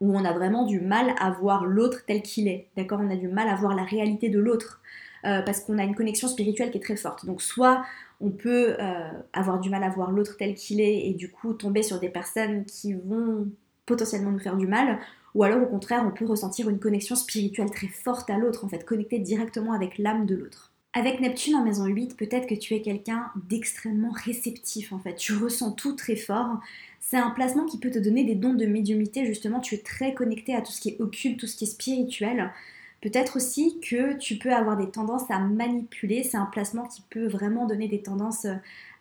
où 0.00 0.16
on 0.16 0.24
a 0.24 0.32
vraiment 0.32 0.64
du 0.64 0.80
mal 0.80 1.14
à 1.18 1.30
voir 1.30 1.66
l'autre 1.66 2.04
tel 2.06 2.22
qu'il 2.22 2.48
est, 2.48 2.68
d'accord? 2.76 3.00
On 3.02 3.10
a 3.10 3.16
du 3.16 3.28
mal 3.28 3.48
à 3.48 3.54
voir 3.54 3.74
la 3.74 3.84
réalité 3.84 4.28
de 4.28 4.38
l'autre, 4.38 4.80
euh, 5.24 5.42
parce 5.42 5.60
qu'on 5.60 5.78
a 5.78 5.84
une 5.84 5.94
connexion 5.94 6.28
spirituelle 6.28 6.70
qui 6.70 6.78
est 6.78 6.82
très 6.82 6.96
forte. 6.96 7.26
Donc 7.26 7.42
soit 7.42 7.84
on 8.20 8.30
peut 8.30 8.76
euh, 8.78 9.10
avoir 9.32 9.60
du 9.60 9.70
mal 9.70 9.82
à 9.82 9.88
voir 9.88 10.10
l'autre 10.12 10.36
tel 10.38 10.54
qu'il 10.54 10.80
est 10.80 11.08
et 11.08 11.14
du 11.14 11.30
coup 11.30 11.52
tomber 11.54 11.82
sur 11.82 11.98
des 11.98 12.08
personnes 12.08 12.64
qui 12.64 12.92
vont 12.94 13.48
potentiellement 13.86 14.30
nous 14.30 14.38
faire 14.38 14.56
du 14.56 14.66
mal, 14.66 14.98
ou 15.34 15.42
alors 15.42 15.62
au 15.62 15.66
contraire 15.66 16.04
on 16.06 16.10
peut 16.10 16.26
ressentir 16.26 16.68
une 16.68 16.78
connexion 16.78 17.16
spirituelle 17.16 17.70
très 17.70 17.88
forte 17.88 18.30
à 18.30 18.38
l'autre, 18.38 18.64
en 18.64 18.68
fait 18.68 18.84
connecter 18.84 19.18
directement 19.18 19.72
avec 19.72 19.98
l'âme 19.98 20.26
de 20.26 20.34
l'autre. 20.34 20.72
Avec 20.92 21.20
Neptune 21.20 21.54
en 21.54 21.64
maison 21.64 21.86
8, 21.86 22.16
peut-être 22.16 22.48
que 22.48 22.54
tu 22.54 22.74
es 22.74 22.82
quelqu'un 22.82 23.30
d'extrêmement 23.48 24.12
réceptif 24.12 24.92
en 24.92 24.98
fait, 24.98 25.14
tu 25.16 25.34
ressens 25.34 25.72
tout 25.72 25.94
très 25.94 26.16
fort. 26.16 26.60
C'est 27.00 27.16
un 27.16 27.30
placement 27.30 27.64
qui 27.64 27.78
peut 27.78 27.90
te 27.90 27.98
donner 27.98 28.24
des 28.24 28.34
dons 28.34 28.54
de 28.54 28.66
médiumité, 28.66 29.24
justement 29.24 29.60
tu 29.60 29.74
es 29.74 29.78
très 29.78 30.14
connecté 30.14 30.54
à 30.54 30.60
tout 30.60 30.72
ce 30.72 30.80
qui 30.80 30.90
est 30.90 31.00
occulte, 31.00 31.40
tout 31.40 31.46
ce 31.46 31.56
qui 31.56 31.64
est 31.64 31.68
spirituel. 31.68 32.52
Peut-être 33.00 33.36
aussi 33.36 33.80
que 33.80 34.14
tu 34.18 34.36
peux 34.36 34.52
avoir 34.52 34.76
des 34.76 34.90
tendances 34.90 35.30
à 35.30 35.38
manipuler. 35.38 36.22
C'est 36.22 36.36
un 36.36 36.46
placement 36.46 36.86
qui 36.86 37.02
peut 37.08 37.26
vraiment 37.26 37.66
donner 37.66 37.88
des 37.88 38.02
tendances 38.02 38.44
euh, 38.44 38.54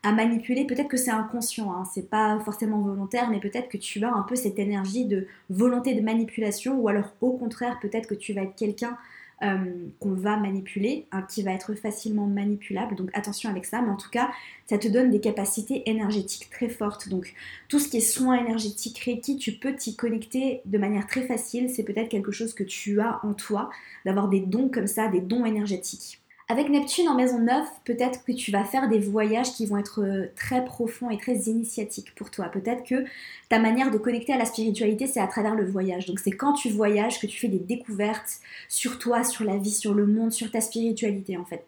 à 0.03 0.13
manipuler. 0.13 0.65
Peut-être 0.65 0.87
que 0.87 0.97
c'est 0.97 1.11
inconscient, 1.11 1.73
hein. 1.73 1.83
c'est 1.93 2.09
pas 2.09 2.39
forcément 2.39 2.79
volontaire, 2.79 3.29
mais 3.29 3.39
peut-être 3.39 3.67
que 3.67 3.77
tu 3.77 4.03
as 4.05 4.13
un 4.13 4.21
peu 4.21 4.35
cette 4.35 4.57
énergie 4.57 5.05
de 5.05 5.27
volonté 5.49 5.93
de 5.93 6.01
manipulation, 6.01 6.79
ou 6.79 6.87
alors 6.87 7.11
au 7.19 7.31
contraire, 7.31 7.79
peut-être 7.81 8.07
que 8.07 8.15
tu 8.15 8.31
vas 8.31 8.43
être 8.43 8.55
quelqu'un 8.55 8.97
euh, 9.41 9.87
qu'on 9.99 10.13
va 10.13 10.37
manipuler, 10.37 11.05
hein, 11.11 11.21
qui 11.21 11.43
va 11.43 11.51
être 11.51 11.73
facilement 11.73 12.27
manipulable. 12.27 12.95
Donc 12.95 13.09
attention 13.13 13.49
avec 13.49 13.65
ça, 13.65 13.81
mais 13.81 13.89
en 13.89 13.95
tout 13.95 14.09
cas, 14.09 14.29
ça 14.67 14.77
te 14.77 14.87
donne 14.87 15.11
des 15.11 15.21
capacités 15.21 15.89
énergétiques 15.89 16.49
très 16.49 16.69
fortes. 16.69 17.09
Donc 17.09 17.33
tout 17.69 17.79
ce 17.79 17.87
qui 17.87 17.97
est 17.97 18.01
soins 18.01 18.37
énergétiques, 18.37 18.99
Reiki, 18.99 19.37
tu 19.37 19.53
peux 19.53 19.73
t'y 19.75 19.95
connecter 19.95 20.61
de 20.65 20.77
manière 20.77 21.07
très 21.07 21.21
facile. 21.21 21.69
C'est 21.69 21.83
peut-être 21.83 22.09
quelque 22.09 22.31
chose 22.31 22.53
que 22.53 22.63
tu 22.63 22.99
as 22.99 23.19
en 23.23 23.33
toi, 23.33 23.69
d'avoir 24.05 24.27
des 24.27 24.41
dons 24.41 24.69
comme 24.69 24.87
ça, 24.87 25.07
des 25.07 25.21
dons 25.21 25.45
énergétiques. 25.45 26.19
Avec 26.51 26.69
Neptune 26.69 27.07
en 27.07 27.13
maison 27.13 27.37
9, 27.37 27.67
peut-être 27.85 28.25
que 28.25 28.31
tu 28.31 28.49
vas 28.49 28.63
faire 28.63 28.89
des 28.89 28.97
voyages 28.97 29.51
qui 29.53 29.67
vont 29.67 29.77
être 29.77 30.01
euh, 30.01 30.31
très 30.35 30.65
profonds 30.65 31.11
et 31.11 31.17
très 31.19 31.35
initiatiques 31.35 32.15
pour 32.15 32.31
toi. 32.31 32.45
Peut-être 32.49 32.83
que 32.83 33.05
ta 33.49 33.59
manière 33.59 33.91
de 33.91 33.99
connecter 33.99 34.33
à 34.33 34.37
la 34.39 34.45
spiritualité, 34.45 35.05
c'est 35.05 35.19
à 35.19 35.27
travers 35.27 35.53
le 35.53 35.69
voyage. 35.69 36.07
Donc 36.07 36.19
c'est 36.19 36.31
quand 36.31 36.53
tu 36.53 36.71
voyages 36.71 37.21
que 37.21 37.27
tu 37.27 37.39
fais 37.39 37.49
des 37.49 37.59
découvertes 37.59 38.39
sur 38.67 38.97
toi, 38.97 39.23
sur 39.23 39.45
la 39.45 39.57
vie, 39.57 39.69
sur 39.69 39.93
le 39.93 40.07
monde, 40.07 40.31
sur 40.31 40.49
ta 40.49 40.59
spiritualité 40.59 41.37
en 41.37 41.45
fait. 41.45 41.65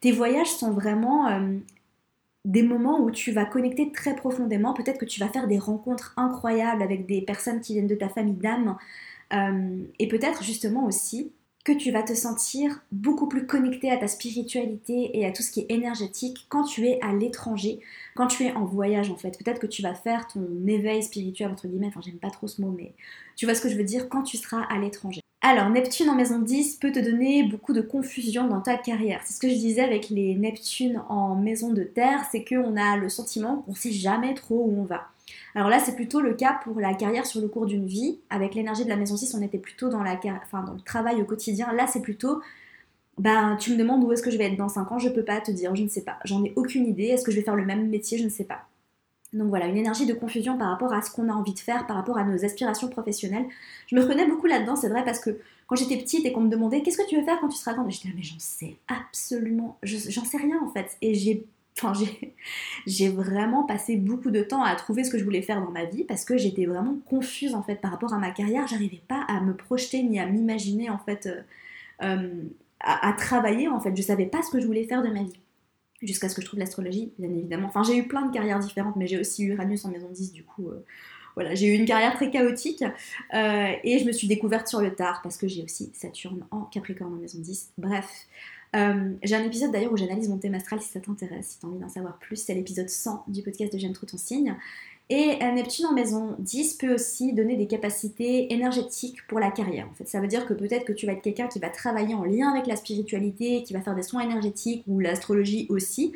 Tes, 0.00 0.12
voyages 0.12 0.52
sont 0.52 0.70
vraiment 0.70 1.26
euh, 1.26 1.56
des 2.44 2.62
moments 2.62 3.00
où 3.00 3.10
tu 3.10 3.32
vas 3.32 3.44
connecter 3.46 3.90
très 3.90 4.14
profondément. 4.14 4.74
Peut-être 4.74 4.98
que 4.98 5.06
tu 5.06 5.18
vas 5.18 5.28
faire 5.28 5.48
des 5.48 5.58
rencontres 5.58 6.14
incroyables 6.16 6.84
avec 6.84 7.06
des 7.06 7.20
personnes 7.20 7.60
qui 7.60 7.72
viennent 7.72 7.88
de 7.88 7.96
ta 7.96 8.08
famille 8.08 8.34
d'âme. 8.34 8.76
Euh, 9.32 9.82
et 9.98 10.06
peut-être 10.06 10.44
justement 10.44 10.86
aussi 10.86 11.32
que 11.64 11.72
tu 11.72 11.90
vas 11.90 12.02
te 12.02 12.12
sentir 12.12 12.82
beaucoup 12.92 13.26
plus 13.26 13.46
connecté 13.46 13.90
à 13.90 13.96
ta 13.96 14.06
spiritualité 14.06 15.18
et 15.18 15.26
à 15.26 15.32
tout 15.32 15.42
ce 15.42 15.50
qui 15.50 15.60
est 15.60 15.70
énergétique 15.70 16.46
quand 16.50 16.64
tu 16.64 16.86
es 16.86 17.00
à 17.02 17.12
l'étranger, 17.14 17.80
quand 18.14 18.26
tu 18.26 18.44
es 18.44 18.52
en 18.52 18.64
voyage 18.66 19.10
en 19.10 19.16
fait. 19.16 19.38
Peut-être 19.42 19.60
que 19.60 19.66
tu 19.66 19.80
vas 19.80 19.94
faire 19.94 20.26
ton 20.26 20.46
éveil 20.66 21.02
spirituel 21.02 21.50
entre 21.50 21.66
guillemets, 21.66 21.88
enfin 21.88 22.00
j'aime 22.04 22.18
pas 22.18 22.30
trop 22.30 22.46
ce 22.46 22.60
mot 22.60 22.74
mais 22.76 22.92
tu 23.34 23.46
vois 23.46 23.54
ce 23.54 23.62
que 23.62 23.70
je 23.70 23.76
veux 23.76 23.84
dire 23.84 24.08
quand 24.10 24.22
tu 24.22 24.36
seras 24.36 24.62
à 24.62 24.78
l'étranger. 24.78 25.20
Alors, 25.46 25.68
Neptune 25.68 26.08
en 26.08 26.14
maison 26.14 26.38
10 26.38 26.76
peut 26.76 26.90
te 26.90 26.98
donner 26.98 27.42
beaucoup 27.42 27.74
de 27.74 27.82
confusion 27.82 28.48
dans 28.48 28.62
ta 28.62 28.78
carrière. 28.78 29.20
C'est 29.26 29.34
ce 29.34 29.38
que 29.38 29.50
je 29.50 29.56
disais 29.56 29.82
avec 29.82 30.08
les 30.08 30.34
Neptunes 30.36 31.02
en 31.10 31.34
maison 31.34 31.70
de 31.70 31.82
terre, 31.82 32.24
c'est 32.32 32.46
qu'on 32.46 32.78
a 32.78 32.96
le 32.96 33.10
sentiment 33.10 33.58
qu'on 33.58 33.74
sait 33.74 33.92
jamais 33.92 34.32
trop 34.32 34.64
où 34.64 34.80
on 34.80 34.84
va. 34.84 35.10
Alors 35.54 35.68
là, 35.68 35.78
c'est 35.78 35.94
plutôt 35.94 36.20
le 36.20 36.34
cas 36.34 36.58
pour 36.64 36.80
la 36.80 36.94
carrière 36.94 37.26
sur 37.26 37.40
le 37.40 37.48
cours 37.48 37.66
d'une 37.66 37.86
vie. 37.86 38.18
Avec 38.30 38.54
l'énergie 38.54 38.84
de 38.84 38.88
la 38.88 38.96
maison 38.96 39.16
6, 39.16 39.34
on 39.34 39.42
était 39.42 39.58
plutôt 39.58 39.88
dans, 39.88 40.02
la, 40.02 40.16
dans 40.16 40.72
le 40.72 40.80
travail 40.80 41.22
au 41.22 41.24
quotidien. 41.24 41.72
Là, 41.72 41.86
c'est 41.86 42.02
plutôt, 42.02 42.40
ben, 43.18 43.56
tu 43.60 43.72
me 43.72 43.76
demandes 43.76 44.02
où 44.02 44.12
est-ce 44.12 44.22
que 44.22 44.30
je 44.30 44.36
vais 44.36 44.46
être 44.46 44.56
dans 44.56 44.68
5 44.68 44.90
ans, 44.90 44.98
je 44.98 45.08
peux 45.08 45.24
pas 45.24 45.40
te 45.40 45.52
dire, 45.52 45.74
je 45.76 45.82
ne 45.82 45.88
sais 45.88 46.02
pas. 46.02 46.18
J'en 46.24 46.42
ai 46.44 46.52
aucune 46.56 46.86
idée. 46.86 47.04
Est-ce 47.04 47.24
que 47.24 47.30
je 47.30 47.36
vais 47.36 47.44
faire 47.44 47.56
le 47.56 47.64
même 47.64 47.88
métier, 47.88 48.18
je 48.18 48.24
ne 48.24 48.30
sais 48.30 48.44
pas. 48.44 48.66
Donc 49.34 49.48
voilà, 49.48 49.66
une 49.66 49.76
énergie 49.76 50.06
de 50.06 50.14
confusion 50.14 50.56
par 50.56 50.70
rapport 50.70 50.92
à 50.92 51.02
ce 51.02 51.10
qu'on 51.10 51.28
a 51.28 51.32
envie 51.32 51.54
de 51.54 51.58
faire, 51.58 51.86
par 51.86 51.96
rapport 51.96 52.18
à 52.18 52.24
nos 52.24 52.44
aspirations 52.44 52.88
professionnelles. 52.88 53.46
Je 53.88 53.96
me 53.96 54.00
reconnais 54.00 54.26
beaucoup 54.26 54.46
là-dedans, 54.46 54.76
c'est 54.76 54.88
vrai, 54.88 55.04
parce 55.04 55.18
que 55.18 55.38
quand 55.66 55.74
j'étais 55.74 55.96
petite 55.96 56.24
et 56.24 56.32
qu'on 56.32 56.42
me 56.42 56.48
demandait 56.50 56.82
qu'est-ce 56.82 56.98
que 56.98 57.08
tu 57.08 57.16
veux 57.16 57.24
faire 57.24 57.40
quand 57.40 57.48
tu 57.48 57.58
seras 57.58 57.74
grande, 57.74 57.90
j'étais 57.90 58.08
là, 58.08 58.14
mais 58.16 58.22
j'en 58.22 58.38
sais 58.38 58.76
absolument, 58.86 59.76
j'en 59.82 60.24
sais 60.24 60.36
rien 60.36 60.60
en 60.62 60.68
fait. 60.68 60.96
Et 61.02 61.14
j'ai 61.14 61.46
Enfin, 61.76 61.92
j'ai 62.86 63.08
vraiment 63.08 63.64
passé 63.64 63.96
beaucoup 63.96 64.30
de 64.30 64.42
temps 64.42 64.62
à 64.62 64.74
trouver 64.76 65.02
ce 65.02 65.10
que 65.10 65.18
je 65.18 65.24
voulais 65.24 65.42
faire 65.42 65.60
dans 65.60 65.70
ma 65.70 65.84
vie 65.84 66.04
parce 66.04 66.24
que 66.24 66.36
j'étais 66.36 66.66
vraiment 66.66 66.96
confuse 67.06 67.54
en 67.54 67.62
fait 67.62 67.76
par 67.76 67.90
rapport 67.90 68.14
à 68.14 68.18
ma 68.18 68.30
carrière. 68.30 68.66
J'arrivais 68.68 69.02
pas 69.08 69.24
à 69.26 69.40
me 69.40 69.56
projeter 69.56 70.02
ni 70.02 70.20
à 70.20 70.26
m'imaginer 70.26 70.88
en 70.88 70.98
fait 70.98 71.26
euh, 71.26 71.42
euh, 72.02 72.42
à, 72.80 73.12
travailler 73.14 73.68
en 73.68 73.80
fait. 73.80 73.96
Je 73.96 74.02
savais 74.02 74.26
pas 74.26 74.42
ce 74.42 74.50
que 74.50 74.60
je 74.60 74.66
voulais 74.66 74.84
faire 74.84 75.02
de 75.02 75.08
ma 75.08 75.24
vie 75.24 75.40
jusqu'à 76.02 76.28
ce 76.28 76.36
que 76.36 76.42
je 76.42 76.46
trouve 76.46 76.60
l'astrologie, 76.60 77.12
bien 77.18 77.30
évidemment. 77.30 77.68
Enfin, 77.68 77.82
j'ai 77.82 77.96
eu 77.96 78.06
plein 78.06 78.26
de 78.26 78.32
carrières 78.32 78.58
différentes, 78.58 78.94
mais 78.96 79.06
j'ai 79.06 79.18
aussi 79.18 79.42
eu 79.42 79.52
Uranus 79.52 79.84
en 79.86 79.90
maison 79.90 80.10
10, 80.10 80.32
du 80.32 80.44
coup, 80.44 80.68
euh, 80.68 80.84
voilà, 81.34 81.54
j'ai 81.54 81.74
eu 81.74 81.78
une 81.78 81.86
carrière 81.86 82.14
très 82.14 82.30
chaotique 82.30 82.84
et 83.32 83.98
je 83.98 84.04
me 84.04 84.12
suis 84.12 84.28
découverte 84.28 84.68
sur 84.68 84.80
le 84.80 84.94
tard 84.94 85.20
parce 85.22 85.36
que 85.36 85.48
j'ai 85.48 85.64
aussi 85.64 85.90
Saturne 85.94 86.46
en 86.52 86.60
Capricorne 86.60 87.14
en 87.14 87.16
maison 87.16 87.38
10. 87.40 87.72
Bref, 87.78 88.28
euh, 88.74 89.12
j'ai 89.22 89.34
un 89.34 89.44
épisode 89.44 89.72
d'ailleurs 89.72 89.92
où 89.92 89.96
j'analyse 89.96 90.28
mon 90.28 90.38
thème 90.38 90.54
astral 90.54 90.80
si 90.80 90.88
ça 90.88 91.00
t'intéresse, 91.00 91.50
si 91.50 91.58
tu 91.58 91.66
as 91.66 91.68
envie 91.68 91.78
d'en 91.78 91.88
savoir 91.88 92.18
plus. 92.18 92.36
C'est 92.36 92.54
l'épisode 92.54 92.88
100 92.88 93.24
du 93.28 93.42
podcast 93.42 93.72
de 93.72 93.78
J'aime 93.78 93.92
trop 93.92 94.06
ton 94.06 94.16
signe. 94.16 94.56
Et 95.10 95.36
Neptune 95.38 95.84
en 95.84 95.92
maison 95.92 96.34
10 96.38 96.74
peut 96.74 96.94
aussi 96.94 97.34
donner 97.34 97.56
des 97.56 97.66
capacités 97.66 98.52
énergétiques 98.52 99.18
pour 99.26 99.38
la 99.38 99.50
carrière. 99.50 99.86
En 99.90 99.94
fait, 99.94 100.08
ça 100.08 100.18
veut 100.18 100.28
dire 100.28 100.46
que 100.46 100.54
peut-être 100.54 100.86
que 100.86 100.94
tu 100.94 101.04
vas 101.04 101.12
être 101.12 101.20
quelqu'un 101.20 101.46
qui 101.46 101.58
va 101.58 101.68
travailler 101.68 102.14
en 102.14 102.24
lien 102.24 102.50
avec 102.50 102.66
la 102.66 102.76
spiritualité, 102.76 103.62
qui 103.64 103.74
va 103.74 103.82
faire 103.82 103.94
des 103.94 104.02
soins 104.02 104.22
énergétiques 104.22 104.82
ou 104.86 105.00
l'astrologie 105.00 105.66
aussi. 105.68 106.14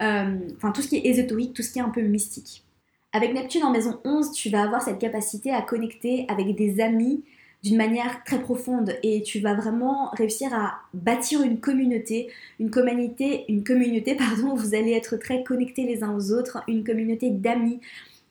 Euh, 0.00 0.38
enfin, 0.56 0.72
tout 0.72 0.80
ce 0.80 0.88
qui 0.88 0.96
est 0.96 1.06
ésotérique, 1.06 1.52
tout 1.52 1.62
ce 1.62 1.70
qui 1.70 1.80
est 1.80 1.82
un 1.82 1.90
peu 1.90 2.00
mystique. 2.00 2.64
Avec 3.12 3.34
Neptune 3.34 3.64
en 3.64 3.72
maison 3.72 4.00
11, 4.04 4.32
tu 4.32 4.48
vas 4.48 4.62
avoir 4.62 4.80
cette 4.82 4.98
capacité 4.98 5.52
à 5.52 5.62
connecter 5.62 6.24
avec 6.28 6.54
des 6.56 6.80
amis, 6.80 7.22
d'une 7.62 7.76
manière 7.76 8.24
très 8.24 8.40
profonde 8.40 8.96
et 9.02 9.22
tu 9.22 9.40
vas 9.40 9.54
vraiment 9.54 10.10
réussir 10.10 10.52
à 10.54 10.80
bâtir 10.94 11.42
une 11.42 11.60
communauté, 11.60 12.28
une 12.58 12.70
communauté, 12.70 13.44
une 13.48 13.64
communauté 13.64 14.14
pardon, 14.14 14.52
où 14.52 14.56
vous 14.56 14.74
allez 14.74 14.92
être 14.92 15.16
très 15.16 15.44
connectés 15.44 15.84
les 15.84 16.02
uns 16.02 16.14
aux 16.14 16.32
autres, 16.32 16.62
une 16.68 16.84
communauté 16.84 17.30
d'amis. 17.30 17.80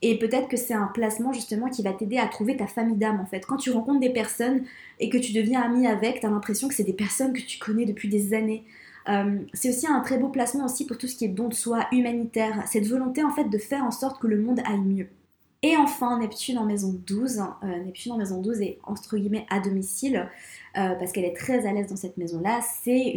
Et 0.01 0.17
peut-être 0.17 0.47
que 0.47 0.57
c'est 0.57 0.73
un 0.73 0.87
placement 0.87 1.33
justement 1.33 1.69
qui 1.69 1.83
va 1.83 1.91
t'aider 1.91 2.17
à 2.17 2.27
trouver 2.27 2.55
ta 2.55 2.67
famille 2.67 2.95
d'âme 2.95 3.19
en 3.19 3.25
fait. 3.25 3.45
Quand 3.45 3.57
tu 3.57 3.69
rencontres 3.69 3.99
des 3.99 4.11
personnes 4.11 4.63
et 4.99 5.09
que 5.09 5.17
tu 5.17 5.33
deviens 5.33 5.61
ami 5.61 5.87
avec, 5.87 6.21
tu 6.21 6.25
as 6.25 6.29
l'impression 6.29 6.67
que 6.67 6.73
c'est 6.73 6.85
des 6.85 6.93
personnes 6.93 7.33
que 7.33 7.41
tu 7.41 7.59
connais 7.59 7.85
depuis 7.85 8.07
des 8.07 8.33
années. 8.33 8.63
Euh, 9.09 9.39
c'est 9.53 9.69
aussi 9.69 9.87
un 9.87 9.99
très 10.01 10.17
beau 10.17 10.29
placement 10.29 10.65
aussi 10.65 10.85
pour 10.85 10.97
tout 10.97 11.07
ce 11.07 11.15
qui 11.15 11.25
est 11.25 11.29
don 11.29 11.49
de 11.49 11.53
soi, 11.53 11.87
humanitaire, 11.91 12.63
cette 12.65 12.87
volonté 12.87 13.23
en 13.23 13.31
fait 13.31 13.45
de 13.45 13.57
faire 13.57 13.83
en 13.83 13.91
sorte 13.91 14.21
que 14.21 14.27
le 14.27 14.39
monde 14.39 14.61
aille 14.65 14.79
mieux. 14.79 15.07
Et 15.61 15.75
enfin, 15.75 16.19
Neptune 16.19 16.57
en 16.57 16.65
maison 16.65 16.95
12. 17.05 17.39
Euh, 17.63 17.83
Neptune 17.83 18.13
en 18.13 18.17
maison 18.17 18.39
12 18.39 18.61
est 18.61 18.79
entre 18.83 19.17
guillemets 19.17 19.45
à 19.49 19.59
domicile 19.59 20.29
euh, 20.77 20.95
parce 20.95 21.11
qu'elle 21.11 21.25
est 21.25 21.35
très 21.35 21.67
à 21.67 21.73
l'aise 21.73 21.87
dans 21.87 21.97
cette 21.97 22.15
maison-là. 22.15 22.61
C'est 22.81 23.15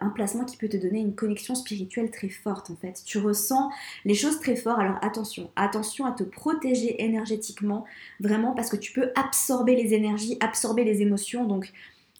un 0.00 0.08
placement 0.08 0.44
qui 0.44 0.56
peut 0.56 0.68
te 0.68 0.76
donner 0.76 0.98
une 0.98 1.14
connexion 1.14 1.54
spirituelle 1.54 2.10
très 2.10 2.30
forte 2.30 2.70
en 2.70 2.74
fait. 2.74 3.02
Tu 3.04 3.18
ressens 3.18 3.70
les 4.04 4.14
choses 4.14 4.40
très 4.40 4.56
fort. 4.56 4.80
Alors 4.80 4.96
attention, 5.02 5.52
attention 5.54 6.04
à 6.04 6.10
te 6.10 6.24
protéger 6.24 7.00
énergétiquement 7.04 7.84
vraiment 8.18 8.54
parce 8.54 8.70
que 8.70 8.76
tu 8.76 8.92
peux 8.92 9.12
absorber 9.14 9.76
les 9.76 9.94
énergies, 9.94 10.36
absorber 10.40 10.82
les 10.82 11.00
émotions. 11.00 11.44
Donc 11.44 11.72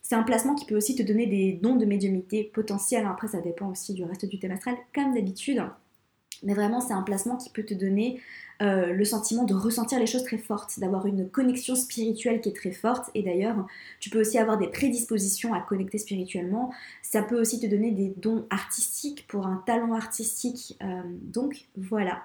c'est 0.03 0.15
un 0.15 0.23
placement 0.23 0.55
qui 0.55 0.67
peut 0.67 0.77
aussi 0.77 0.95
te 0.95 1.03
donner 1.03 1.27
des 1.27 1.53
dons 1.53 1.75
de 1.75 1.85
médiumité 1.85 2.45
potentiels. 2.45 3.07
Après, 3.07 3.27
ça 3.27 3.41
dépend 3.41 3.69
aussi 3.69 3.93
du 3.93 4.05
reste 4.05 4.25
du 4.25 4.39
thème 4.39 4.53
astral 4.53 4.77
comme 4.95 5.15
d'habitude. 5.15 5.63
Mais 6.43 6.55
vraiment, 6.55 6.81
c'est 6.81 6.95
un 6.95 7.03
placement 7.03 7.37
qui 7.37 7.51
peut 7.51 7.65
te 7.65 7.75
donner 7.75 8.21
euh, 8.61 8.93
le 8.93 9.05
sentiment 9.05 9.45
de 9.45 9.55
ressentir 9.55 10.01
les 10.01 10.07
choses 10.07 10.25
très 10.25 10.39
fortes, 10.39 10.81
d'avoir 10.81 11.07
une 11.07 11.29
connexion 11.29 11.77
spirituelle 11.77 12.41
qui 12.41 12.49
est 12.49 12.57
très 12.57 12.73
forte. 12.73 13.09
Et 13.15 13.23
d'ailleurs, 13.23 13.67
tu 14.01 14.11
peux 14.11 14.21
aussi 14.21 14.37
avoir 14.37 14.59
des 14.59 14.67
prédispositions 14.67 15.55
à 15.55 15.61
connecter 15.61 15.99
spirituellement. 15.99 16.73
Ça 17.03 17.23
peut 17.23 17.41
aussi 17.41 17.61
te 17.61 17.67
donner 17.67 17.93
des 17.93 18.13
dons 18.17 18.47
artistiques 18.51 19.27
pour 19.29 19.47
un 19.47 19.63
talent 19.65 19.93
artistique. 19.93 20.77
Euh, 20.83 21.03
donc 21.23 21.67
voilà. 21.77 22.23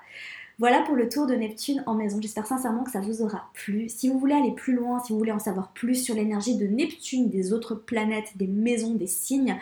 Voilà 0.57 0.81
pour 0.81 0.95
le 0.95 1.07
tour 1.07 1.27
de 1.27 1.35
Neptune 1.35 1.83
en 1.85 1.93
maison. 1.93 2.19
J'espère 2.19 2.47
sincèrement 2.47 2.83
que 2.83 2.91
ça 2.91 2.99
vous 2.99 3.21
aura 3.21 3.49
plu. 3.53 3.87
Si 3.89 4.09
vous 4.09 4.17
voulez 4.17 4.35
aller 4.35 4.53
plus 4.53 4.73
loin, 4.73 4.99
si 4.99 5.11
vous 5.13 5.19
voulez 5.19 5.31
en 5.31 5.39
savoir 5.39 5.71
plus 5.73 5.95
sur 5.95 6.15
l'énergie 6.15 6.57
de 6.57 6.65
Neptune, 6.65 7.29
des 7.29 7.53
autres 7.53 7.75
planètes, 7.75 8.37
des 8.37 8.47
maisons, 8.47 8.95
des 8.95 9.07
signes, 9.07 9.55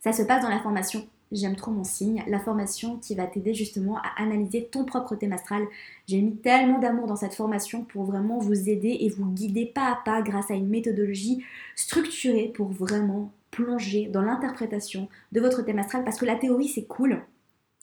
ça 0.00 0.12
se 0.12 0.22
passe 0.22 0.42
dans 0.42 0.48
la 0.48 0.60
formation 0.60 1.06
J'aime 1.30 1.56
trop 1.56 1.70
mon 1.70 1.84
signe, 1.84 2.24
la 2.26 2.38
formation 2.38 2.96
qui 2.96 3.14
va 3.14 3.26
t'aider 3.26 3.52
justement 3.52 3.98
à 3.98 4.22
analyser 4.22 4.64
ton 4.64 4.84
propre 4.84 5.14
thème 5.14 5.34
astral. 5.34 5.62
J'ai 6.06 6.22
mis 6.22 6.36
tellement 6.36 6.78
d'amour 6.78 7.06
dans 7.06 7.16
cette 7.16 7.34
formation 7.34 7.84
pour 7.84 8.04
vraiment 8.04 8.38
vous 8.38 8.68
aider 8.68 8.96
et 9.00 9.10
vous 9.10 9.26
guider 9.26 9.66
pas 9.66 9.92
à 9.92 9.98
pas 10.04 10.22
grâce 10.22 10.50
à 10.50 10.54
une 10.54 10.68
méthodologie 10.68 11.44
structurée 11.76 12.48
pour 12.48 12.68
vraiment 12.68 13.30
plonger 13.50 14.06
dans 14.06 14.22
l'interprétation 14.22 15.08
de 15.32 15.40
votre 15.40 15.62
thème 15.62 15.78
astral 15.78 16.04
parce 16.04 16.18
que 16.18 16.24
la 16.26 16.36
théorie 16.36 16.68
c'est 16.68 16.86
cool, 16.86 17.22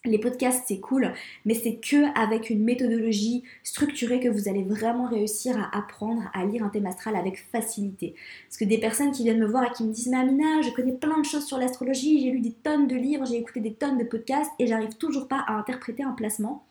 les 0.05 0.19
podcasts, 0.19 0.63
c'est 0.67 0.79
cool, 0.79 1.11
mais 1.45 1.53
c'est 1.53 1.75
que 1.75 2.17
avec 2.19 2.49
une 2.49 2.63
méthodologie 2.63 3.43
structurée 3.63 4.19
que 4.19 4.29
vous 4.29 4.47
allez 4.47 4.63
vraiment 4.63 5.07
réussir 5.07 5.57
à 5.57 5.77
apprendre 5.77 6.23
à 6.33 6.45
lire 6.45 6.63
un 6.63 6.69
thème 6.69 6.85
astral 6.85 7.15
avec 7.15 7.37
facilité. 7.51 8.15
Parce 8.47 8.57
que 8.57 8.65
des 8.65 8.77
personnes 8.77 9.11
qui 9.11 9.23
viennent 9.23 9.39
me 9.39 9.47
voir 9.47 9.63
et 9.65 9.71
qui 9.71 9.83
me 9.83 9.93
disent 9.93 10.07
Mais 10.07 10.17
Amina, 10.17 10.61
je 10.61 10.69
connais 10.69 10.93
plein 10.93 11.19
de 11.19 11.25
choses 11.25 11.45
sur 11.45 11.57
l'astrologie, 11.57 12.21
j'ai 12.21 12.31
lu 12.31 12.39
des 12.39 12.53
tonnes 12.53 12.87
de 12.87 12.95
livres, 12.95 13.25
j'ai 13.25 13.37
écouté 13.37 13.59
des 13.59 13.73
tonnes 13.73 13.97
de 13.97 14.03
podcasts 14.03 14.51
et 14.59 14.67
j'arrive 14.67 14.95
toujours 14.97 15.27
pas 15.27 15.43
à 15.47 15.53
interpréter 15.53 16.03
un 16.03 16.13
placement. 16.13 16.63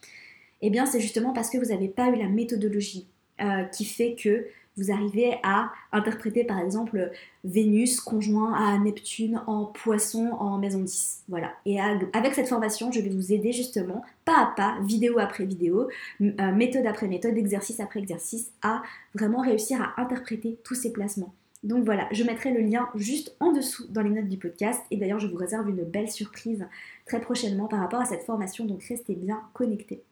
Eh 0.62 0.70
bien, 0.70 0.86
c'est 0.86 1.00
justement 1.00 1.32
parce 1.32 1.50
que 1.50 1.58
vous 1.58 1.72
n'avez 1.72 1.88
pas 1.88 2.08
eu 2.08 2.16
la 2.16 2.28
méthodologie 2.28 3.06
euh, 3.40 3.64
qui 3.64 3.84
fait 3.84 4.14
que 4.14 4.46
vous 4.76 4.90
arrivez 4.90 5.36
à 5.42 5.70
interpréter 5.92 6.44
par 6.44 6.58
exemple 6.58 7.10
Vénus 7.44 8.00
conjoint 8.00 8.54
à 8.54 8.78
Neptune 8.78 9.40
en 9.46 9.66
poisson 9.66 10.32
en 10.38 10.58
maison 10.58 10.80
10. 10.80 11.24
Voilà. 11.28 11.52
Et 11.64 11.80
avec 11.80 12.34
cette 12.34 12.48
formation, 12.48 12.90
je 12.90 13.00
vais 13.00 13.10
vous 13.10 13.32
aider 13.32 13.52
justement, 13.52 14.02
pas 14.24 14.38
à 14.38 14.52
pas, 14.56 14.78
vidéo 14.82 15.18
après 15.18 15.44
vidéo, 15.44 15.88
euh, 16.20 16.52
méthode 16.52 16.86
après 16.86 17.06
méthode, 17.06 17.36
exercice 17.36 17.80
après 17.80 18.00
exercice, 18.00 18.52
à 18.62 18.82
vraiment 19.14 19.42
réussir 19.42 19.80
à 19.80 20.00
interpréter 20.00 20.58
tous 20.64 20.74
ces 20.74 20.92
placements. 20.92 21.34
Donc 21.62 21.84
voilà, 21.84 22.06
je 22.12 22.24
mettrai 22.24 22.52
le 22.52 22.60
lien 22.60 22.88
juste 22.94 23.34
en 23.40 23.52
dessous 23.52 23.86
dans 23.88 24.02
les 24.02 24.10
notes 24.10 24.28
du 24.28 24.36
podcast. 24.36 24.82
Et 24.90 24.98
d'ailleurs, 24.98 25.18
je 25.18 25.26
vous 25.26 25.36
réserve 25.36 25.68
une 25.70 25.82
belle 25.82 26.10
surprise 26.10 26.66
très 27.06 27.20
prochainement 27.20 27.68
par 27.68 27.80
rapport 27.80 28.00
à 28.00 28.04
cette 28.04 28.22
formation. 28.22 28.66
Donc 28.66 28.82
restez 28.84 29.14
bien 29.14 29.40
connectés. 29.54 30.02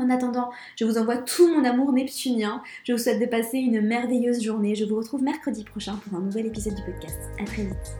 En 0.00 0.10
attendant, 0.10 0.50
je 0.74 0.84
vous 0.84 0.98
envoie 0.98 1.18
tout 1.18 1.48
mon 1.48 1.64
amour 1.64 1.92
neptunien. 1.92 2.62
Je 2.82 2.92
vous 2.92 2.98
souhaite 2.98 3.20
de 3.20 3.26
passer 3.26 3.58
une 3.58 3.80
merveilleuse 3.80 4.42
journée. 4.42 4.74
Je 4.74 4.84
vous 4.84 4.96
retrouve 4.96 5.22
mercredi 5.22 5.62
prochain 5.62 5.94
pour 6.02 6.18
un 6.18 6.22
nouvel 6.22 6.46
épisode 6.46 6.74
du 6.74 6.82
podcast. 6.82 7.18
A 7.40 7.44
très 7.44 7.62
vite. 7.62 7.96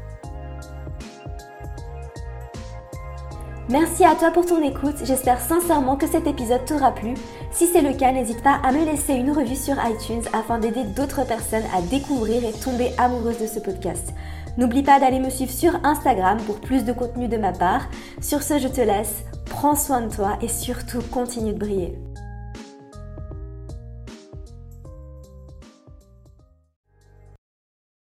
Merci 3.70 4.04
à 4.04 4.16
toi 4.16 4.32
pour 4.32 4.44
ton 4.44 4.60
écoute. 4.62 4.96
J'espère 5.04 5.40
sincèrement 5.40 5.96
que 5.96 6.08
cet 6.08 6.26
épisode 6.26 6.64
t'aura 6.66 6.92
plu. 6.92 7.14
Si 7.52 7.66
c'est 7.66 7.80
le 7.80 7.94
cas, 7.96 8.10
n'hésite 8.10 8.42
pas 8.42 8.60
à 8.64 8.72
me 8.72 8.84
laisser 8.84 9.14
une 9.14 9.30
revue 9.30 9.54
sur 9.54 9.76
iTunes 9.86 10.24
afin 10.32 10.58
d'aider 10.58 10.84
d'autres 10.96 11.24
personnes 11.24 11.64
à 11.74 11.80
découvrir 11.80 12.44
et 12.44 12.52
tomber 12.52 12.90
amoureuses 12.98 13.40
de 13.40 13.46
ce 13.46 13.60
podcast. 13.60 14.12
N'oublie 14.58 14.82
pas 14.82 14.98
d'aller 14.98 15.20
me 15.20 15.30
suivre 15.30 15.52
sur 15.52 15.78
Instagram 15.84 16.38
pour 16.44 16.60
plus 16.60 16.84
de 16.84 16.92
contenu 16.92 17.28
de 17.28 17.36
ma 17.36 17.52
part. 17.52 17.88
Sur 18.20 18.42
ce, 18.42 18.58
je 18.58 18.68
te 18.68 18.80
laisse. 18.80 19.24
Prends 19.64 19.76
soin 19.76 20.02
de 20.02 20.14
toi 20.14 20.36
et 20.42 20.48
surtout 20.48 21.00
continue 21.10 21.54
de 21.54 21.58
briller. 21.58 21.98